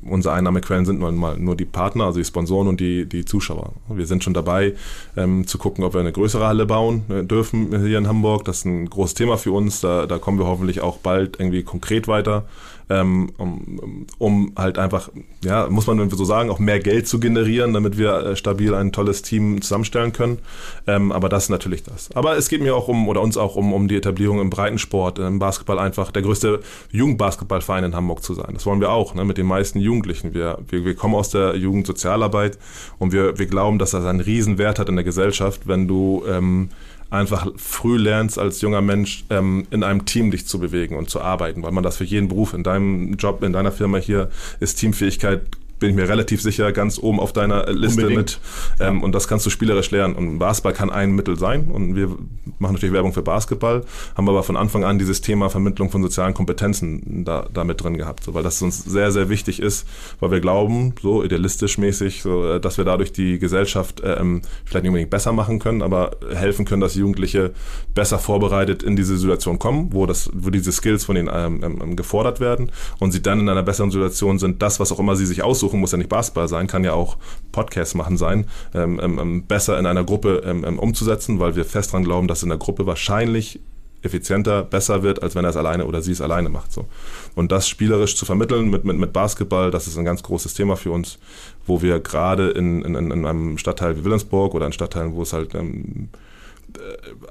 unsere 0.03 0.35
Einnahmequellen 0.35 0.87
sind 0.87 1.01
nun 1.01 1.17
mal 1.17 1.39
nur 1.39 1.57
die 1.57 1.65
Partner, 1.65 2.05
also 2.05 2.19
die 2.19 2.25
Sponsoren 2.25 2.69
und 2.69 2.81
die, 2.81 3.07
die 3.07 3.25
Zuschauer. 3.25 3.73
Wir 3.89 4.07
sind 4.07 4.25
schon 4.25 4.35
dabei, 4.35 4.75
ähm, 5.17 5.47
zu 5.47 5.59
gucken, 5.59 5.85
ob 5.85 5.95
wir 5.95 6.01
eine 6.01 6.13
größere 6.13 6.47
Halle 6.47 6.67
bauen 6.67 7.03
äh, 7.09 7.25
dürfen 7.25 7.85
hier 7.85 7.99
in 7.99 8.09
Hamburg. 8.09 8.45
Das 8.45 8.59
ist 8.59 8.65
ein 8.65 8.89
großes 8.89 9.15
Thema 9.15 9.37
für 9.37 9.53
uns. 9.53 9.81
Da, 9.81 10.07
da 10.07 10.19
kommen 10.19 10.39
wir 10.39 10.47
hoffentlich 10.47 10.81
auch 10.81 10.99
bald 10.99 11.39
irgendwie 11.39 11.63
konkret 11.63 12.09
weiter 12.09 12.47
ähm, 12.91 13.31
um, 13.37 14.07
um 14.19 14.53
halt 14.57 14.79
einfach, 14.79 15.11
ja, 15.45 15.69
muss 15.69 15.87
man 15.87 16.09
so 16.11 16.25
sagen, 16.25 16.51
auch 16.51 16.59
mehr 16.59 16.81
Geld 16.81 17.07
zu 17.07 17.21
generieren, 17.21 17.73
damit 17.73 17.99
wir 17.99 18.15
äh, 18.15 18.37
stabil 18.37 18.75
ein 18.75 18.93
tolles 18.93 19.23
Team 19.23 19.61
zusammenstellen 19.61 20.13
können. 20.13 20.39
Ähm, 20.87 21.13
aber 21.13 21.29
das 21.29 21.45
ist 21.45 21.51
natürlich 21.51 21.83
das. 21.83 22.11
Aber 22.15 22.37
es 22.37 22.49
geht 22.49 22.63
mir 22.63 22.75
auch 22.75 22.89
um, 22.89 23.09
oder 23.09 23.21
uns 23.21 23.37
auch 23.37 23.57
um, 23.57 23.73
um 23.73 23.89
die 23.89 23.97
Etablierung 23.97 24.41
im 24.41 24.51
Breitensport, 24.51 25.19
im 25.19 25.39
Basketball 25.39 25.79
einfach 25.79 26.11
der 26.11 26.23
größte 26.23 26.61
Jugendbasketballverein 26.91 27.85
in 27.85 27.95
Hamburg 27.95 28.23
zu 28.23 28.35
sein. 28.35 28.51
Das 28.55 28.65
wollen 28.67 28.81
wir 28.81 28.91
auch, 28.91 29.15
ne, 29.15 29.25
mit 29.25 29.39
den 29.39 29.47
meisten 29.47 29.79
Jugendlichen. 29.81 30.35
Wir, 30.35 30.59
wir, 30.69 30.85
wir 30.85 30.95
kommen 30.95 31.15
aus 31.15 31.31
der 31.31 31.57
Jugendsozialarbeit 31.57 32.59
und 32.99 33.13
wir, 33.13 33.39
wir 33.39 33.47
glauben, 33.47 33.79
dass 33.79 33.91
das 33.91 34.05
einen 34.05 34.21
Riesenwert 34.21 34.79
hat 34.79 34.89
in 34.89 34.97
der 34.97 35.05
Gesellschaft, 35.05 35.69
wenn 35.69 35.89
du 35.89 36.25
ähm, 36.29 36.71
einfach 37.11 37.49
früh 37.57 37.97
lernst 37.97 38.39
als 38.39 38.61
junger 38.61 38.83
Mensch 38.83 39.25
ähm, 39.31 39.67
in 39.71 39.83
einem 39.83 40.05
Team 40.05 40.31
dich 40.31 40.47
zu 40.47 40.59
bewegen 40.59 40.97
und 40.97 41.09
zu 41.09 41.21
arbeiten, 41.21 41.63
weil 41.63 41.73
man 41.73 41.83
das 41.85 41.97
für 41.97 42.05
jeden 42.05 42.29
Beruf 42.29 42.53
in 42.53 42.63
deinem 42.63 43.15
Job, 43.15 43.43
in 43.43 43.53
deiner 43.53 43.73
Firma 43.73 43.99
hier 43.99 44.31
ist 44.61 44.77
Teamfähigkeit 44.77 45.43
bin 45.79 45.91
ich 45.91 45.97
mir 45.97 46.09
relativ 46.09 46.43
sicher, 46.43 46.73
ganz 46.73 46.99
oben 46.99 47.21
auf 47.21 47.33
deiner 47.33 47.71
Liste 47.73 48.03
Unbedingt. 48.03 48.41
mit. 48.79 48.81
Ähm, 48.81 48.99
ja. 48.99 49.05
Und 49.05 49.15
das 49.15 49.29
kannst 49.29 49.47
du 49.47 49.51
spielerisch 49.51 49.91
lernen. 49.91 50.15
Und 50.15 50.39
Basketball 50.39 50.73
kann 50.73 50.91
ein 50.91 51.13
Mittel 51.13 51.39
sein. 51.39 51.67
Und 51.67 51.95
wir 51.95 52.17
machen 52.59 52.75
natürlich 52.75 52.93
Werbung 52.93 53.13
für 53.13 53.23
Basketball, 53.23 53.85
haben 54.17 54.29
aber 54.29 54.43
von 54.43 54.57
Anfang 54.57 54.85
an 54.85 54.99
dieses 54.99 55.21
Thema 55.21 55.51
Vermittlung 55.51 55.91
von 55.91 56.03
sozialen 56.03 56.35
Kompetenzen 56.35 57.25
da, 57.25 57.47
da 57.53 57.65
mit 57.65 57.83
drin 57.83 57.97
gehabt. 57.97 58.25
So, 58.25 58.35
weil 58.35 58.43
das 58.43 58.61
uns 58.63 58.85
sehr, 58.85 59.13
sehr 59.13 59.29
wichtig 59.29 59.61
ist, 59.61 59.87
weil 60.21 60.31
wir 60.31 60.41
glauben, 60.41 60.95
so 61.01 61.23
idealistisch 61.23 61.79
mäßig, 61.79 62.23
so, 62.23 62.45
äh, 62.45 62.61
dass 62.61 62.79
wir 62.79 62.85
dadurch 62.85 63.13
die 63.13 63.39
Gesellschaft 63.39 64.01
äh, 64.01 64.15
ähm, 64.15 64.43
vielleicht 64.65 64.85
nicht 64.85 64.91
unbedingt 64.91 65.11
besser 65.11 65.33
machen 65.33 65.59
können, 65.59 65.83
aber 65.83 66.17
helfen 66.35 66.65
können, 66.65 66.81
dass 66.81 66.95
Jugendliche 66.95 67.53
besser 67.95 68.19
vorbereitet 68.19 68.83
in 68.83 68.97
diese 68.97 69.17
Situation 69.17 69.59
kommen, 69.59 69.93
wo, 69.93 70.07
das, 70.07 70.31
wo 70.35 70.51
diese 70.51 70.73
Skills 70.73 71.05
von 71.05 71.17
ihnen 71.17 71.31
ähm, 71.33 71.63
ähm, 71.63 71.97
gefordert 71.97 72.41
werden 72.41 72.71
und 72.99 73.13
sie 73.13 73.23
dann 73.23 73.41
in 73.41 73.49
einer 73.49 73.63
besseren 73.63 73.91
Situation 73.91 74.39
sind, 74.39 74.63
das, 74.63 74.81
was 74.81 74.93
auch 74.93 74.99
immer 74.99 75.17
sie 75.17 75.27
sich 75.27 75.43
aussuchen, 75.43 75.81
muss 75.81 75.93
ja 75.93 75.99
nicht 75.99 76.11
Basketball 76.11 76.49
sein, 76.49 76.67
kann 76.67 76.85
ja 76.85 76.93
auch 76.93 77.17
Podcast 77.53 77.95
machen 77.95 78.17
sein, 78.17 78.47
ähm, 78.75 79.01
ähm, 79.03 79.19
ähm 79.19 79.45
besser 79.47 79.79
in 79.79 79.87
einer 79.87 80.05
Gruppe 80.05 80.43
ähm, 80.45 80.65
ähm, 80.65 80.79
umzusetzen, 80.79 81.39
weil 81.41 81.57
wir 81.57 81.65
fest 81.65 81.93
daran 81.93 82.05
glauben, 82.05 82.29
dass 82.29 82.43
in 82.49 82.51
der 82.51 82.59
Gruppe 82.59 82.87
wahrscheinlich 82.87 83.61
effizienter, 84.03 84.63
besser 84.63 85.03
wird, 85.03 85.23
als 85.23 85.35
wenn 85.35 85.45
er 85.45 85.51
es 85.51 85.57
alleine 85.57 85.87
oder 85.87 86.03
sie 86.03 86.13
es 86.13 86.21
alleine 86.21 86.49
macht. 86.49 86.73
So. 86.73 86.87
Und 87.35 87.51
das 87.53 87.69
spielerisch 87.69 88.17
zu 88.17 88.25
vermitteln 88.25 88.71
mit, 88.71 88.85
mit, 88.85 88.97
mit 88.97 89.13
Basketball, 89.13 89.71
das 89.71 89.87
ist 89.87 89.99
ein 89.99 90.05
ganz 90.05 90.23
großes 90.23 90.55
Thema 90.55 90.77
für 90.77 90.93
uns, 90.93 91.19
wo 91.67 91.83
wir 91.83 91.99
gerade 92.01 92.51
in, 92.51 92.83
in, 92.83 92.95
in 92.95 93.27
einem 93.27 93.59
Stadtteil 93.59 93.97
wie 93.97 94.05
Willensburg 94.05 94.55
oder 94.55 94.67
in 94.67 94.73
Stadtteilen, 94.73 95.15
wo 95.15 95.23
es 95.23 95.33
halt 95.33 95.55
ähm, 95.55 96.09
äh, 96.13 96.28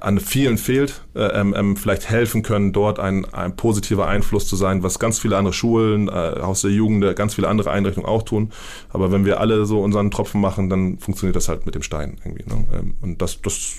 an 0.00 0.20
vielen 0.20 0.58
fehlt, 0.58 1.02
äh, 1.14 1.20
ähm, 1.20 1.54
ähm, 1.56 1.76
vielleicht 1.76 2.08
helfen 2.08 2.42
können, 2.42 2.72
dort 2.72 2.98
ein, 2.98 3.24
ein 3.32 3.56
positiver 3.56 4.06
Einfluss 4.06 4.46
zu 4.46 4.56
sein, 4.56 4.82
was 4.82 4.98
ganz 4.98 5.18
viele 5.18 5.36
andere 5.36 5.52
Schulen, 5.52 6.08
äh, 6.08 6.40
Haus 6.40 6.62
der 6.62 6.70
Jugend, 6.70 7.04
äh, 7.04 7.14
ganz 7.14 7.34
viele 7.34 7.48
andere 7.48 7.70
Einrichtungen 7.70 8.08
auch 8.08 8.22
tun. 8.22 8.50
Aber 8.90 9.12
wenn 9.12 9.24
wir 9.24 9.40
alle 9.40 9.64
so 9.66 9.80
unseren 9.80 10.10
Tropfen 10.10 10.40
machen, 10.40 10.68
dann 10.68 10.98
funktioniert 10.98 11.36
das 11.36 11.48
halt 11.48 11.66
mit 11.66 11.74
dem 11.74 11.82
Stein 11.82 12.18
irgendwie. 12.24 12.44
Ne? 12.48 12.64
Ähm, 12.72 12.94
und 13.00 13.22
das, 13.22 13.40
das, 13.42 13.74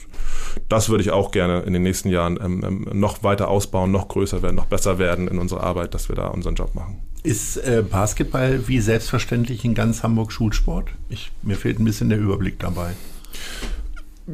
das 0.68 0.90
würde 0.90 1.04
ich 1.04 1.12
auch 1.12 1.32
gerne 1.32 1.62
in 1.62 1.74
den 1.74 1.84
nächsten 1.84 2.10
Jahren 2.10 2.40
ähm, 2.42 2.64
ähm, 2.66 3.00
noch 3.00 3.24
weiter 3.24 3.48
ausbauen, 3.48 3.92
noch 3.92 4.08
größer 4.08 4.42
werden, 4.42 4.56
noch 4.56 4.66
besser 4.66 5.00
werden 5.00 5.28
in 5.28 5.40
unserer 5.40 5.64
Arbeit, 5.64 5.94
dass 5.94 6.10
wir 6.10 6.16
da 6.16 6.28
unseren 6.28 6.56
Job 6.56 6.76
machen. 6.76 7.00
Ist 7.24 7.58
äh, 7.58 7.84
Basketball 7.90 8.68
wie 8.68 8.80
selbstverständlich 8.80 9.66
in 9.66 9.74
ganz 9.74 10.04
Hamburg 10.04 10.32
Schulsport? 10.32 10.88
Ich, 11.10 11.32
mir 11.42 11.56
fehlt 11.56 11.80
ein 11.80 11.86
bisschen 11.86 12.10
der 12.10 12.18
Überblick 12.18 12.60
dabei. 12.60 12.94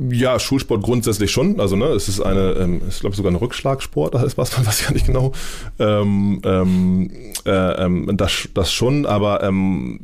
Ja, 0.10 0.40
Schulsport 0.40 0.84
grundsätzlich 0.84 1.32
schon. 1.32 1.60
Also 1.60 1.76
ne, 1.76 1.86
es 1.86 2.10
ist 2.10 2.20
eine, 2.20 2.54
ähm, 2.54 2.82
ich 2.90 3.00
glaube 3.00 3.16
sogar 3.16 3.32
ein 3.32 3.36
Rückschlagsport, 3.36 4.14
das 4.14 4.24
ist 4.24 4.38
was, 4.38 4.58
weiß 4.66 4.80
ich 4.80 4.86
gar 4.86 4.94
nicht 4.94 5.06
genau. 5.06 5.32
Ähm, 5.80 6.42
ähm, 6.44 7.12
äh, 7.46 7.86
ähm, 7.86 8.18
das, 8.18 8.50
das 8.54 8.74
schon, 8.74 9.06
aber 9.06 9.44
ähm, 9.44 10.00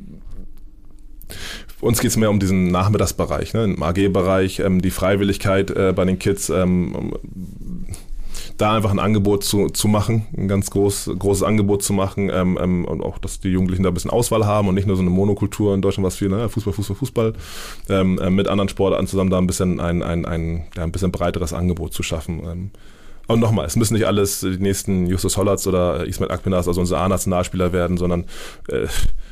uns 1.81 1.99
geht 1.99 2.11
es 2.11 2.17
mehr 2.17 2.29
um 2.29 2.39
diesen 2.39 2.71
Nachmittagsbereich, 2.71 3.53
ne? 3.53 3.63
im 3.63 3.81
AG-Bereich, 3.81 4.59
ähm, 4.59 4.81
die 4.81 4.91
Freiwilligkeit 4.91 5.71
äh, 5.71 5.93
bei 5.95 6.05
den 6.05 6.19
Kids. 6.19 6.49
Ähm, 6.49 7.13
da 8.61 8.75
einfach 8.75 8.91
ein 8.91 8.99
Angebot 8.99 9.43
zu, 9.43 9.69
zu 9.69 9.87
machen, 9.87 10.27
ein 10.37 10.47
ganz 10.47 10.69
groß, 10.69 11.11
großes 11.17 11.43
Angebot 11.43 11.81
zu 11.81 11.93
machen 11.93 12.29
ähm, 12.31 12.59
ähm, 12.61 12.85
und 12.85 13.01
auch, 13.01 13.17
dass 13.17 13.39
die 13.39 13.49
Jugendlichen 13.49 13.83
da 13.83 13.89
ein 13.89 13.93
bisschen 13.93 14.11
Auswahl 14.11 14.45
haben 14.45 14.67
und 14.67 14.75
nicht 14.75 14.85
nur 14.85 14.95
so 14.95 15.01
eine 15.01 15.09
Monokultur 15.09 15.73
in 15.73 15.81
Deutschland, 15.81 16.05
was 16.05 16.15
viel, 16.15 16.29
ne? 16.29 16.47
Fußball, 16.47 16.73
Fußball, 16.73 16.95
Fußball, 16.95 17.33
ähm, 17.89 18.19
äh, 18.19 18.29
mit 18.29 18.47
anderen 18.47 18.69
Sportarten 18.69 19.07
zusammen 19.07 19.31
da 19.31 19.39
ein 19.39 19.47
bisschen 19.47 19.79
ein, 19.79 20.03
ein, 20.03 20.25
ein, 20.25 20.65
ja, 20.75 20.83
ein 20.83 20.91
bisschen 20.91 21.11
breiteres 21.11 21.53
Angebot 21.53 21.93
zu 21.93 22.03
schaffen. 22.03 22.41
Ähm. 22.45 22.71
Und 23.27 23.39
nochmal, 23.39 23.65
es 23.65 23.75
müssen 23.75 23.95
nicht 23.95 24.05
alles 24.05 24.41
die 24.41 24.57
nächsten 24.57 25.07
Justus 25.07 25.37
Hollatz 25.37 25.65
oder 25.65 26.05
Ismet 26.05 26.31
Akpinas, 26.31 26.67
also 26.67 26.81
unsere 26.81 26.99
A-Nationalspieler 26.99 27.73
werden, 27.73 27.97
sondern 27.97 28.25
äh, 28.67 28.87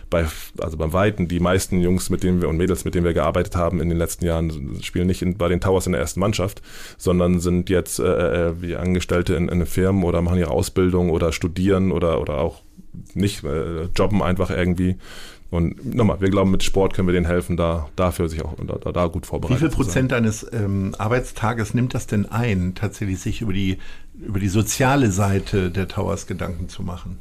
bei, 0.10 0.26
also 0.60 0.78
beim 0.78 0.93
Weiten, 0.93 1.28
die 1.28 1.39
meisten 1.39 1.80
Jungs, 1.80 2.10
mit 2.10 2.24
denen 2.24 2.41
wir 2.41 2.49
und 2.49 2.57
Mädels, 2.57 2.86
mit 2.86 2.95
denen 2.95 3.05
wir 3.05 3.14
gearbeitet 3.14 3.55
haben 3.55 3.80
in 3.82 3.89
den 3.89 3.97
letzten 3.97 4.26
Jahren, 4.26 4.80
spielen 4.82 5.07
nicht 5.07 5.22
in, 5.22 5.38
bei 5.38 5.47
den 5.47 5.62
Towers 5.62 5.86
in 5.86 5.91
der 5.91 6.01
ersten 6.01 6.20
Mannschaft, 6.20 6.62
sondern 6.97 7.39
sind 7.39 7.70
jetzt 7.70 7.99
äh, 7.99 8.49
äh 8.49 8.62
wie 8.62 8.76
Angestellte 8.76 9.36
in, 9.36 9.49
in 9.49 9.66
Firmen 9.66 10.03
oder 10.03 10.22
machen 10.22 10.39
ihre 10.39 10.51
Ausbildung 10.51 11.10
oder 11.10 11.32
studieren 11.32 11.91
oder, 11.91 12.22
oder 12.22 12.39
auch 12.39 12.62
nicht, 13.14 13.43
äh, 13.43 13.86
jobben 13.95 14.22
einfach 14.22 14.49
irgendwie. 14.49 14.97
Und 15.51 15.95
nochmal, 15.95 16.22
wir 16.22 16.30
glauben, 16.30 16.51
mit 16.51 16.64
Sport 16.64 16.93
können 16.93 17.07
wir 17.07 17.14
denen 17.14 17.26
helfen, 17.26 17.57
da 17.57 17.89
dafür 17.95 18.30
sich 18.30 18.45
auch 18.45 18.55
da, 18.62 18.91
da 18.91 19.07
gut 19.07 19.26
vorbereiten. 19.26 19.55
Wie 19.55 19.60
viel 19.60 19.76
Prozent 19.76 20.12
deines 20.12 20.45
ähm, 20.53 20.93
Arbeitstages 20.97 21.74
nimmt 21.74 21.95
das 21.95 22.05
denn 22.05 22.28
ein, 22.28 22.76
tatsächlich 22.76 23.20
sich 23.20 23.41
über 23.41 23.53
die, 23.53 23.80
über 24.14 24.39
die 24.39 24.47
soziale 24.47 25.10
Seite 25.12 25.72
der 25.72 25.88
Towers 25.88 26.28
Gedanken 26.28 26.70
zu 26.70 26.84
machen? 26.84 27.18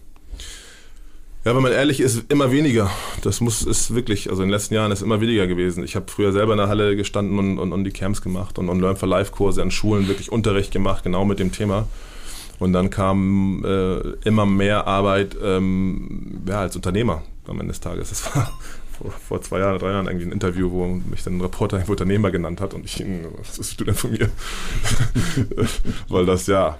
Ja, 1.49 1.57
wenn 1.57 1.63
man 1.63 1.73
ehrlich 1.73 2.01
ist, 2.01 2.31
immer 2.31 2.53
weniger. 2.53 2.91
Das 3.23 3.41
muss 3.41 3.63
ist 3.63 3.95
wirklich, 3.95 4.29
also 4.29 4.43
in 4.43 4.49
den 4.49 4.53
letzten 4.53 4.75
Jahren 4.75 4.93
ist 4.93 5.01
immer 5.01 5.23
weniger 5.23 5.47
gewesen. 5.47 5.83
Ich 5.83 5.97
habe 5.97 6.05
früher 6.11 6.31
selber 6.31 6.53
in 6.53 6.59
der 6.59 6.69
Halle 6.69 6.95
gestanden 6.95 7.39
und, 7.39 7.59
und, 7.59 7.73
und 7.73 7.85
die 7.85 7.91
Camps 7.91 8.21
gemacht 8.21 8.59
und, 8.59 8.69
und 8.69 8.81
Learn 8.81 8.97
for 8.97 9.09
Life 9.09 9.33
Kurse 9.33 9.63
an 9.63 9.71
Schulen 9.71 10.09
wirklich 10.09 10.31
Unterricht 10.31 10.73
gemacht, 10.73 11.05
genau 11.05 11.25
mit 11.25 11.39
dem 11.39 11.51
Thema. 11.51 11.89
Und 12.59 12.75
dann 12.75 12.91
kam 12.91 13.65
äh, 13.65 13.97
immer 14.29 14.45
mehr 14.45 14.87
Arbeit 14.87 15.39
ähm, 15.43 16.43
ja, 16.47 16.61
als 16.61 16.77
Unternehmer 16.77 17.23
am 17.47 17.61
Ende 17.61 17.73
des 17.73 17.81
Tages. 17.81 18.11
Das 18.11 18.37
war 18.37 18.53
vor, 18.99 19.11
vor 19.11 19.43
zwei 19.43 19.61
Jahren, 19.61 19.79
drei 19.79 19.91
Jahren 19.91 20.07
irgendwie 20.07 20.27
ein 20.27 20.33
Interview, 20.33 20.71
wo 20.71 20.87
mich 20.87 21.23
dann 21.23 21.39
ein 21.39 21.41
Reporter 21.41 21.77
einen 21.77 21.87
Unternehmer 21.87 22.31
genannt 22.31 22.61
hat 22.61 22.75
und 22.75 22.85
ich 22.85 23.05
was 23.39 23.59
bist 23.59 23.81
du 23.81 23.85
denn 23.85 23.95
von 23.95 24.11
mir? 24.11 24.29
Weil 26.09 26.27
das 26.27 26.47
ja 26.47 26.79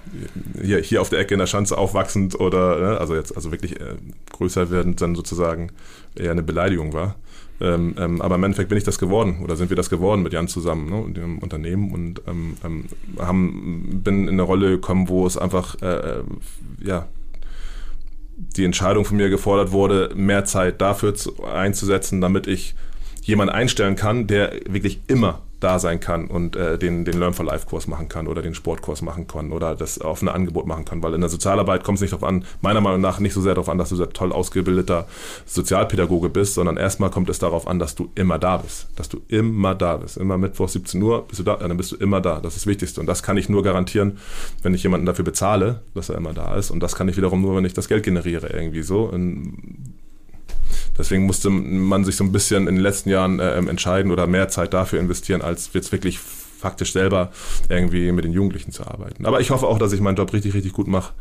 hier, 0.61 0.79
hier 0.79 1.01
auf 1.01 1.09
der 1.09 1.19
Ecke 1.19 1.33
in 1.33 1.39
der 1.39 1.47
Schanze 1.47 1.77
aufwachsend 1.77 2.39
oder, 2.39 2.79
ne, 2.79 2.97
also 2.99 3.15
jetzt, 3.15 3.35
also 3.35 3.51
wirklich 3.51 3.79
äh, 3.79 3.95
größer 4.31 4.69
werdend 4.69 5.01
dann 5.01 5.15
sozusagen 5.15 5.71
eher 6.15 6.31
eine 6.31 6.43
Beleidigung 6.43 6.93
war. 6.93 7.15
Ähm, 7.61 7.95
ähm, 7.97 8.21
aber 8.21 8.35
im 8.35 8.43
Endeffekt 8.43 8.69
bin 8.69 8.77
ich 8.77 8.85
das 8.85 8.99
geworden 8.99 9.41
oder 9.43 9.57
sind 9.57 9.69
wir 9.69 9.75
das 9.75 9.89
geworden 9.89 10.23
mit 10.23 10.31
Jan 10.31 10.47
zusammen 10.47 10.89
ne, 10.89 11.03
in 11.05 11.13
dem 11.13 11.39
Unternehmen 11.39 11.91
und 11.91 12.21
ähm, 12.25 12.55
ähm 12.63 12.85
haben, 13.19 14.01
bin 14.01 14.23
in 14.23 14.29
eine 14.29 14.43
Rolle 14.43 14.69
gekommen, 14.69 15.09
wo 15.09 15.25
es 15.25 15.37
einfach 15.37 15.75
äh, 15.81 16.19
äh 16.19 16.23
ja, 16.81 17.07
die 18.39 18.63
Entscheidung 18.63 19.05
von 19.05 19.17
mir 19.17 19.29
gefordert 19.29 19.71
wurde, 19.71 20.11
mehr 20.15 20.45
Zeit 20.45 20.81
dafür 20.81 21.13
zu, 21.13 21.43
einzusetzen, 21.43 22.21
damit 22.21 22.47
ich 22.47 22.75
jemanden 23.21 23.53
einstellen 23.53 23.95
kann, 23.95 24.27
der 24.27 24.53
wirklich 24.67 25.01
immer 25.07 25.41
da 25.59 25.79
sein 25.79 25.99
kann 25.99 26.27
und 26.27 26.55
äh, 26.55 26.77
den, 26.77 27.05
den 27.05 27.19
Learn 27.19 27.33
for 27.33 27.45
Life 27.45 27.67
Kurs 27.67 27.87
machen 27.87 28.07
kann 28.07 28.27
oder 28.27 28.41
den 28.41 28.53
Sportkurs 28.53 29.01
machen 29.01 29.27
kann 29.27 29.51
oder 29.51 29.75
das 29.75 29.99
offene 30.01 30.33
Angebot 30.33 30.65
machen 30.65 30.85
kann. 30.85 31.03
Weil 31.03 31.13
in 31.13 31.21
der 31.21 31.29
Sozialarbeit 31.29 31.83
kommt 31.83 31.97
es 31.97 32.01
nicht 32.01 32.13
darauf 32.13 32.27
an, 32.27 32.45
meiner 32.61 32.81
Meinung 32.81 33.01
nach 33.01 33.19
nicht 33.19 33.33
so 33.33 33.41
sehr 33.41 33.55
darauf 33.55 33.69
an, 33.69 33.77
dass 33.77 33.89
du 33.89 33.95
sehr 33.95 34.09
toll 34.09 34.31
ausgebildeter 34.31 35.07
Sozialpädagoge 35.45 36.29
bist, 36.29 36.53
sondern 36.53 36.77
erstmal 36.77 37.09
kommt 37.09 37.29
es 37.29 37.39
darauf 37.39 37.67
an, 37.67 37.79
dass 37.79 37.95
du 37.95 38.09
immer 38.15 38.39
da 38.39 38.57
bist. 38.57 38.87
Dass 38.95 39.09
du 39.09 39.21
immer 39.27 39.75
da 39.75 39.97
bist. 39.97 40.17
Immer 40.17 40.37
Mittwoch 40.37 40.69
17 40.69 41.01
Uhr 41.01 41.27
bist 41.27 41.39
du 41.39 41.43
da, 41.43 41.55
dann 41.55 41.75
bist 41.77 41.91
du 41.91 41.97
immer 41.97 42.21
da. 42.21 42.39
Das 42.39 42.55
ist 42.55 42.65
das 42.65 42.67
Wichtigste. 42.67 43.01
Und 43.01 43.07
das 43.07 43.23
kann 43.23 43.37
ich 43.37 43.49
nur 43.49 43.63
garantieren, 43.63 44.17
wenn 44.63 44.73
ich 44.73 44.83
jemanden 44.83 45.05
dafür 45.05 45.25
bezahle, 45.25 45.81
dass 45.93 46.09
er 46.09 46.15
immer 46.15 46.33
da 46.33 46.55
ist. 46.55 46.71
Und 46.71 46.81
das 46.81 46.95
kann 46.95 47.09
ich 47.09 47.17
wiederum 47.17 47.41
nur, 47.41 47.55
wenn 47.55 47.65
ich 47.65 47.73
das 47.73 47.89
Geld 47.89 48.03
generiere 48.03 48.49
irgendwie 48.53 48.81
so. 48.81 49.03
Und 49.03 49.98
Deswegen 50.99 51.25
musste 51.25 51.49
man 51.49 52.03
sich 52.03 52.17
so 52.17 52.25
ein 52.25 52.33
bisschen 52.33 52.67
in 52.67 52.75
den 52.75 52.83
letzten 52.83 53.09
Jahren 53.09 53.39
äh, 53.39 53.55
entscheiden 53.55 54.11
oder 54.11 54.27
mehr 54.27 54.49
Zeit 54.49 54.73
dafür 54.73 54.99
investieren, 54.99 55.41
als 55.41 55.71
jetzt 55.73 55.93
wirklich 55.93 56.19
faktisch 56.19 56.91
selber 56.91 57.31
irgendwie 57.69 58.11
mit 58.11 58.25
den 58.25 58.33
Jugendlichen 58.33 58.73
zu 58.73 58.85
arbeiten. 58.85 59.25
Aber 59.25 59.39
ich 59.39 59.49
hoffe 59.49 59.65
auch, 59.65 59.79
dass 59.79 59.93
ich 59.93 60.01
meinen 60.01 60.17
Job 60.17 60.33
richtig, 60.33 60.53
richtig 60.53 60.73
gut 60.73 60.87
mache 60.87 61.13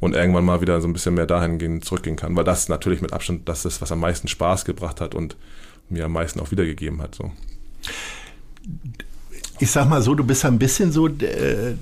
und 0.00 0.16
irgendwann 0.16 0.44
mal 0.44 0.60
wieder 0.60 0.80
so 0.80 0.88
ein 0.88 0.92
bisschen 0.92 1.14
mehr 1.14 1.26
dahin 1.26 1.58
gehen, 1.58 1.82
zurückgehen 1.82 2.16
kann, 2.16 2.34
weil 2.34 2.42
das 2.42 2.68
natürlich 2.68 3.00
mit 3.00 3.12
Abstand 3.12 3.48
das 3.48 3.64
ist, 3.64 3.80
was 3.80 3.92
am 3.92 4.00
meisten 4.00 4.26
Spaß 4.26 4.64
gebracht 4.64 5.00
hat 5.00 5.14
und 5.14 5.36
mir 5.88 6.06
am 6.06 6.12
meisten 6.12 6.40
auch 6.40 6.50
wiedergegeben 6.50 7.00
hat. 7.00 7.14
So 7.14 7.30
ich 9.62 9.70
sag 9.70 9.88
mal 9.88 10.02
so, 10.02 10.16
du 10.16 10.24
bist 10.24 10.44
ein 10.44 10.58
bisschen 10.58 10.90
so 10.90 11.06
äh, 11.06 11.76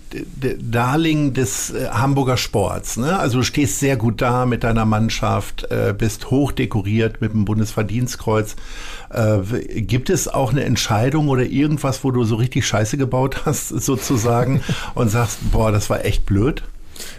Darling 0.60 1.32
des 1.32 1.70
äh, 1.70 1.88
Hamburger 1.88 2.36
Sports. 2.36 2.98
Ne? 2.98 3.18
Also 3.18 3.38
du 3.38 3.42
stehst 3.42 3.78
sehr 3.78 3.96
gut 3.96 4.20
da 4.20 4.44
mit 4.44 4.64
deiner 4.64 4.84
Mannschaft, 4.84 5.66
äh, 5.70 5.94
bist 5.96 6.30
hoch 6.30 6.52
dekoriert 6.52 7.22
mit 7.22 7.32
dem 7.32 7.46
Bundesverdienstkreuz. 7.46 8.56
Äh, 9.08 9.80
gibt 9.80 10.10
es 10.10 10.28
auch 10.28 10.52
eine 10.52 10.64
Entscheidung 10.64 11.28
oder 11.28 11.44
irgendwas, 11.44 12.04
wo 12.04 12.10
du 12.10 12.22
so 12.24 12.34
richtig 12.34 12.66
Scheiße 12.66 12.98
gebaut 12.98 13.46
hast, 13.46 13.68
sozusagen, 13.70 14.60
und 14.94 15.08
sagst, 15.08 15.38
boah, 15.50 15.72
das 15.72 15.88
war 15.88 16.04
echt 16.04 16.26
blöd? 16.26 16.62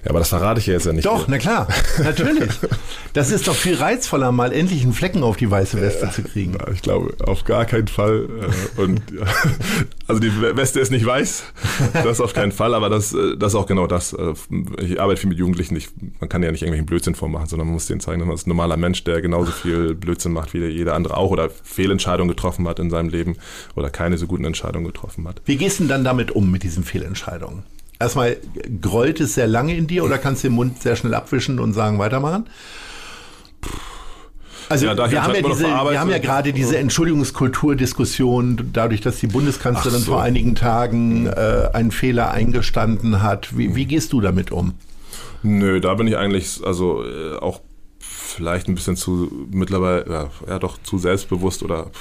Ja, 0.03 0.09
aber 0.09 0.19
das 0.19 0.29
verrate 0.29 0.59
ich 0.59 0.67
ja 0.67 0.73
jetzt 0.73 0.85
ja 0.85 0.93
nicht. 0.93 1.05
Doch, 1.05 1.27
mehr. 1.27 1.37
na 1.37 1.37
klar, 1.37 1.67
natürlich. 2.03 2.49
Das 3.13 3.29
ist 3.29 3.49
doch 3.49 3.55
viel 3.55 3.75
reizvoller, 3.75 4.31
mal 4.31 4.53
endlich 4.53 4.83
einen 4.83 4.93
Flecken 4.93 5.23
auf 5.23 5.35
die 5.35 5.51
weiße 5.51 5.81
Weste 5.81 6.05
ja, 6.05 6.11
zu 6.11 6.23
kriegen. 6.23 6.57
Ich 6.73 6.81
glaube, 6.81 7.13
auf 7.25 7.43
gar 7.43 7.65
keinen 7.65 7.89
Fall. 7.89 8.29
Äh, 8.77 8.81
und 8.81 9.01
also 10.07 10.21
die 10.21 10.31
Weste 10.55 10.79
ist 10.79 10.91
nicht 10.91 11.05
weiß, 11.05 11.43
das 11.91 12.21
auf 12.21 12.33
keinen 12.33 12.53
Fall, 12.53 12.73
aber 12.73 12.89
das, 12.89 13.13
äh, 13.13 13.35
das 13.37 13.51
ist 13.51 13.59
auch 13.59 13.65
genau 13.65 13.85
das. 13.85 14.13
Äh, 14.13 14.33
ich 14.79 15.01
arbeite 15.01 15.19
viel 15.19 15.29
mit 15.29 15.39
Jugendlichen, 15.39 15.75
ich, 15.75 15.89
man 16.21 16.29
kann 16.29 16.41
ja 16.41 16.51
nicht 16.51 16.61
irgendwelchen 16.61 16.85
Blödsinn 16.85 17.15
vormachen, 17.15 17.47
sondern 17.47 17.67
man 17.67 17.73
muss 17.73 17.87
denen 17.87 17.99
zeigen, 17.99 18.19
dass 18.19 18.27
man 18.27 18.35
ist 18.35 18.47
ein 18.47 18.51
normaler 18.51 18.77
Mensch, 18.77 19.03
der 19.03 19.21
genauso 19.21 19.51
viel 19.51 19.93
Blödsinn 19.93 20.31
macht 20.31 20.53
wie 20.53 20.65
jeder 20.65 20.95
andere 20.95 21.17
auch 21.17 21.31
oder 21.31 21.49
Fehlentscheidungen 21.49 22.29
getroffen 22.29 22.65
hat 22.67 22.79
in 22.79 22.89
seinem 22.89 23.09
Leben 23.09 23.35
oder 23.75 23.89
keine 23.89 24.17
so 24.17 24.25
guten 24.25 24.45
Entscheidungen 24.45 24.85
getroffen 24.85 25.27
hat. 25.27 25.41
Wie 25.45 25.57
gehst 25.57 25.79
du 25.79 25.83
denn 25.83 25.89
dann 25.89 26.03
damit 26.05 26.31
um, 26.31 26.49
mit 26.49 26.63
diesen 26.63 26.85
Fehlentscheidungen? 26.85 27.63
Erstmal 28.01 28.37
grollt 28.81 29.19
es 29.19 29.35
sehr 29.35 29.47
lange 29.47 29.75
in 29.75 29.87
dir 29.87 30.03
oder 30.03 30.17
kannst 30.17 30.43
du 30.43 30.49
den 30.49 30.55
Mund 30.55 30.81
sehr 30.81 30.95
schnell 30.95 31.13
abwischen 31.13 31.59
und 31.59 31.73
sagen, 31.73 31.99
weitermachen? 31.99 32.45
Also 34.71 34.85
ja, 34.85 35.11
wir, 35.11 35.21
haben 35.21 35.35
ja 35.35 35.41
diese, 35.41 35.65
wir 35.65 35.99
haben 35.99 36.09
ja 36.09 36.19
gerade 36.19 36.53
diese 36.53 36.77
Entschuldigungskulturdiskussion, 36.77 38.69
dadurch, 38.71 39.01
dass 39.01 39.19
die 39.19 39.27
Bundeskanzlerin 39.27 39.99
so. 39.99 40.13
vor 40.13 40.21
einigen 40.21 40.55
Tagen 40.55 41.27
äh, 41.27 41.69
einen 41.73 41.91
Fehler 41.91 42.31
eingestanden 42.31 43.21
hat. 43.21 43.57
Wie, 43.57 43.75
wie, 43.75 43.85
gehst 43.85 44.13
du 44.13 44.21
damit 44.21 44.51
um? 44.51 44.75
Nö, 45.43 45.81
da 45.81 45.95
bin 45.95 46.07
ich 46.07 46.15
eigentlich 46.15 46.61
also 46.63 47.03
äh, 47.03 47.35
auch 47.35 47.59
vielleicht 47.99 48.69
ein 48.69 48.75
bisschen 48.75 48.95
zu 48.95 49.29
mittlerweile 49.51 50.05
ja, 50.09 50.29
ja 50.47 50.59
doch 50.59 50.81
zu 50.81 50.97
selbstbewusst 50.97 51.63
oder 51.63 51.91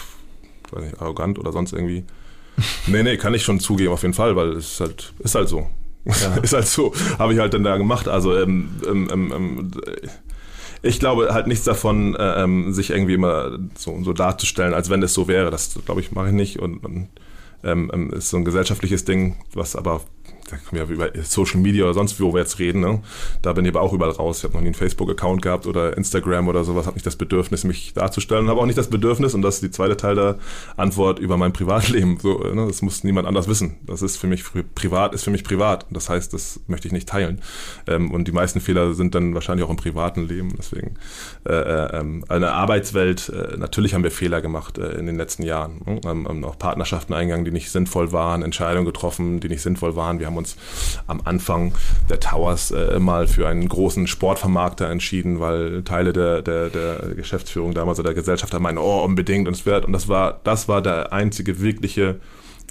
nicht, 0.78 1.00
arrogant 1.00 1.40
oder 1.40 1.50
sonst 1.50 1.72
irgendwie. 1.72 2.04
nee, 2.86 3.02
nee, 3.02 3.16
kann 3.16 3.34
ich 3.34 3.42
schon 3.42 3.58
zugeben 3.58 3.92
auf 3.92 4.02
jeden 4.02 4.14
Fall, 4.14 4.36
weil 4.36 4.50
es 4.52 4.74
ist 4.74 4.80
halt 4.80 5.12
ist 5.18 5.34
halt 5.34 5.48
so. 5.48 5.68
Ja. 6.04 6.36
ist 6.42 6.52
halt 6.52 6.66
so, 6.66 6.92
habe 7.18 7.34
ich 7.34 7.38
halt 7.38 7.54
dann 7.54 7.64
da 7.64 7.76
gemacht. 7.76 8.08
Also 8.08 8.36
ähm, 8.36 8.70
ähm, 8.86 9.08
ähm, 9.12 9.32
ähm, 9.34 9.70
ich 10.82 10.98
glaube 10.98 11.34
halt 11.34 11.46
nichts 11.46 11.64
davon, 11.64 12.14
äh, 12.14 12.42
ähm, 12.42 12.72
sich 12.72 12.90
irgendwie 12.90 13.14
immer 13.14 13.58
so, 13.76 14.02
so 14.02 14.12
darzustellen, 14.12 14.74
als 14.74 14.88
wenn 14.88 15.02
es 15.02 15.12
so 15.12 15.28
wäre. 15.28 15.50
Das 15.50 15.78
glaube 15.84 16.00
ich 16.00 16.12
mache 16.12 16.28
ich 16.28 16.34
nicht 16.34 16.58
und, 16.58 16.84
und 16.84 17.08
ähm, 17.62 17.90
ähm, 17.92 18.10
ist 18.12 18.30
so 18.30 18.38
ein 18.38 18.44
gesellschaftliches 18.44 19.04
Ding, 19.04 19.36
was 19.52 19.76
aber 19.76 20.00
da 20.72 20.84
über 20.84 21.10
Social 21.22 21.60
Media 21.60 21.84
oder 21.84 21.94
sonst 21.94 22.20
wo 22.20 22.32
wir 22.32 22.40
jetzt 22.40 22.58
reden, 22.58 22.80
ne? 22.80 23.00
da 23.42 23.52
bin 23.52 23.64
ich 23.64 23.70
aber 23.70 23.80
auch 23.80 23.92
überall 23.92 24.12
raus. 24.12 24.38
Ich 24.38 24.44
habe 24.44 24.54
noch 24.54 24.60
nie 24.60 24.68
einen 24.68 24.74
Facebook-Account 24.74 25.42
gehabt 25.42 25.66
oder 25.66 25.96
Instagram 25.96 26.48
oder 26.48 26.64
sowas, 26.64 26.86
habe 26.86 26.94
nicht 26.94 27.06
das 27.06 27.16
Bedürfnis, 27.16 27.64
mich 27.64 27.94
darzustellen 27.94 28.50
habe 28.50 28.60
auch 28.60 28.66
nicht 28.66 28.78
das 28.78 28.88
Bedürfnis, 28.88 29.34
und 29.34 29.42
das 29.42 29.56
ist 29.56 29.62
die 29.62 29.70
zweite 29.70 29.96
Teil 29.96 30.14
der 30.14 30.38
Antwort 30.76 31.18
über 31.18 31.36
mein 31.36 31.52
Privatleben. 31.52 32.18
So, 32.20 32.38
ne? 32.38 32.66
Das 32.66 32.82
muss 32.82 33.04
niemand 33.04 33.26
anders 33.26 33.48
wissen. 33.48 33.76
Das 33.86 34.02
ist 34.02 34.16
für 34.16 34.26
mich 34.26 34.44
privat, 34.74 35.14
ist 35.14 35.24
für 35.24 35.30
mich 35.30 35.44
privat. 35.44 35.86
Das 35.90 36.08
heißt, 36.08 36.34
das 36.34 36.60
möchte 36.66 36.88
ich 36.88 36.92
nicht 36.92 37.08
teilen. 37.08 37.40
Ähm, 37.86 38.10
und 38.10 38.28
die 38.28 38.32
meisten 38.32 38.60
Fehler 38.60 38.94
sind 38.94 39.14
dann 39.14 39.34
wahrscheinlich 39.34 39.64
auch 39.64 39.70
im 39.70 39.76
privaten 39.76 40.26
Leben. 40.26 40.54
Deswegen 40.58 40.96
äh, 41.48 41.52
äh, 41.52 41.98
ähm, 41.98 42.24
eine 42.28 42.52
Arbeitswelt, 42.52 43.30
äh, 43.30 43.56
natürlich 43.56 43.94
haben 43.94 44.02
wir 44.04 44.10
Fehler 44.10 44.40
gemacht 44.40 44.78
äh, 44.78 44.92
in 44.98 45.06
den 45.06 45.16
letzten 45.16 45.42
Jahren. 45.42 45.80
Ne? 45.86 46.00
Ähm, 46.04 46.44
auch 46.44 46.58
Partnerschaften 46.58 47.14
eingegangen, 47.14 47.44
die 47.44 47.52
nicht 47.52 47.70
sinnvoll 47.70 48.12
waren, 48.12 48.42
Entscheidungen 48.42 48.86
getroffen, 48.86 49.40
die 49.40 49.48
nicht 49.48 49.62
sinnvoll 49.62 49.96
waren. 49.96 50.18
Wir 50.18 50.26
haben 50.26 50.36
uns 50.40 50.56
am 51.06 51.20
Anfang 51.24 51.72
der 52.08 52.20
Towers 52.20 52.72
äh, 52.72 52.98
mal 52.98 53.28
für 53.28 53.48
einen 53.48 53.68
großen 53.68 54.06
Sportvermarkter 54.06 54.88
entschieden, 54.88 55.40
weil 55.40 55.82
Teile 55.84 56.12
der, 56.12 56.42
der, 56.42 56.68
der 56.70 57.14
Geschäftsführung 57.14 57.74
damals 57.74 57.98
oder 57.98 58.08
der 58.08 58.14
Gesellschaft 58.14 58.52
haben 58.52 58.62
meinen, 58.62 58.78
oh, 58.78 59.04
unbedingt 59.04 59.46
und 59.46 59.54
es 59.54 59.66
wird. 59.66 59.84
Und 59.84 59.92
das 59.92 60.08
war, 60.08 60.40
das 60.44 60.68
war 60.68 60.82
der 60.82 61.12
einzige 61.12 61.60
wirkliche 61.60 62.20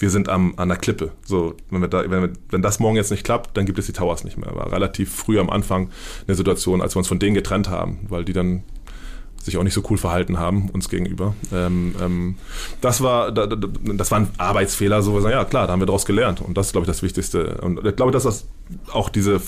wir 0.01 0.09
sind 0.09 0.29
am, 0.29 0.53
an 0.57 0.69
der 0.69 0.77
Klippe. 0.77 1.11
So, 1.25 1.55
wenn, 1.69 1.81
wir 1.81 1.87
da, 1.87 2.09
wenn, 2.09 2.21
wir, 2.21 2.31
wenn 2.49 2.61
das 2.61 2.79
morgen 2.79 2.95
jetzt 2.95 3.11
nicht 3.11 3.23
klappt, 3.23 3.55
dann 3.57 3.65
gibt 3.65 3.79
es 3.79 3.85
die 3.85 3.93
Towers 3.93 4.23
nicht 4.23 4.37
mehr. 4.37 4.55
War 4.55 4.71
relativ 4.71 5.13
früh 5.13 5.39
am 5.39 5.49
Anfang 5.49 5.89
eine 6.27 6.35
Situation, 6.35 6.81
als 6.81 6.95
wir 6.95 6.99
uns 6.99 7.07
von 7.07 7.19
denen 7.19 7.35
getrennt 7.35 7.69
haben, 7.69 7.99
weil 8.07 8.25
die 8.25 8.33
dann 8.33 8.63
sich 9.43 9.57
auch 9.57 9.63
nicht 9.63 9.73
so 9.73 9.83
cool 9.89 9.97
verhalten 9.97 10.39
haben 10.39 10.69
uns 10.69 10.89
gegenüber. 10.89 11.33
Ähm, 11.53 11.95
ähm, 12.01 12.35
das 12.81 13.01
war 13.01 13.31
das 13.31 14.11
war 14.11 14.19
ein 14.19 14.29
Arbeitsfehler, 14.37 15.01
so 15.01 15.19
ja 15.27 15.45
klar, 15.45 15.67
da 15.67 15.73
haben 15.73 15.81
wir 15.81 15.85
daraus 15.85 16.05
gelernt 16.05 16.41
und 16.41 16.57
das 16.57 16.67
ist 16.67 16.71
glaube 16.73 16.85
ich 16.85 16.89
das 16.89 17.03
Wichtigste. 17.03 17.59
Und 17.61 17.85
ich 17.85 17.95
glaube, 17.95 18.11
dass 18.11 18.23
das 18.23 18.45
auch 18.91 19.09
diese 19.09 19.41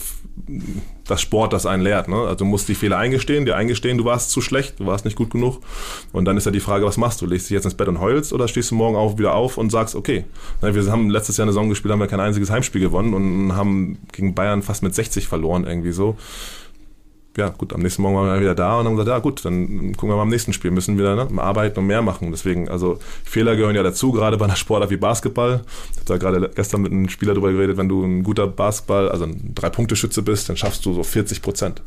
das 1.08 1.22
Sport 1.22 1.54
das 1.54 1.66
einen 1.66 1.84
lehrt. 1.84 2.08
Ne? 2.08 2.16
Also 2.16 2.36
du 2.36 2.46
musst 2.46 2.70
die 2.70 2.76
Fehler 2.76 2.98
eingestehen, 2.98 3.46
dir 3.46 3.56
eingestehen, 3.56 3.98
du 3.98 4.06
warst 4.06 4.32
zu 4.32 4.42
schlecht, 4.42 4.80
du 4.80 4.86
warst 4.86 5.04
nicht 5.06 5.18
gut 5.18 5.32
genug. 5.32 5.60
Und 6.14 6.26
dann 6.26 6.38
ist 6.38 6.46
ja 6.46 6.52
die 6.52 6.60
Frage, 6.60 6.86
was 6.86 6.98
machst 6.98 7.22
du? 7.22 7.26
Legst 7.26 7.50
dich 7.50 7.56
jetzt 7.56 7.66
ins 7.66 7.74
Bett 7.74 7.88
und 7.88 8.00
heulst 8.00 8.32
oder 8.32 8.48
stehst 8.48 8.72
du 8.72 8.76
morgen 8.76 8.96
auch 8.96 9.18
wieder 9.18 9.34
auf 9.36 9.58
und 9.58 9.72
sagst, 9.72 9.96
okay, 9.96 10.24
wir 10.62 10.92
haben 10.92 11.10
letztes 11.10 11.38
Jahr 11.38 11.46
eine 11.46 11.52
Saison 11.52 11.70
gespielt, 11.70 11.92
haben 11.92 12.00
wir 12.00 12.08
kein 12.08 12.20
einziges 12.20 12.50
Heimspiel 12.50 12.82
gewonnen 12.82 13.14
und 13.14 13.56
haben 13.56 14.00
gegen 14.12 14.34
Bayern 14.34 14.62
fast 14.62 14.84
mit 14.84 14.96
60 14.96 15.28
verloren 15.28 15.66
irgendwie 15.66 15.92
so 15.92 16.16
ja, 17.38 17.50
gut, 17.50 17.74
am 17.74 17.82
nächsten 17.82 18.02
Morgen 18.02 18.16
waren 18.16 18.34
wir 18.34 18.42
wieder 18.42 18.56
da 18.56 18.80
und 18.80 18.86
haben 18.86 18.96
gesagt, 18.96 19.10
ja 19.10 19.20
gut, 19.20 19.46
dann 19.46 19.94
gucken 19.96 20.10
wir 20.10 20.16
mal 20.18 20.24
am 20.24 20.30
nächsten 20.30 20.52
Spiel, 20.52 20.72
müssen 20.72 20.98
wir 20.98 21.16
ne, 21.16 21.42
arbeiten 21.42 21.80
und 21.80 21.88
mehr 21.88 22.02
machen. 22.02 22.30
Deswegen, 22.32 22.68
also 22.68 23.00
Fehler 23.24 23.56
gehören 23.56 23.76
ja 23.76 23.84
dazu, 23.84 24.12
gerade 24.12 24.38
bei 24.38 24.46
einer 24.46 24.58
Sportart 24.58 24.90
wie 24.90 24.98
Basketball. 24.98 25.62
Ich 25.92 25.98
habe 26.00 26.06
da 26.06 26.18
gerade 26.18 26.52
gestern 26.54 26.82
mit 26.82 26.92
einem 26.92 27.08
Spieler 27.08 27.34
darüber 27.34 27.52
geredet, 27.52 27.78
wenn 27.78 27.88
du 27.88 28.04
ein 28.04 28.24
guter 28.24 28.48
Basketball, 28.48 29.10
also 29.10 29.26
ein 29.26 29.54
Drei-Punkte-Schütze 29.56 30.22
bist, 30.22 30.50
dann 30.50 30.58
schaffst 30.58 30.86
du 30.86 30.94
so 30.94 31.04
40 31.04 31.42
Prozent. 31.42 31.82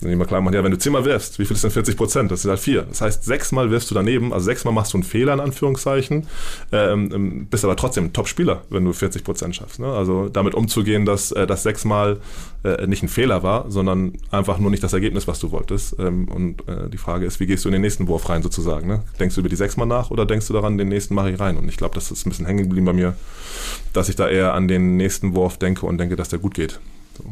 Dann 0.00 0.10
immer 0.10 0.24
klar 0.24 0.40
machen, 0.40 0.54
ja, 0.54 0.64
wenn 0.64 0.70
du 0.70 0.78
zehnmal 0.78 1.04
wirfst, 1.04 1.38
wie 1.38 1.44
viel 1.44 1.54
ist 1.54 1.62
denn 1.62 1.70
40 1.70 1.96
Prozent? 1.96 2.30
Das 2.30 2.42
sind 2.42 2.50
halt 2.50 2.60
vier. 2.60 2.82
Das 2.82 3.02
heißt, 3.02 3.22
sechsmal 3.24 3.70
wirfst 3.70 3.90
du 3.90 3.94
daneben, 3.94 4.32
also 4.32 4.44
sechsmal 4.44 4.72
machst 4.72 4.94
du 4.94 4.96
einen 4.96 5.04
Fehler 5.04 5.34
in 5.34 5.40
Anführungszeichen, 5.40 6.26
ähm, 6.72 7.10
ähm 7.12 7.46
bist 7.50 7.64
aber 7.64 7.76
trotzdem 7.76 8.04
ein 8.04 8.12
Top-Spieler, 8.12 8.62
wenn 8.70 8.84
du 8.84 8.92
40 8.92 9.24
Prozent 9.24 9.56
schaffst. 9.56 9.78
Ne? 9.78 9.86
Also 9.86 10.28
damit 10.28 10.54
umzugehen, 10.54 11.04
dass 11.04 11.32
äh, 11.32 11.46
das 11.46 11.62
sechsmal 11.62 12.18
äh, 12.64 12.86
nicht 12.86 13.02
ein 13.02 13.08
Fehler 13.08 13.42
war, 13.42 13.70
sondern 13.70 14.14
einfach 14.30 14.58
nur 14.58 14.70
nicht 14.70 14.82
das 14.82 14.92
Ergebnis, 14.92 15.28
was 15.28 15.38
du 15.38 15.50
wolltest. 15.50 15.96
Ähm, 15.98 16.28
und 16.28 16.66
äh, 16.68 16.88
die 16.88 16.98
Frage 16.98 17.26
ist, 17.26 17.40
wie 17.40 17.46
gehst 17.46 17.64
du 17.64 17.68
in 17.68 17.72
den 17.72 17.82
nächsten 17.82 18.08
Wurf 18.08 18.28
rein 18.28 18.42
sozusagen? 18.42 18.88
Ne? 18.88 19.02
Denkst 19.18 19.34
du 19.34 19.40
über 19.40 19.48
die 19.48 19.56
sechsmal 19.56 19.86
nach 19.86 20.10
oder 20.10 20.24
denkst 20.24 20.46
du 20.46 20.52
daran, 20.52 20.78
den 20.78 20.88
nächsten 20.88 21.14
mache 21.14 21.30
ich 21.30 21.40
rein? 21.40 21.56
Und 21.56 21.68
ich 21.68 21.76
glaube, 21.76 21.94
das 21.94 22.10
ist 22.10 22.26
ein 22.26 22.30
bisschen 22.30 22.46
hängen 22.46 22.64
geblieben 22.64 22.86
bei 22.86 22.92
mir, 22.92 23.14
dass 23.92 24.08
ich 24.08 24.16
da 24.16 24.28
eher 24.28 24.54
an 24.54 24.68
den 24.68 24.96
nächsten 24.96 25.34
Wurf 25.34 25.58
denke 25.58 25.86
und 25.86 25.98
denke, 25.98 26.16
dass 26.16 26.28
der 26.30 26.38
gut 26.38 26.54
geht. 26.54 26.80
So. 27.18 27.24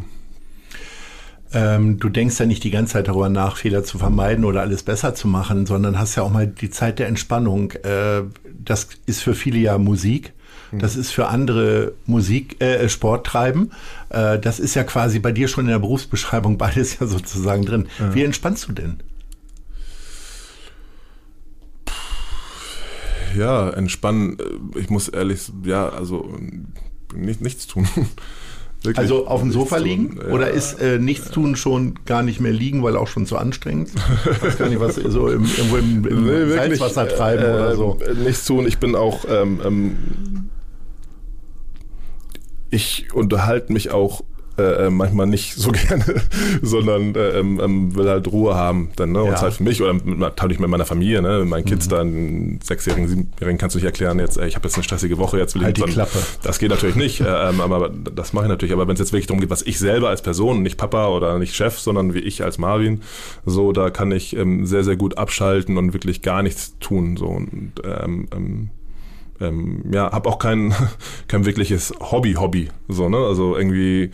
Ähm, 1.53 1.99
du 1.99 2.09
denkst 2.09 2.39
ja 2.39 2.47
nicht 2.47 2.65
die 2.65 2.71
ganze 2.71 2.95
Zeit 2.95 3.09
darüber 3.09 3.29
nach, 3.29 3.57
Fehler 3.57 3.85
zu 3.85 3.99
vermeiden 3.99 4.45
oder 4.45 4.61
alles 4.61 4.83
besser 4.83 5.15
zu 5.15 5.29
machen, 5.29 5.67
sondern 5.67 5.99
hast 5.99 6.17
ja 6.17 6.23
auch 6.23 6.31
mal 6.31 6.47
die 6.47 6.71
Zeit 6.71 6.99
der 6.99 7.09
Entspannung. 7.09 7.73
Äh, 7.73 8.23
das 8.63 8.89
ist 9.07 9.23
für 9.23 9.35
viele 9.35 9.59
ja 9.59 9.79
Musik. 9.79 10.33
Das 10.73 10.97
ist 10.97 11.13
für 11.13 11.29
andere 11.29 11.93
Musik, 12.05 12.61
äh, 12.61 12.89
Sport 12.89 13.27
treiben. 13.27 13.71
Äh, 14.11 14.39
das 14.39 14.61
ist 14.61 14.75
ja 14.75 14.85
quasi 14.85 15.19
bei 15.19 15.33
dir 15.33 15.49
schon 15.49 15.65
in 15.65 15.71
der 15.71 15.79
Berufsbeschreibung 15.79 16.59
beides 16.59 16.99
ja 16.99 17.07
sozusagen 17.07 17.65
drin. 17.65 17.89
Ja. 17.99 18.15
Wie 18.15 18.23
entspannst 18.23 18.69
du 18.69 18.73
denn? 18.73 18.99
Ja, 23.37 23.71
entspannen. 23.71 24.39
Äh, 24.39 24.79
ich 24.79 24.91
muss 24.91 25.09
ehrlich, 25.09 25.51
ja, 25.65 25.89
also 25.89 26.37
nicht, 27.15 27.41
nichts 27.41 27.67
tun. 27.67 27.89
Wirklich? 28.83 28.99
Also 28.99 29.27
auf 29.27 29.41
dem 29.41 29.51
Sofa 29.51 29.77
liegen? 29.79 30.19
Ja. 30.23 30.33
Oder 30.33 30.51
ist 30.51 30.81
äh, 30.81 30.99
nichts 30.99 31.31
tun 31.31 31.57
schon 31.57 31.99
gar 32.07 32.23
nicht 32.23 32.41
mehr 32.41 32.53
liegen, 32.53 32.83
weil 32.85 32.97
auch 32.97 33.09
schon 33.09 33.27
zu 33.27 33.37
anstrengend? 33.37 33.91
Ich 34.31 34.43
weiß 34.43 34.59
gar 34.59 34.69
nicht, 34.69 34.79
was 34.79 34.95
so 34.95 35.29
im, 35.29 35.45
irgendwo 35.45 35.77
im, 35.79 36.07
im 36.07 36.25
nee, 36.49 36.55
Salzwasser 36.55 37.09
treiben 37.09 37.43
äh, 37.43 37.49
oder 37.49 37.77
so. 37.77 37.99
Nichts 38.25 38.45
tun. 38.47 38.67
Ich 38.69 38.79
bin 38.79 38.95
auch, 38.95 39.25
ähm, 39.29 39.61
ähm, 39.65 39.97
ich 42.71 43.13
unterhalte 43.13 43.73
mich 43.73 43.91
auch 43.91 44.23
äh, 44.59 44.87
äh, 44.87 44.91
manchmal 44.91 45.27
nicht 45.27 45.55
so 45.55 45.71
gerne, 45.89 46.05
sondern 46.63 47.15
äh, 47.15 47.39
ähm, 47.39 47.61
ähm, 47.63 47.95
will 47.95 48.09
halt 48.09 48.27
Ruhe 48.29 48.55
haben 48.55 48.91
dann, 48.97 49.13
ne? 49.13 49.23
Und 49.23 49.31
ja. 49.31 49.37
Zeit 49.37 49.55
für 49.55 49.63
mich 49.63 49.81
oder 49.81 49.95
natürlich 49.95 50.59
mit 50.59 50.69
meiner 50.69 50.85
Familie, 50.85 51.23
ne? 51.23 51.41
Mit 51.41 51.49
meinen 51.49 51.65
Kids 51.65 51.87
mhm. 51.87 51.91
dann, 51.91 52.61
sechsjährigen, 52.63 53.09
siebenjährigen 53.09 53.59
kannst 53.59 53.75
du 53.75 53.79
nicht 53.79 53.87
erklären, 53.87 54.19
jetzt, 54.19 54.37
ey, 54.37 54.49
ich 54.49 54.57
habe 54.57 54.67
jetzt 54.67 54.75
eine 54.75 54.85
stressige 54.85 55.19
Woche, 55.19 55.39
jetzt 55.39 55.55
will 55.55 55.63
halt 55.63 55.79
ich 55.79 55.85
die 55.85 55.91
Klappe. 55.93 56.19
Das 56.43 56.59
geht 56.59 56.71
natürlich 56.71 56.97
nicht, 56.97 57.21
äh, 57.21 57.49
ähm, 57.49 57.61
aber 57.61 57.89
das 57.89 58.33
mache 58.33 58.47
ich 58.47 58.51
natürlich. 58.51 58.73
Aber 58.73 58.89
wenn 58.89 58.95
es 58.95 59.01
jetzt 59.01 59.13
wirklich 59.13 59.27
darum 59.27 59.41
geht, 59.41 59.51
was 59.51 59.63
ich 59.63 59.79
selber 59.79 60.09
als 60.09 60.23
Person, 60.23 60.63
nicht 60.63 60.77
Papa 60.77 61.09
oder 61.09 61.39
nicht 61.39 61.55
Chef, 61.55 61.79
sondern 61.79 62.15
wie 62.15 62.21
ich 62.21 62.43
als 62.43 62.59
Marvin, 62.59 63.03
so, 63.47 63.73
da 63.73 63.91
kann 63.91 64.11
ich 64.13 64.37
ähm, 64.37 64.67
sehr, 64.67 64.85
sehr 64.85 64.97
gut 64.97 65.19
abschalten 65.19 65.77
und 65.77 65.93
wirklich 65.93 66.23
gar 66.23 66.43
nichts 66.43 66.77
tun. 66.81 67.17
So 67.17 67.27
und 67.27 67.73
ähm, 67.85 68.29
ähm, 68.35 68.71
ähm, 69.41 69.85
ja, 69.93 70.11
habe 70.13 70.29
auch 70.29 70.39
kein, 70.39 70.75
kein 71.29 71.45
wirkliches 71.45 71.93
Hobby-Hobby. 72.01 72.69
So, 72.89 73.09
ne? 73.09 73.19
Also 73.19 73.57
irgendwie, 73.57 74.11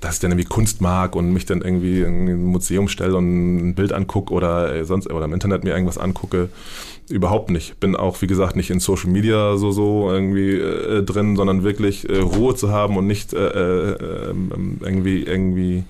dass 0.00 0.14
ich 0.14 0.20
dann 0.20 0.32
irgendwie 0.32 0.48
Kunst 0.48 0.80
mag 0.80 1.14
und 1.14 1.32
mich 1.32 1.46
dann 1.46 1.62
irgendwie 1.62 2.02
in 2.02 2.28
ein 2.28 2.44
Museum 2.44 2.88
stelle 2.88 3.16
und 3.16 3.68
ein 3.68 3.74
Bild 3.74 3.92
angucke 3.92 4.32
oder 4.32 4.74
äh, 4.74 4.84
sonst 4.84 5.10
oder 5.10 5.24
im 5.24 5.32
Internet 5.32 5.64
mir 5.64 5.70
irgendwas 5.70 5.98
angucke. 5.98 6.48
Überhaupt 7.08 7.50
nicht. 7.50 7.80
Bin 7.80 7.96
auch, 7.96 8.22
wie 8.22 8.26
gesagt, 8.26 8.56
nicht 8.56 8.70
in 8.70 8.80
Social 8.80 9.10
Media 9.10 9.56
so 9.56 9.72
so 9.72 10.10
irgendwie 10.10 10.52
äh, 10.54 11.02
drin, 11.02 11.36
sondern 11.36 11.62
wirklich 11.64 12.08
äh, 12.08 12.18
Ruhe 12.18 12.54
zu 12.54 12.70
haben 12.70 12.96
und 12.96 13.06
nicht 13.06 13.34
äh, 13.34 13.48
äh, 13.48 14.30
ähm, 14.30 14.78
irgendwie 14.80 15.22
irgendwie 15.22 15.84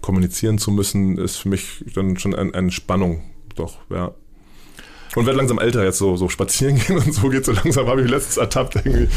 kommunizieren 0.00 0.58
zu 0.58 0.70
müssen, 0.70 1.18
ist 1.18 1.36
für 1.36 1.48
mich 1.48 1.84
dann 1.94 2.18
schon 2.18 2.34
eine 2.34 2.52
Entspannung. 2.52 3.22
Doch, 3.56 3.78
ja. 3.90 4.12
Und 5.14 5.26
werde 5.26 5.38
langsam 5.38 5.58
älter 5.58 5.84
jetzt 5.84 5.98
so, 5.98 6.16
so 6.16 6.28
spazieren 6.28 6.78
gehen 6.86 6.98
und 6.98 7.12
so 7.12 7.28
geht 7.28 7.44
so 7.44 7.52
langsam, 7.52 7.86
habe 7.86 8.02
ich 8.02 8.10
letztens 8.10 8.36
ertappt 8.36 8.76
irgendwie, 8.76 9.08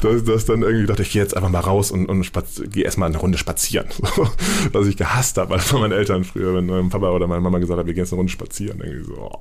dass, 0.00 0.24
dass 0.24 0.44
dann 0.46 0.62
irgendwie 0.62 0.86
dachte, 0.86 1.02
ich 1.02 1.10
gehe 1.10 1.22
jetzt 1.22 1.36
einfach 1.36 1.50
mal 1.50 1.60
raus 1.60 1.90
und, 1.90 2.06
und 2.06 2.30
gehe 2.72 2.84
erstmal 2.84 3.08
eine 3.08 3.18
Runde 3.18 3.38
spazieren. 3.38 3.86
So, 4.14 4.28
was 4.72 4.86
ich 4.88 4.98
gehasst 4.98 5.38
habe, 5.38 5.50
weil 5.50 5.58
von 5.58 5.80
meinen 5.80 5.92
Eltern 5.92 6.24
früher, 6.24 6.54
wenn 6.54 6.66
mein 6.66 6.90
Papa 6.90 7.10
oder 7.10 7.26
meine 7.26 7.40
Mama 7.40 7.58
gesagt 7.58 7.78
hat, 7.78 7.86
wir 7.86 7.94
gehen 7.94 8.02
jetzt 8.02 8.12
eine 8.12 8.18
Runde 8.18 8.30
spazieren. 8.30 8.80
Irgendwie 8.82 9.06
so, 9.06 9.14
oh. 9.14 9.38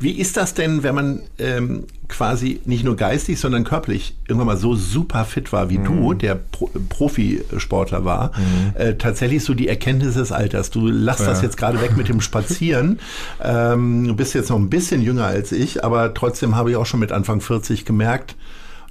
Wie 0.00 0.12
ist 0.12 0.36
das 0.36 0.54
denn, 0.54 0.82
wenn 0.82 0.94
man 0.94 1.22
ähm, 1.38 1.84
quasi 2.08 2.60
nicht 2.64 2.84
nur 2.84 2.96
geistig, 2.96 3.38
sondern 3.38 3.64
körperlich 3.64 4.14
irgendwann 4.26 4.46
mal 4.48 4.56
so 4.56 4.74
super 4.74 5.24
fit 5.24 5.52
war 5.52 5.70
wie 5.70 5.78
mhm. 5.78 5.84
du, 5.84 6.14
der 6.14 6.34
Pro 6.34 6.70
Profisportler 6.88 8.04
war, 8.04 8.32
mhm. 8.36 8.80
äh, 8.80 8.94
tatsächlich 8.94 9.44
so 9.44 9.54
die 9.54 9.68
Erkenntnis 9.68 10.14
des 10.14 10.32
Alters. 10.32 10.70
Du 10.70 10.86
lass 10.88 11.20
ja. 11.20 11.26
das 11.26 11.42
jetzt 11.42 11.56
gerade 11.56 11.80
weg 11.80 11.96
mit 11.96 12.08
dem 12.08 12.20
Spazieren. 12.20 12.98
ähm, 13.42 14.06
du 14.06 14.14
bist 14.14 14.34
jetzt 14.34 14.50
noch 14.50 14.58
ein 14.58 14.70
bisschen 14.70 15.02
jünger 15.02 15.23
als 15.26 15.52
ich, 15.52 15.84
aber 15.84 16.14
trotzdem 16.14 16.56
habe 16.56 16.70
ich 16.70 16.76
auch 16.76 16.86
schon 16.86 17.00
mit 17.00 17.12
Anfang 17.12 17.40
40 17.40 17.84
gemerkt, 17.84 18.36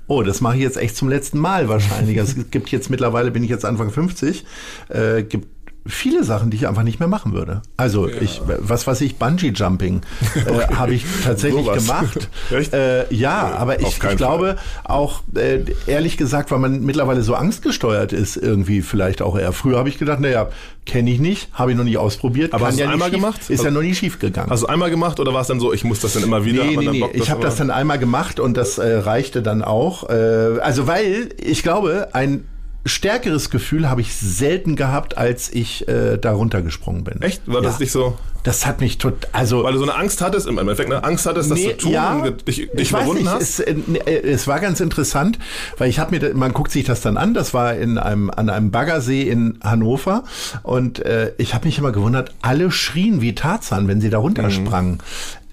Oh, 0.05 0.21
das 0.21 0.41
mache 0.41 0.57
ich 0.57 0.61
jetzt 0.61 0.77
echt 0.77 0.97
zum 0.97 1.07
letzten 1.07 1.39
Mal 1.39 1.69
wahrscheinlich. 1.69 2.19
Also 2.19 2.41
es 2.41 2.51
gibt 2.51 2.69
jetzt 2.69 2.89
mittlerweile, 2.89 3.31
bin 3.31 3.43
ich 3.43 3.49
jetzt 3.49 3.63
Anfang 3.63 3.89
50, 3.89 4.45
äh, 4.89 5.23
gibt 5.23 5.47
viele 5.85 6.23
Sachen, 6.23 6.49
die 6.49 6.57
ich 6.57 6.67
einfach 6.67 6.83
nicht 6.83 6.99
mehr 6.99 7.09
machen 7.09 7.33
würde. 7.33 7.61
Also 7.77 8.07
ja. 8.07 8.21
ich, 8.21 8.41
was 8.45 8.87
weiß 8.87 9.01
ich, 9.01 9.17
Bungee 9.17 9.49
Jumping 9.49 10.01
äh, 10.35 10.39
okay. 10.49 10.75
habe 10.75 10.93
ich 10.93 11.05
tatsächlich 11.23 11.65
so 11.65 11.71
gemacht. 11.71 12.29
Äh, 12.71 13.13
ja, 13.13 13.33
ja, 13.33 13.55
aber 13.55 13.79
ich, 13.79 13.87
ich 13.87 14.17
glaube 14.17 14.57
auch 14.83 15.21
äh, 15.35 15.59
ehrlich 15.87 16.17
gesagt, 16.17 16.51
weil 16.51 16.59
man 16.59 16.81
mittlerweile 16.81 17.23
so 17.23 17.35
angstgesteuert 17.35 18.13
ist, 18.13 18.37
irgendwie 18.37 18.81
vielleicht 18.81 19.21
auch 19.21 19.37
eher. 19.37 19.53
Früher 19.53 19.77
habe 19.77 19.89
ich 19.89 19.97
gedacht, 19.97 20.19
naja, 20.19 20.49
kenne 20.85 21.11
ich 21.11 21.19
nicht, 21.19 21.49
habe 21.53 21.71
ich 21.71 21.77
noch 21.77 21.83
nicht 21.83 21.97
ausprobiert. 21.97 22.53
Aber 22.53 22.67
hast 22.67 22.77
du 22.77 22.83
ja 22.83 22.89
einmal 22.89 23.09
schief, 23.09 23.19
gemacht? 23.19 23.41
Ist 23.41 23.49
also, 23.51 23.65
ja 23.65 23.71
noch 23.71 23.81
nie 23.81 23.95
schief 23.95 24.19
gegangen. 24.19 24.49
Hast 24.49 24.63
du 24.63 24.67
einmal 24.67 24.89
gemacht 24.89 25.19
oder 25.19 25.33
war 25.33 25.41
es 25.41 25.47
dann 25.47 25.59
so, 25.59 25.73
ich 25.73 25.83
muss 25.83 25.99
das 25.99 26.13
dann 26.13 26.23
immer 26.23 26.45
wieder? 26.45 26.63
Nee, 26.63 26.77
nee, 26.77 26.89
nee. 26.89 27.09
ich 27.13 27.29
habe 27.29 27.41
das 27.41 27.55
dann 27.55 27.71
einmal 27.71 27.99
gemacht 27.99 28.39
und 28.39 28.55
das 28.55 28.77
äh, 28.77 28.97
reichte 28.97 29.41
dann 29.41 29.61
auch. 29.61 30.09
Äh, 30.09 30.59
also 30.61 30.87
weil 30.87 31.29
ich 31.41 31.63
glaube, 31.63 32.09
ein 32.13 32.45
stärkeres 32.85 33.49
Gefühl 33.49 33.89
habe 33.89 34.01
ich 34.01 34.15
selten 34.15 34.75
gehabt, 34.75 35.17
als 35.17 35.51
ich 35.51 35.87
äh, 35.87 36.17
da 36.17 36.33
runtergesprungen 36.33 37.03
bin. 37.03 37.21
Echt? 37.21 37.41
War 37.47 37.55
ja. 37.55 37.61
das 37.61 37.79
nicht 37.79 37.91
so? 37.91 38.17
Das 38.43 38.65
hat 38.65 38.81
mich 38.81 38.97
total, 38.97 39.29
also 39.31 39.63
weil 39.63 39.71
du 39.71 39.79
so 39.79 39.85
eine 39.85 39.95
Angst 39.95 40.21
hattest 40.21 40.47
im 40.47 40.57
Endeffekt, 40.57 40.91
eine 40.91 41.05
Angst 41.05 41.25
hattest, 41.25 41.49
das 41.49 41.57
nee, 41.57 41.71
zu 41.71 41.77
tun 41.77 41.91
ja, 41.93 42.13
und 42.15 42.45
dich, 42.45 42.57
dich 42.57 42.69
ich 42.75 42.89
überwunden 42.89 43.25
weiß 43.25 43.39
nicht, 43.39 43.41
hast. 43.41 43.59
Es, 43.59 44.05
äh, 44.05 44.11
äh, 44.11 44.31
es 44.31 44.47
war 44.47 44.59
ganz 44.59 44.81
interessant, 44.81 45.39
weil 45.77 45.89
ich 45.89 45.99
habe 45.99 46.19
mir, 46.19 46.33
man 46.33 46.51
guckt 46.51 46.71
sich 46.71 46.83
das 46.83 46.99
dann 46.99 47.15
an. 47.15 47.33
Das 47.33 47.53
war 47.53 47.75
in 47.75 47.97
einem 47.97 48.29
an 48.29 48.49
einem 48.49 48.69
Baggersee 48.69 49.29
in 49.29 49.59
Hannover 49.63 50.25
und 50.61 50.99
äh, 50.99 51.31
ich 51.37 51.53
habe 51.53 51.65
mich 51.65 51.77
immer 51.77 51.93
gewundert. 51.93 52.33
Alle 52.41 52.69
schrien 52.69 53.21
wie 53.21 53.33
Tarzan, 53.33 53.87
wenn 53.87 54.01
sie 54.01 54.09
da 54.09 54.17
runtersprangen. 54.17 55.01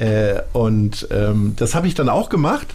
Mhm. 0.00 0.04
Äh, 0.04 0.42
und 0.52 1.06
ähm, 1.12 1.54
das 1.56 1.76
habe 1.76 1.86
ich 1.86 1.94
dann 1.94 2.08
auch 2.08 2.28
gemacht. 2.28 2.66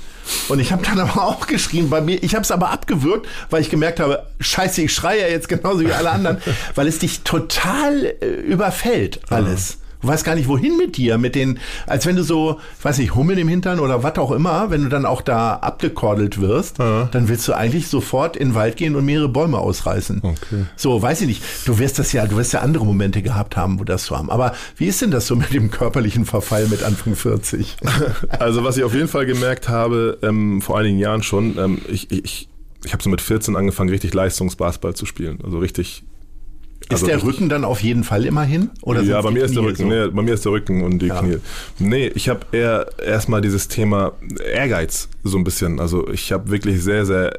Und 0.48 0.60
ich 0.60 0.72
habe 0.72 0.84
dann 0.84 1.00
aber 1.00 1.24
auch 1.24 1.48
geschrien 1.48 1.90
bei 1.90 2.02
mir. 2.02 2.22
Ich 2.24 2.34
habe 2.34 2.44
es 2.44 2.52
aber 2.52 2.72
abgewürgt, 2.72 3.28
weil 3.50 3.62
ich 3.62 3.70
gemerkt 3.70 4.00
habe, 4.00 4.26
scheiße, 4.40 4.84
ich 4.84 4.94
schreie 4.94 5.22
ja 5.22 5.28
jetzt 5.28 5.48
genauso 5.48 5.82
wie 5.82 5.92
alle 5.92 6.12
anderen, 6.12 6.42
weil 6.76 6.88
es 6.88 7.00
dich 7.00 7.22
total 7.22 8.16
äh, 8.22 8.26
überfällt 8.26 9.20
alles. 9.30 9.78
Du 10.06 10.12
weißt 10.12 10.24
gar 10.24 10.36
nicht, 10.36 10.48
wohin 10.48 10.78
mit 10.78 10.98
dir, 10.98 11.18
mit 11.18 11.34
den, 11.34 11.58
als 11.88 12.06
wenn 12.06 12.16
du 12.16 12.22
so, 12.22 12.60
weiß 12.84 13.00
nicht, 13.00 13.16
Hummeln 13.16 13.40
im 13.40 13.48
Hintern 13.48 13.80
oder 13.80 14.04
was 14.04 14.20
auch 14.20 14.30
immer, 14.30 14.70
wenn 14.70 14.84
du 14.84 14.90
dann 14.90 15.04
auch 15.04 15.24
da 15.24 15.56
abgekordelt 15.56 16.40
wirst, 16.40 16.78
ja. 16.78 17.10
dann 17.12 17.28
willst 17.28 17.48
du 17.48 17.54
eigentlich 17.54 17.88
sofort 17.88 18.38
in 18.38 18.50
den 18.50 18.56
Wald 18.56 18.78
gehen 18.78 18.96
und 18.96 19.04
mehrere 19.04 19.30
Bäume 19.30 19.58
ausreißen. 19.58 20.22
Okay. 20.22 20.66
So, 20.76 21.02
weiß 21.02 21.22
ich 21.22 21.28
nicht. 21.28 21.44
Du 21.66 21.80
wirst 21.80 21.98
das 21.98 22.14
ja, 22.14 22.28
du 22.28 22.38
wirst 22.38 22.54
ja 22.54 22.60
andere 22.60 22.86
Momente 22.86 23.24
gehabt 23.24 23.58
haben, 23.58 23.80
wo 23.80 23.84
das 23.84 24.04
zu 24.04 24.16
haben. 24.16 24.30
Aber 24.30 24.54
wie 24.78 24.86
ist 24.86 25.02
denn 25.02 25.10
das 25.10 25.26
so 25.26 25.36
mit 25.36 25.52
dem 25.56 25.72
körperlichen 25.72 26.26
Verfall 26.26 26.68
mit 26.68 26.84
Anfang 26.84 27.16
40? 27.16 27.78
Also, 28.38 28.64
was 28.64 28.78
ich 28.78 28.84
auf 28.84 28.94
jeden 28.94 29.08
Fall 29.08 29.26
gemerkt 29.26 29.70
habe, 29.70 30.20
ähm, 30.22 30.62
vor 30.62 30.78
einigen 30.78 31.00
Jahren 31.00 31.24
schon, 31.24 31.58
ähm, 31.58 31.82
ich, 31.88 32.12
ich, 32.12 32.48
ich 32.84 32.94
habe 32.94 33.02
so 33.02 33.10
mit 33.10 33.22
14 33.22 33.56
angefangen, 33.56 33.90
richtig 33.90 34.14
Leistungsbasketball 34.14 34.94
zu 34.94 35.06
spielen. 35.06 35.40
Also 35.44 35.58
richtig 35.58 36.04
also 36.90 37.06
ist 37.06 37.12
der 37.12 37.24
Rücken 37.24 37.50
dann 37.50 37.64
auf 37.64 37.82
jeden 37.82 38.04
Fall 38.04 38.26
immer 38.26 38.44
hin? 38.44 38.70
Oder 38.82 39.02
ja, 39.02 39.22
bei 39.22 39.32
mir 39.32 39.46
ist 39.46 39.56
der 39.56 39.64
Rücken. 39.64 39.84
So? 39.84 39.88
Nee, 39.88 40.08
bei 40.08 40.22
mir 40.22 40.34
ist 40.34 40.46
der 40.46 40.52
Rücken 40.52 40.84
und 40.84 41.00
die 41.00 41.08
ja. 41.08 41.20
Knie. 41.20 41.38
Nee, 41.80 42.08
ich 42.08 42.30
habe 42.30 42.42
eher 42.52 42.88
erstmal 43.04 43.42
dieses 43.42 43.68
Thema 43.68 44.14
Ehrgeiz 44.54 45.10
so 45.24 45.38
ein 45.38 45.44
bisschen. 45.44 45.80
Also 45.80 46.08
ich 46.10 46.32
habe 46.32 46.52
wirklich 46.52 46.84
sehr, 46.84 47.06
sehr 47.06 47.34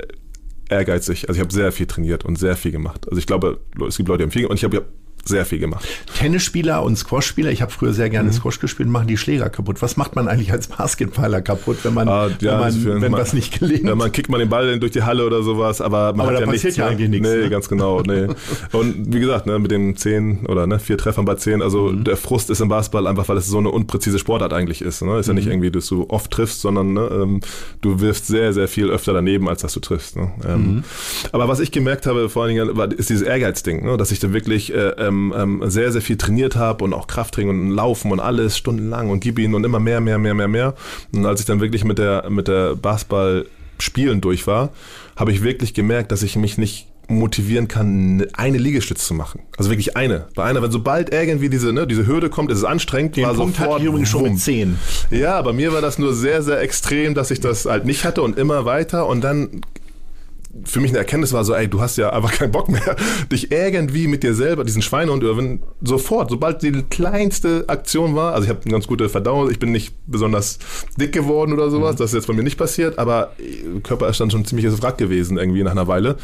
ehrgeizig. 0.68 1.28
Also 1.28 1.38
ich 1.38 1.40
habe 1.42 1.52
sehr 1.52 1.72
viel 1.72 1.86
trainiert 1.86 2.24
und 2.24 2.38
sehr 2.38 2.56
viel 2.56 2.72
gemacht. 2.72 3.06
Also 3.08 3.18
ich 3.18 3.26
glaube, 3.26 3.60
es 3.86 3.96
gibt 3.96 4.08
Leute, 4.08 4.18
die 4.18 4.24
haben 4.24 4.30
viel 4.32 4.46
und 4.46 4.56
ich 4.56 4.64
habe 4.64 4.84
sehr 5.28 5.44
viel 5.44 5.58
gemacht. 5.58 5.86
Tennisspieler 6.18 6.82
und 6.82 6.96
Squashspieler, 6.96 7.50
ich 7.50 7.62
habe 7.62 7.72
früher 7.72 7.92
sehr 7.92 8.10
gerne 8.10 8.30
mhm. 8.30 8.34
Squash 8.34 8.60
gespielt, 8.60 8.88
machen 8.88 9.08
die 9.08 9.16
Schläger 9.16 9.50
kaputt. 9.50 9.82
Was 9.82 9.96
macht 9.96 10.16
man 10.16 10.28
eigentlich 10.28 10.52
als 10.52 10.68
Basketballer 10.68 11.42
kaputt, 11.42 11.78
wenn 11.82 11.94
man, 11.94 12.08
ah, 12.08 12.28
ja, 12.40 12.64
wenn, 12.64 12.82
man, 12.84 13.02
wenn 13.02 13.12
man, 13.12 13.20
was 13.20 13.32
nicht 13.32 13.58
gelingt? 13.58 13.84
Ja, 13.84 13.94
man 13.94 14.12
kickt 14.12 14.28
mal 14.28 14.38
den 14.38 14.48
Ball 14.48 14.78
durch 14.78 14.92
die 14.92 15.02
Halle 15.02 15.26
oder 15.26 15.42
sowas, 15.42 15.80
aber 15.80 16.12
man 16.12 16.26
aber 16.26 16.36
hat 16.36 16.40
ja 16.40 16.46
passiert 16.46 16.64
nichts, 16.64 16.76
ja 16.76 16.86
eigentlich 16.86 17.10
nichts. 17.10 17.28
Nee, 17.28 17.36
ne? 17.36 17.50
ganz 17.50 17.68
genau. 17.68 18.02
Nee. 18.02 18.28
und 18.72 19.12
wie 19.14 19.20
gesagt, 19.20 19.46
ne, 19.46 19.58
mit 19.58 19.70
den 19.70 19.96
zehn 19.96 20.46
oder 20.46 20.66
ne, 20.66 20.78
vier 20.78 20.98
Treffern 20.98 21.24
bei 21.24 21.34
zehn, 21.34 21.62
also 21.62 21.90
mhm. 21.90 22.04
der 22.04 22.16
Frust 22.16 22.50
ist 22.50 22.60
im 22.60 22.68
Basketball 22.68 23.06
einfach, 23.06 23.28
weil 23.28 23.36
es 23.36 23.46
so 23.46 23.58
eine 23.58 23.70
unpräzise 23.70 24.18
Sportart 24.18 24.52
eigentlich 24.52 24.82
ist. 24.82 25.02
Ne? 25.02 25.18
Ist 25.18 25.26
ja 25.26 25.34
nicht 25.34 25.46
mhm. 25.46 25.52
irgendwie, 25.52 25.70
dass 25.70 25.86
du 25.86 26.06
oft 26.08 26.30
triffst, 26.30 26.60
sondern 26.60 26.92
ne, 26.92 27.08
ähm, 27.12 27.40
du 27.80 28.00
wirfst 28.00 28.26
sehr, 28.26 28.52
sehr 28.52 28.68
viel 28.68 28.90
öfter 28.90 29.12
daneben, 29.12 29.48
als 29.48 29.62
dass 29.62 29.72
du 29.72 29.80
triffst. 29.80 30.16
Ne? 30.16 30.30
Ähm, 30.46 30.60
mhm. 30.60 30.84
Aber 31.32 31.48
was 31.48 31.60
ich 31.60 31.72
gemerkt 31.72 32.06
habe, 32.06 32.28
vor 32.28 32.44
allen 32.44 32.54
Dingen, 32.54 32.76
war, 32.76 32.90
ist 32.92 33.10
dieses 33.10 33.22
Ehrgeizding, 33.22 33.84
ne? 33.84 33.96
dass 33.96 34.10
ich 34.10 34.20
dann 34.20 34.32
wirklich 34.32 34.72
äh, 34.72 34.88
ähm, 34.98 35.15
ähm, 35.16 35.34
ähm, 35.36 35.70
sehr, 35.70 35.92
sehr 35.92 36.02
viel 36.02 36.16
trainiert 36.16 36.56
habe 36.56 36.84
und 36.84 36.92
auch 36.92 37.06
Krafttraining 37.06 37.50
und 37.50 37.70
Laufen 37.70 38.12
und 38.12 38.20
alles 38.20 38.56
stundenlang 38.56 39.10
und 39.10 39.20
gib 39.20 39.38
ihn 39.38 39.54
und 39.54 39.64
immer 39.64 39.80
mehr, 39.80 40.00
mehr, 40.00 40.18
mehr, 40.18 40.34
mehr, 40.34 40.48
mehr. 40.48 40.74
Und 41.12 41.26
als 41.26 41.40
ich 41.40 41.46
dann 41.46 41.60
wirklich 41.60 41.84
mit 41.84 41.98
der, 41.98 42.28
mit 42.30 42.48
der 42.48 42.76
Basketball 42.76 43.46
Spielen 43.78 44.20
durch 44.20 44.46
war, 44.46 44.70
habe 45.16 45.32
ich 45.32 45.42
wirklich 45.42 45.74
gemerkt, 45.74 46.10
dass 46.10 46.22
ich 46.22 46.36
mich 46.36 46.56
nicht 46.56 46.86
motivieren 47.08 47.68
kann, 47.68 48.26
eine 48.32 48.58
Liegestütz 48.58 49.06
zu 49.06 49.14
machen. 49.14 49.42
Also 49.56 49.70
wirklich 49.70 49.96
eine. 49.96 50.26
Bei 50.34 50.44
einer, 50.44 50.60
wenn 50.62 50.72
sobald 50.72 51.12
irgendwie 51.12 51.48
diese, 51.48 51.72
ne, 51.72 51.86
diese 51.86 52.06
Hürde 52.06 52.30
kommt, 52.30 52.50
ist 52.50 52.58
es 52.58 52.64
anstrengend. 52.64 53.16
Den 53.16 53.26
war 53.26 53.34
Punkt 53.34 53.56
sofort 53.56 53.74
hatte 53.74 53.82
ich 53.82 53.88
übrigens 53.88 54.08
schon 54.08 54.22
mit 54.24 54.40
10. 54.40 54.78
Ja, 55.10 55.40
bei 55.42 55.52
mir 55.52 55.72
war 55.72 55.80
das 55.80 55.98
nur 55.98 56.14
sehr, 56.14 56.42
sehr 56.42 56.60
extrem, 56.60 57.14
dass 57.14 57.30
ich 57.30 57.40
das 57.40 57.66
halt 57.66 57.84
nicht 57.84 58.04
hatte 58.04 58.22
und 58.22 58.38
immer 58.38 58.64
weiter 58.64 59.06
und 59.06 59.22
dann 59.22 59.60
für 60.64 60.80
mich 60.80 60.90
eine 60.90 60.98
Erkenntnis 60.98 61.32
war 61.32 61.44
so, 61.44 61.54
ey, 61.54 61.68
du 61.68 61.80
hast 61.80 61.96
ja 61.96 62.10
einfach 62.10 62.32
keinen 62.32 62.52
Bock 62.52 62.68
mehr, 62.68 62.96
dich 63.32 63.50
irgendwie 63.50 64.06
mit 64.08 64.22
dir 64.22 64.34
selber, 64.34 64.64
diesen 64.64 64.82
Schweinehund 64.82 65.22
überwinden, 65.22 65.62
sofort, 65.82 66.30
sobald 66.30 66.62
die 66.62 66.72
kleinste 66.90 67.64
Aktion 67.68 68.14
war, 68.14 68.34
also 68.34 68.44
ich 68.44 68.50
habe 68.50 68.60
eine 68.62 68.72
ganz 68.72 68.86
gute 68.86 69.08
Verdauung, 69.08 69.50
ich 69.50 69.58
bin 69.58 69.72
nicht 69.72 69.94
besonders 70.06 70.58
dick 70.98 71.12
geworden 71.12 71.52
oder 71.52 71.70
sowas, 71.70 71.96
das 71.96 72.10
ist 72.10 72.14
jetzt 72.14 72.26
bei 72.26 72.34
mir 72.34 72.42
nicht 72.42 72.58
passiert, 72.58 72.98
aber 72.98 73.32
Körper 73.82 74.08
ist 74.08 74.20
dann 74.20 74.30
schon 74.30 74.40
ein 74.40 74.44
ziemliches 74.44 74.82
Wrack 74.82 74.98
gewesen 74.98 75.38
irgendwie 75.38 75.62
nach 75.62 75.72
einer 75.72 75.86
Weile, 75.86 76.16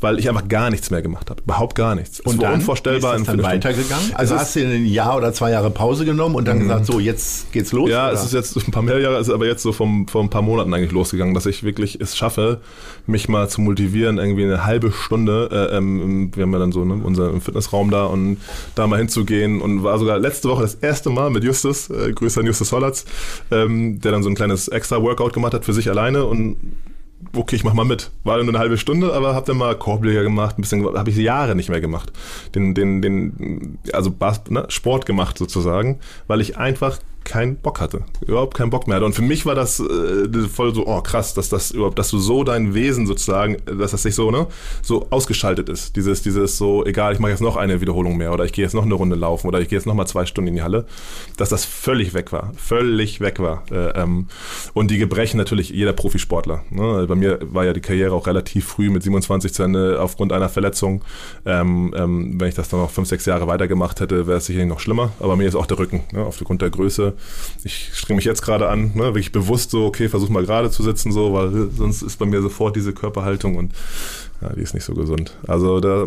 weil 0.00 0.18
ich 0.18 0.28
einfach 0.28 0.48
gar 0.48 0.70
nichts 0.70 0.90
mehr 0.90 1.02
gemacht 1.02 1.30
habe, 1.30 1.42
überhaupt 1.42 1.74
gar 1.74 1.94
nichts. 1.94 2.20
Und 2.20 2.34
es 2.34 2.40
war 2.40 2.50
dann 2.50 2.60
unvorstellbar. 2.60 3.16
ist 3.16 3.26
das 3.26 3.34
in 3.34 3.40
dann 3.40 3.50
weitergegangen? 3.50 4.12
Also 4.14 4.34
Es 4.34 4.40
hast 4.40 4.56
du 4.56 4.60
ein 4.60 4.86
Jahr 4.86 5.16
oder 5.16 5.32
zwei 5.32 5.50
Jahre 5.50 5.70
Pause 5.70 6.04
genommen 6.04 6.34
und 6.34 6.46
dann 6.46 6.60
gesagt, 6.60 6.86
so, 6.86 7.00
jetzt 7.00 7.52
geht's 7.52 7.72
los? 7.72 7.90
Ja, 7.90 8.06
oder? 8.06 8.14
es 8.14 8.24
ist 8.24 8.32
jetzt 8.32 8.56
ein 8.56 8.70
paar 8.70 8.82
mehr 8.82 8.98
Jahre, 8.98 9.16
es 9.16 9.28
ist 9.28 9.34
aber 9.34 9.46
jetzt 9.46 9.62
so 9.62 9.72
vom, 9.72 10.06
vor 10.08 10.22
ein 10.22 10.30
paar 10.30 10.42
Monaten 10.42 10.72
eigentlich 10.74 10.92
losgegangen, 10.92 11.34
dass 11.34 11.46
ich 11.46 11.62
wirklich 11.62 12.00
es 12.00 12.16
schaffe, 12.16 12.60
mich 13.06 13.28
mal 13.28 13.48
zu 13.48 13.60
motivieren, 13.80 14.18
irgendwie 14.18 14.44
eine 14.44 14.64
halbe 14.64 14.92
Stunde, 14.92 15.48
äh, 15.50 15.76
ähm, 15.76 16.30
wir 16.34 16.42
haben 16.42 16.52
ja 16.52 16.58
dann 16.58 16.72
so 16.72 16.84
ne, 16.84 16.94
unseren 17.02 17.40
Fitnessraum 17.40 17.90
da 17.90 18.04
und 18.04 18.38
da 18.74 18.86
mal 18.86 18.98
hinzugehen 18.98 19.60
und 19.60 19.82
war 19.82 19.98
sogar 19.98 20.18
letzte 20.18 20.48
Woche 20.48 20.62
das 20.62 20.74
erste 20.74 21.10
Mal 21.10 21.30
mit 21.30 21.44
Justus, 21.44 21.88
äh, 21.90 22.12
Grüße 22.12 22.40
an 22.40 22.46
Justus 22.46 22.72
Hollatz, 22.72 23.06
ähm, 23.50 24.00
der 24.00 24.12
dann 24.12 24.22
so 24.22 24.28
ein 24.28 24.34
kleines 24.34 24.68
extra 24.68 25.02
Workout 25.02 25.32
gemacht 25.32 25.54
hat 25.54 25.64
für 25.64 25.72
sich 25.72 25.88
alleine 25.88 26.26
und 26.26 26.56
okay, 27.34 27.56
ich 27.56 27.64
mach 27.64 27.74
mal 27.74 27.84
mit. 27.84 28.10
War 28.24 28.38
nur 28.38 28.48
eine 28.48 28.58
halbe 28.58 28.76
Stunde, 28.76 29.12
aber 29.12 29.34
hab 29.34 29.46
dann 29.46 29.56
mal 29.56 29.74
Korbleger 29.76 30.22
gemacht, 30.22 30.58
ein 30.58 30.62
bisschen, 30.62 30.84
habe 30.84 31.10
ich 31.10 31.16
Jahre 31.16 31.54
nicht 31.54 31.68
mehr 31.68 31.80
gemacht. 31.80 32.12
Den, 32.54 32.74
den, 32.74 33.02
den, 33.02 33.78
also 33.92 34.14
ne, 34.48 34.66
Sport 34.68 35.06
gemacht 35.06 35.38
sozusagen, 35.38 36.00
weil 36.26 36.40
ich 36.40 36.58
einfach 36.58 36.98
keinen 37.30 37.58
Bock 37.58 37.80
hatte. 37.80 38.02
Überhaupt 38.26 38.56
keinen 38.56 38.70
Bock 38.70 38.88
mehr 38.88 38.96
hatte. 38.96 39.06
Und 39.06 39.12
für 39.12 39.22
mich 39.22 39.46
war 39.46 39.54
das 39.54 39.78
äh, 39.78 40.28
voll 40.52 40.74
so, 40.74 40.84
oh 40.88 41.00
krass, 41.00 41.32
dass 41.32 41.48
das 41.48 41.70
überhaupt, 41.70 41.96
dass 41.96 42.10
du 42.10 42.18
so 42.18 42.42
dein 42.42 42.74
Wesen 42.74 43.06
sozusagen, 43.06 43.56
dass 43.66 43.92
das 43.92 44.04
nicht 44.04 44.16
so, 44.16 44.32
ne, 44.32 44.48
so 44.82 45.06
ausgeschaltet 45.10 45.68
ist. 45.68 45.94
Dieses, 45.94 46.22
dieses 46.22 46.58
so, 46.58 46.84
egal, 46.84 47.12
ich 47.12 47.20
mache 47.20 47.30
jetzt 47.30 47.40
noch 47.40 47.56
eine 47.56 47.80
Wiederholung 47.80 48.16
mehr 48.16 48.32
oder 48.32 48.44
ich 48.44 48.52
gehe 48.52 48.64
jetzt 48.64 48.74
noch 48.74 48.84
eine 48.84 48.94
Runde 48.94 49.14
laufen 49.14 49.46
oder 49.46 49.60
ich 49.60 49.68
gehe 49.68 49.78
jetzt 49.78 49.86
noch 49.86 49.94
mal 49.94 50.06
zwei 50.06 50.26
Stunden 50.26 50.48
in 50.48 50.54
die 50.56 50.62
Halle, 50.62 50.86
dass 51.36 51.50
das 51.50 51.64
völlig 51.64 52.14
weg 52.14 52.32
war. 52.32 52.52
Völlig 52.56 53.20
weg 53.20 53.38
war. 53.38 53.62
Äh, 53.70 54.00
ähm, 54.00 54.26
und 54.74 54.90
die 54.90 54.98
Gebrechen 54.98 55.36
natürlich 55.38 55.70
jeder 55.70 55.92
Profisportler. 55.92 56.64
Ne? 56.70 57.06
Bei 57.06 57.14
mir 57.14 57.38
war 57.42 57.64
ja 57.64 57.72
die 57.72 57.80
Karriere 57.80 58.12
auch 58.12 58.26
relativ 58.26 58.66
früh 58.66 58.90
mit 58.90 59.04
27 59.04 59.54
zu 59.54 59.62
Ende 59.62 60.00
aufgrund 60.00 60.32
einer 60.32 60.48
Verletzung. 60.48 61.04
Ähm, 61.46 61.94
ähm, 61.96 62.40
wenn 62.40 62.48
ich 62.48 62.56
das 62.56 62.68
dann 62.70 62.80
noch 62.80 62.90
fünf, 62.90 63.06
sechs 63.06 63.24
Jahre 63.24 63.46
weitergemacht 63.46 64.00
hätte, 64.00 64.26
wäre 64.26 64.38
es 64.38 64.46
sicherlich 64.46 64.68
noch 64.68 64.80
schlimmer. 64.80 65.12
Aber 65.20 65.36
mir 65.36 65.46
ist 65.46 65.54
auch 65.54 65.66
der 65.66 65.78
Rücken, 65.78 66.02
ne? 66.12 66.24
aufgrund 66.24 66.60
der 66.60 66.70
Größe. 66.70 67.14
Ich 67.64 67.90
streng 67.92 68.16
mich 68.16 68.24
jetzt 68.24 68.42
gerade 68.42 68.68
an, 68.68 68.92
ne? 68.94 69.04
wirklich 69.04 69.32
bewusst 69.32 69.70
so, 69.70 69.84
okay, 69.84 70.08
versuch 70.08 70.28
mal 70.28 70.44
gerade 70.44 70.70
zu 70.70 70.82
sitzen, 70.82 71.12
so, 71.12 71.32
weil 71.32 71.70
sonst 71.70 72.02
ist 72.02 72.18
bei 72.18 72.26
mir 72.26 72.40
sofort 72.40 72.76
diese 72.76 72.92
Körperhaltung 72.92 73.56
und 73.56 73.72
ja, 74.42 74.54
die 74.54 74.62
ist 74.62 74.72
nicht 74.72 74.84
so 74.84 74.94
gesund. 74.94 75.36
Also 75.46 75.80
der, 75.80 76.06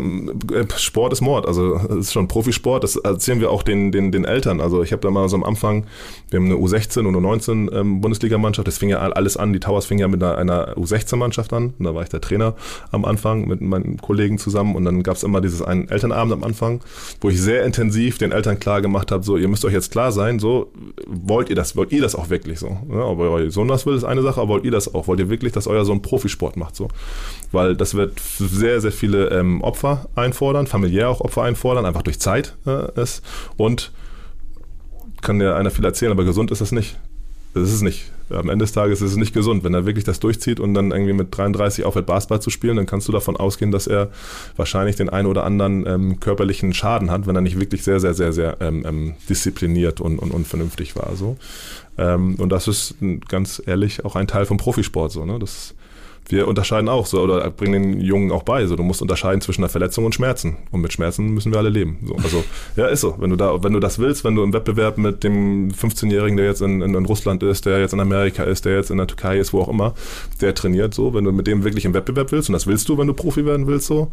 äh, 0.52 0.66
Sport 0.76 1.12
ist 1.12 1.20
Mord. 1.20 1.46
Also 1.46 1.76
es 1.76 2.06
ist 2.06 2.12
schon 2.12 2.26
Profisport. 2.26 2.82
Das 2.82 2.96
erzählen 2.96 3.40
wir 3.40 3.50
auch 3.50 3.62
den, 3.62 3.92
den, 3.92 4.10
den 4.10 4.24
Eltern. 4.24 4.60
Also 4.60 4.82
ich 4.82 4.92
habe 4.92 5.02
da 5.02 5.10
mal 5.10 5.28
so 5.28 5.36
am 5.36 5.44
Anfang, 5.44 5.86
wir 6.30 6.40
haben 6.40 6.46
eine 6.46 6.56
U16 6.56 7.06
und 7.06 7.14
U19 7.14 7.72
ähm, 7.72 8.00
Bundesligamannschaft. 8.00 8.66
Das 8.66 8.78
fing 8.78 8.88
ja 8.88 8.98
alles 8.98 9.36
an. 9.36 9.52
Die 9.52 9.60
Towers 9.60 9.86
fing 9.86 9.98
ja 9.98 10.08
mit 10.08 10.22
einer, 10.22 10.36
einer 10.36 10.76
U16-Mannschaft 10.76 11.52
an. 11.52 11.74
Und 11.78 11.84
da 11.84 11.94
war 11.94 12.02
ich 12.02 12.08
der 12.08 12.20
Trainer 12.20 12.54
am 12.90 13.04
Anfang 13.04 13.46
mit 13.46 13.60
meinen 13.60 13.98
Kollegen 13.98 14.38
zusammen. 14.38 14.74
Und 14.74 14.84
dann 14.84 15.04
gab 15.04 15.16
es 15.16 15.22
immer 15.22 15.40
dieses 15.40 15.62
einen 15.62 15.88
Elternabend 15.88 16.32
am 16.32 16.42
Anfang, 16.42 16.80
wo 17.20 17.30
ich 17.30 17.40
sehr 17.40 17.64
intensiv 17.64 18.18
den 18.18 18.32
Eltern 18.32 18.58
klar 18.58 18.82
gemacht 18.82 19.12
habe, 19.12 19.22
so, 19.22 19.36
ihr 19.36 19.48
müsst 19.48 19.64
euch 19.64 19.72
jetzt 19.72 19.92
klar 19.92 20.10
sein, 20.10 20.38
so, 20.38 20.72
wollt 21.06 21.50
ihr 21.50 21.56
das, 21.56 21.76
wollt 21.76 21.92
ihr 21.92 22.02
das 22.02 22.14
auch 22.14 22.30
wirklich 22.30 22.58
so? 22.58 22.76
Ja, 22.90 23.04
aber 23.04 23.30
euer 23.30 23.50
Sohn 23.50 23.68
das 23.68 23.86
will, 23.86 23.94
ist 23.94 24.04
eine 24.04 24.22
Sache, 24.22 24.40
aber 24.40 24.54
wollt 24.54 24.64
ihr 24.64 24.70
das 24.70 24.92
auch? 24.92 25.06
Wollt 25.06 25.20
ihr 25.20 25.28
wirklich, 25.28 25.52
dass 25.52 25.66
euer 25.66 25.84
Sohn 25.84 26.02
Profisport 26.02 26.56
macht? 26.56 26.74
So? 26.74 26.88
Weil 27.52 27.76
das 27.76 27.94
wird 27.94 28.18
sehr, 28.38 28.80
sehr 28.80 28.92
viele 28.92 29.28
ähm, 29.28 29.62
Opfer 29.62 30.08
einfordern, 30.14 30.66
familiär 30.66 31.08
auch 31.08 31.20
Opfer 31.20 31.42
einfordern, 31.42 31.86
einfach 31.86 32.02
durch 32.02 32.20
Zeit 32.20 32.56
äh, 32.66 33.00
ist. 33.00 33.22
Und 33.56 33.92
kann 35.22 35.40
ja 35.40 35.56
einer 35.56 35.70
viel 35.70 35.84
erzählen, 35.84 36.12
aber 36.12 36.24
gesund 36.24 36.50
ist 36.50 36.60
das 36.60 36.72
nicht. 36.72 36.98
Das 37.54 37.68
ist 37.68 37.74
es 37.74 37.82
nicht. 37.82 38.10
Am 38.30 38.48
Ende 38.48 38.64
des 38.64 38.72
Tages 38.72 39.00
ist 39.00 39.12
es 39.12 39.16
nicht 39.16 39.32
gesund. 39.32 39.62
Wenn 39.64 39.74
er 39.74 39.86
wirklich 39.86 40.04
das 40.04 40.18
durchzieht 40.18 40.58
und 40.58 40.74
dann 40.74 40.90
irgendwie 40.90 41.12
mit 41.12 41.36
33 41.36 41.84
aufhört, 41.84 42.06
Basketball 42.06 42.40
zu 42.40 42.50
spielen, 42.50 42.76
dann 42.76 42.86
kannst 42.86 43.06
du 43.06 43.12
davon 43.12 43.36
ausgehen, 43.36 43.70
dass 43.70 43.86
er 43.86 44.10
wahrscheinlich 44.56 44.96
den 44.96 45.08
einen 45.08 45.28
oder 45.28 45.44
anderen 45.44 45.86
ähm, 45.86 46.20
körperlichen 46.20 46.74
Schaden 46.74 47.10
hat, 47.10 47.26
wenn 47.26 47.36
er 47.36 47.42
nicht 47.42 47.60
wirklich 47.60 47.84
sehr, 47.84 48.00
sehr, 48.00 48.14
sehr, 48.14 48.32
sehr 48.32 48.56
ähm, 48.60 48.84
ähm, 48.86 49.14
diszipliniert 49.28 50.00
und, 50.00 50.18
und, 50.18 50.32
und 50.32 50.46
vernünftig 50.46 50.96
war. 50.96 51.14
So. 51.14 51.36
Ähm, 51.96 52.34
und 52.36 52.48
das 52.50 52.66
ist 52.66 52.96
ganz 53.28 53.62
ehrlich 53.64 54.04
auch 54.04 54.16
ein 54.16 54.26
Teil 54.26 54.46
vom 54.46 54.56
Profisport. 54.56 55.12
So, 55.12 55.24
ne? 55.24 55.38
Das 55.38 55.74
wir 56.28 56.48
unterscheiden 56.48 56.88
auch 56.88 57.06
so 57.06 57.20
oder 57.20 57.50
bringen 57.50 57.92
den 57.92 58.00
Jungen 58.00 58.32
auch 58.32 58.42
bei. 58.42 58.66
So, 58.66 58.76
du 58.76 58.82
musst 58.82 59.02
unterscheiden 59.02 59.40
zwischen 59.40 59.62
einer 59.62 59.68
Verletzung 59.68 60.04
und 60.04 60.14
Schmerzen. 60.14 60.56
Und 60.70 60.80
mit 60.80 60.92
Schmerzen 60.92 61.34
müssen 61.34 61.52
wir 61.52 61.58
alle 61.58 61.68
leben. 61.68 61.98
So, 62.06 62.16
also 62.16 62.44
ja, 62.76 62.86
ist 62.86 63.02
so. 63.02 63.16
Wenn 63.18 63.30
du 63.30 63.36
da, 63.36 63.62
wenn 63.62 63.72
du 63.72 63.80
das 63.80 63.98
willst, 63.98 64.24
wenn 64.24 64.34
du 64.34 64.42
im 64.42 64.52
Wettbewerb 64.52 64.96
mit 64.96 65.22
dem 65.22 65.70
15-Jährigen, 65.70 66.36
der 66.36 66.46
jetzt 66.46 66.62
in, 66.62 66.80
in, 66.80 66.94
in, 66.94 67.04
Russland 67.04 67.42
ist, 67.42 67.66
der 67.66 67.80
jetzt 67.80 67.92
in 67.92 68.00
Amerika 68.00 68.44
ist, 68.44 68.64
der 68.64 68.76
jetzt 68.76 68.90
in 68.90 68.96
der 68.96 69.06
Türkei 69.06 69.38
ist, 69.38 69.52
wo 69.52 69.60
auch 69.60 69.68
immer, 69.68 69.94
der 70.40 70.54
trainiert 70.54 70.94
so, 70.94 71.12
wenn 71.12 71.24
du 71.24 71.32
mit 71.32 71.46
dem 71.46 71.62
wirklich 71.64 71.84
im 71.84 71.94
Wettbewerb 71.94 72.32
willst, 72.32 72.48
und 72.48 72.54
das 72.54 72.66
willst 72.66 72.88
du, 72.88 72.96
wenn 72.96 73.06
du 73.06 73.14
Profi 73.14 73.44
werden 73.44 73.66
willst, 73.66 73.86
so, 73.86 74.10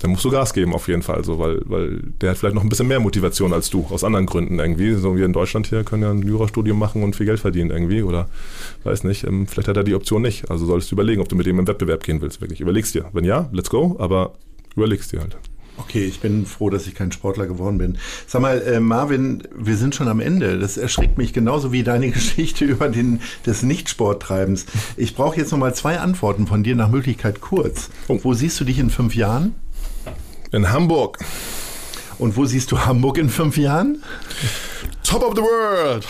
dann 0.00 0.10
musst 0.10 0.24
du 0.24 0.30
Gas 0.30 0.52
geben 0.52 0.74
auf 0.74 0.88
jeden 0.88 1.02
Fall, 1.02 1.24
so, 1.24 1.38
weil, 1.38 1.60
weil 1.64 2.00
der 2.20 2.30
hat 2.30 2.38
vielleicht 2.38 2.54
noch 2.54 2.62
ein 2.62 2.68
bisschen 2.68 2.88
mehr 2.88 3.00
Motivation 3.00 3.52
als 3.52 3.70
du, 3.70 3.86
aus 3.90 4.04
anderen 4.04 4.26
Gründen 4.26 4.58
irgendwie. 4.58 4.94
So 4.94 5.16
wie 5.16 5.22
in 5.22 5.32
Deutschland 5.32 5.66
hier 5.66 5.84
können 5.84 6.02
ja 6.02 6.10
ein 6.10 6.22
Jurastudium 6.22 6.78
machen 6.78 7.02
und 7.02 7.16
viel 7.16 7.26
Geld 7.26 7.40
verdienen 7.40 7.70
irgendwie 7.70 8.02
oder 8.02 8.28
weiß 8.84 9.04
nicht, 9.04 9.24
ähm, 9.24 9.46
vielleicht 9.46 9.68
hat 9.68 9.76
er 9.76 9.84
die 9.84 9.94
Option 9.94 10.22
nicht. 10.22 10.50
Also 10.50 10.66
solltest 10.66 10.90
du 10.90 10.96
überlegen, 10.96 11.22
ob 11.22 11.28
du 11.28 11.36
mit 11.36 11.46
dem 11.46 11.58
im 11.58 11.66
Wettbewerb 11.66 12.04
gehen 12.04 12.20
willst, 12.20 12.40
wirklich. 12.40 12.60
Überlegst 12.60 12.94
dir. 12.94 13.06
Wenn 13.12 13.24
ja, 13.24 13.48
let's 13.52 13.70
go, 13.70 13.96
aber 13.98 14.34
überlegst 14.74 15.12
dir 15.12 15.20
halt. 15.20 15.38
Okay, 15.78 16.04
ich 16.04 16.20
bin 16.20 16.46
froh, 16.46 16.70
dass 16.70 16.86
ich 16.86 16.94
kein 16.94 17.12
Sportler 17.12 17.46
geworden 17.46 17.78
bin. 17.78 17.98
Sag 18.26 18.40
mal, 18.40 18.62
äh, 18.62 18.80
Marvin, 18.80 19.42
wir 19.54 19.76
sind 19.76 19.94
schon 19.94 20.08
am 20.08 20.20
Ende. 20.20 20.58
Das 20.58 20.78
erschrickt 20.78 21.18
mich 21.18 21.32
genauso 21.32 21.70
wie 21.70 21.82
deine 21.82 22.10
Geschichte 22.12 22.64
über 22.64 22.88
den 22.88 23.20
des 23.44 23.62
Nicht-Sporttreibens. 23.62 24.66
Ich 24.96 25.14
brauche 25.14 25.36
jetzt 25.36 25.52
noch 25.52 25.58
mal 25.58 25.74
zwei 25.74 25.98
Antworten 25.98 26.46
von 26.46 26.62
dir 26.62 26.76
nach 26.76 26.90
Möglichkeit 26.90 27.40
kurz. 27.40 27.90
Oh. 28.08 28.18
Wo 28.22 28.32
siehst 28.32 28.58
du 28.60 28.64
dich 28.64 28.78
in 28.78 28.90
fünf 28.90 29.14
Jahren? 29.14 29.54
In 30.52 30.70
Hamburg. 30.70 31.18
Und 32.18 32.36
wo 32.36 32.46
siehst 32.46 32.72
du 32.72 32.78
Hamburg 32.78 33.18
in 33.18 33.28
fünf 33.28 33.58
Jahren? 33.58 34.02
Top 35.02 35.22
of 35.22 35.34
the 35.36 35.42
world! 35.42 36.06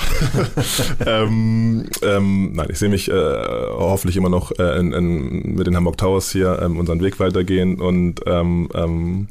ähm, 1.06 1.86
ähm, 2.02 2.52
nein, 2.54 2.68
ich 2.70 2.78
sehe 2.78 2.88
mich 2.88 3.10
äh, 3.10 3.12
hoffentlich 3.12 4.16
immer 4.16 4.28
noch 4.28 4.52
äh, 4.58 4.78
in, 4.78 4.92
in, 4.92 5.54
mit 5.56 5.66
den 5.66 5.76
Hamburg 5.76 5.96
Towers 5.98 6.30
hier 6.30 6.60
ähm, 6.62 6.78
unseren 6.78 7.02
Weg 7.02 7.18
weitergehen 7.18 7.80
und 7.80 8.20
ähm, 8.26 8.68
ähm, 8.74 9.28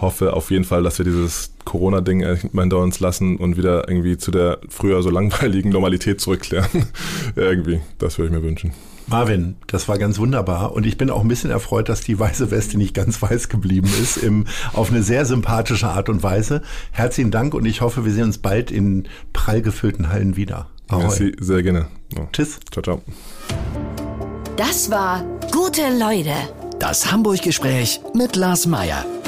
hoffe 0.00 0.34
auf 0.34 0.50
jeden 0.50 0.64
Fall, 0.64 0.82
dass 0.82 0.98
wir 0.98 1.04
dieses 1.04 1.52
Corona-Ding 1.64 2.38
hinter 2.52 2.78
uns 2.78 3.00
lassen 3.00 3.36
und 3.36 3.56
wieder 3.56 3.88
irgendwie 3.88 4.16
zu 4.18 4.30
der 4.30 4.58
früher 4.68 5.02
so 5.02 5.10
langweiligen 5.10 5.70
Normalität 5.70 6.20
zurückkehren. 6.20 6.86
irgendwie, 7.36 7.80
das 7.98 8.18
würde 8.18 8.34
ich 8.34 8.40
mir 8.40 8.46
wünschen. 8.46 8.72
Marvin, 9.10 9.56
das 9.66 9.88
war 9.88 9.98
ganz 9.98 10.18
wunderbar 10.18 10.72
und 10.72 10.86
ich 10.86 10.96
bin 10.96 11.10
auch 11.10 11.20
ein 11.20 11.28
bisschen 11.28 11.50
erfreut, 11.50 11.88
dass 11.88 12.00
die 12.00 12.18
weiße 12.18 12.50
Weste 12.50 12.78
nicht 12.78 12.94
ganz 12.94 13.20
weiß 13.20 13.48
geblieben 13.48 13.90
ist, 14.00 14.16
im, 14.16 14.46
auf 14.72 14.90
eine 14.90 15.02
sehr 15.02 15.26
sympathische 15.26 15.88
Art 15.88 16.08
und 16.08 16.22
Weise. 16.22 16.62
Herzlichen 16.92 17.30
Dank 17.30 17.54
und 17.54 17.66
ich 17.66 17.80
hoffe, 17.80 18.04
wir 18.04 18.12
sehen 18.12 18.24
uns 18.24 18.38
bald 18.38 18.70
in 18.70 19.08
prall 19.32 19.62
gefüllten 19.62 20.10
Hallen 20.10 20.36
wieder. 20.36 20.68
Ahoi. 20.88 21.02
Merci, 21.02 21.36
sehr 21.40 21.62
gerne. 21.62 21.88
Ja. 22.16 22.28
Tschüss. 22.32 22.58
Ciao, 22.70 22.82
ciao. 22.82 23.02
Das 24.56 24.90
war 24.90 25.24
Gute 25.52 25.82
Leute. 25.98 26.34
Das 26.78 27.10
Hamburg-Gespräch 27.10 28.00
mit 28.14 28.36
Lars 28.36 28.66
Meier. 28.66 29.04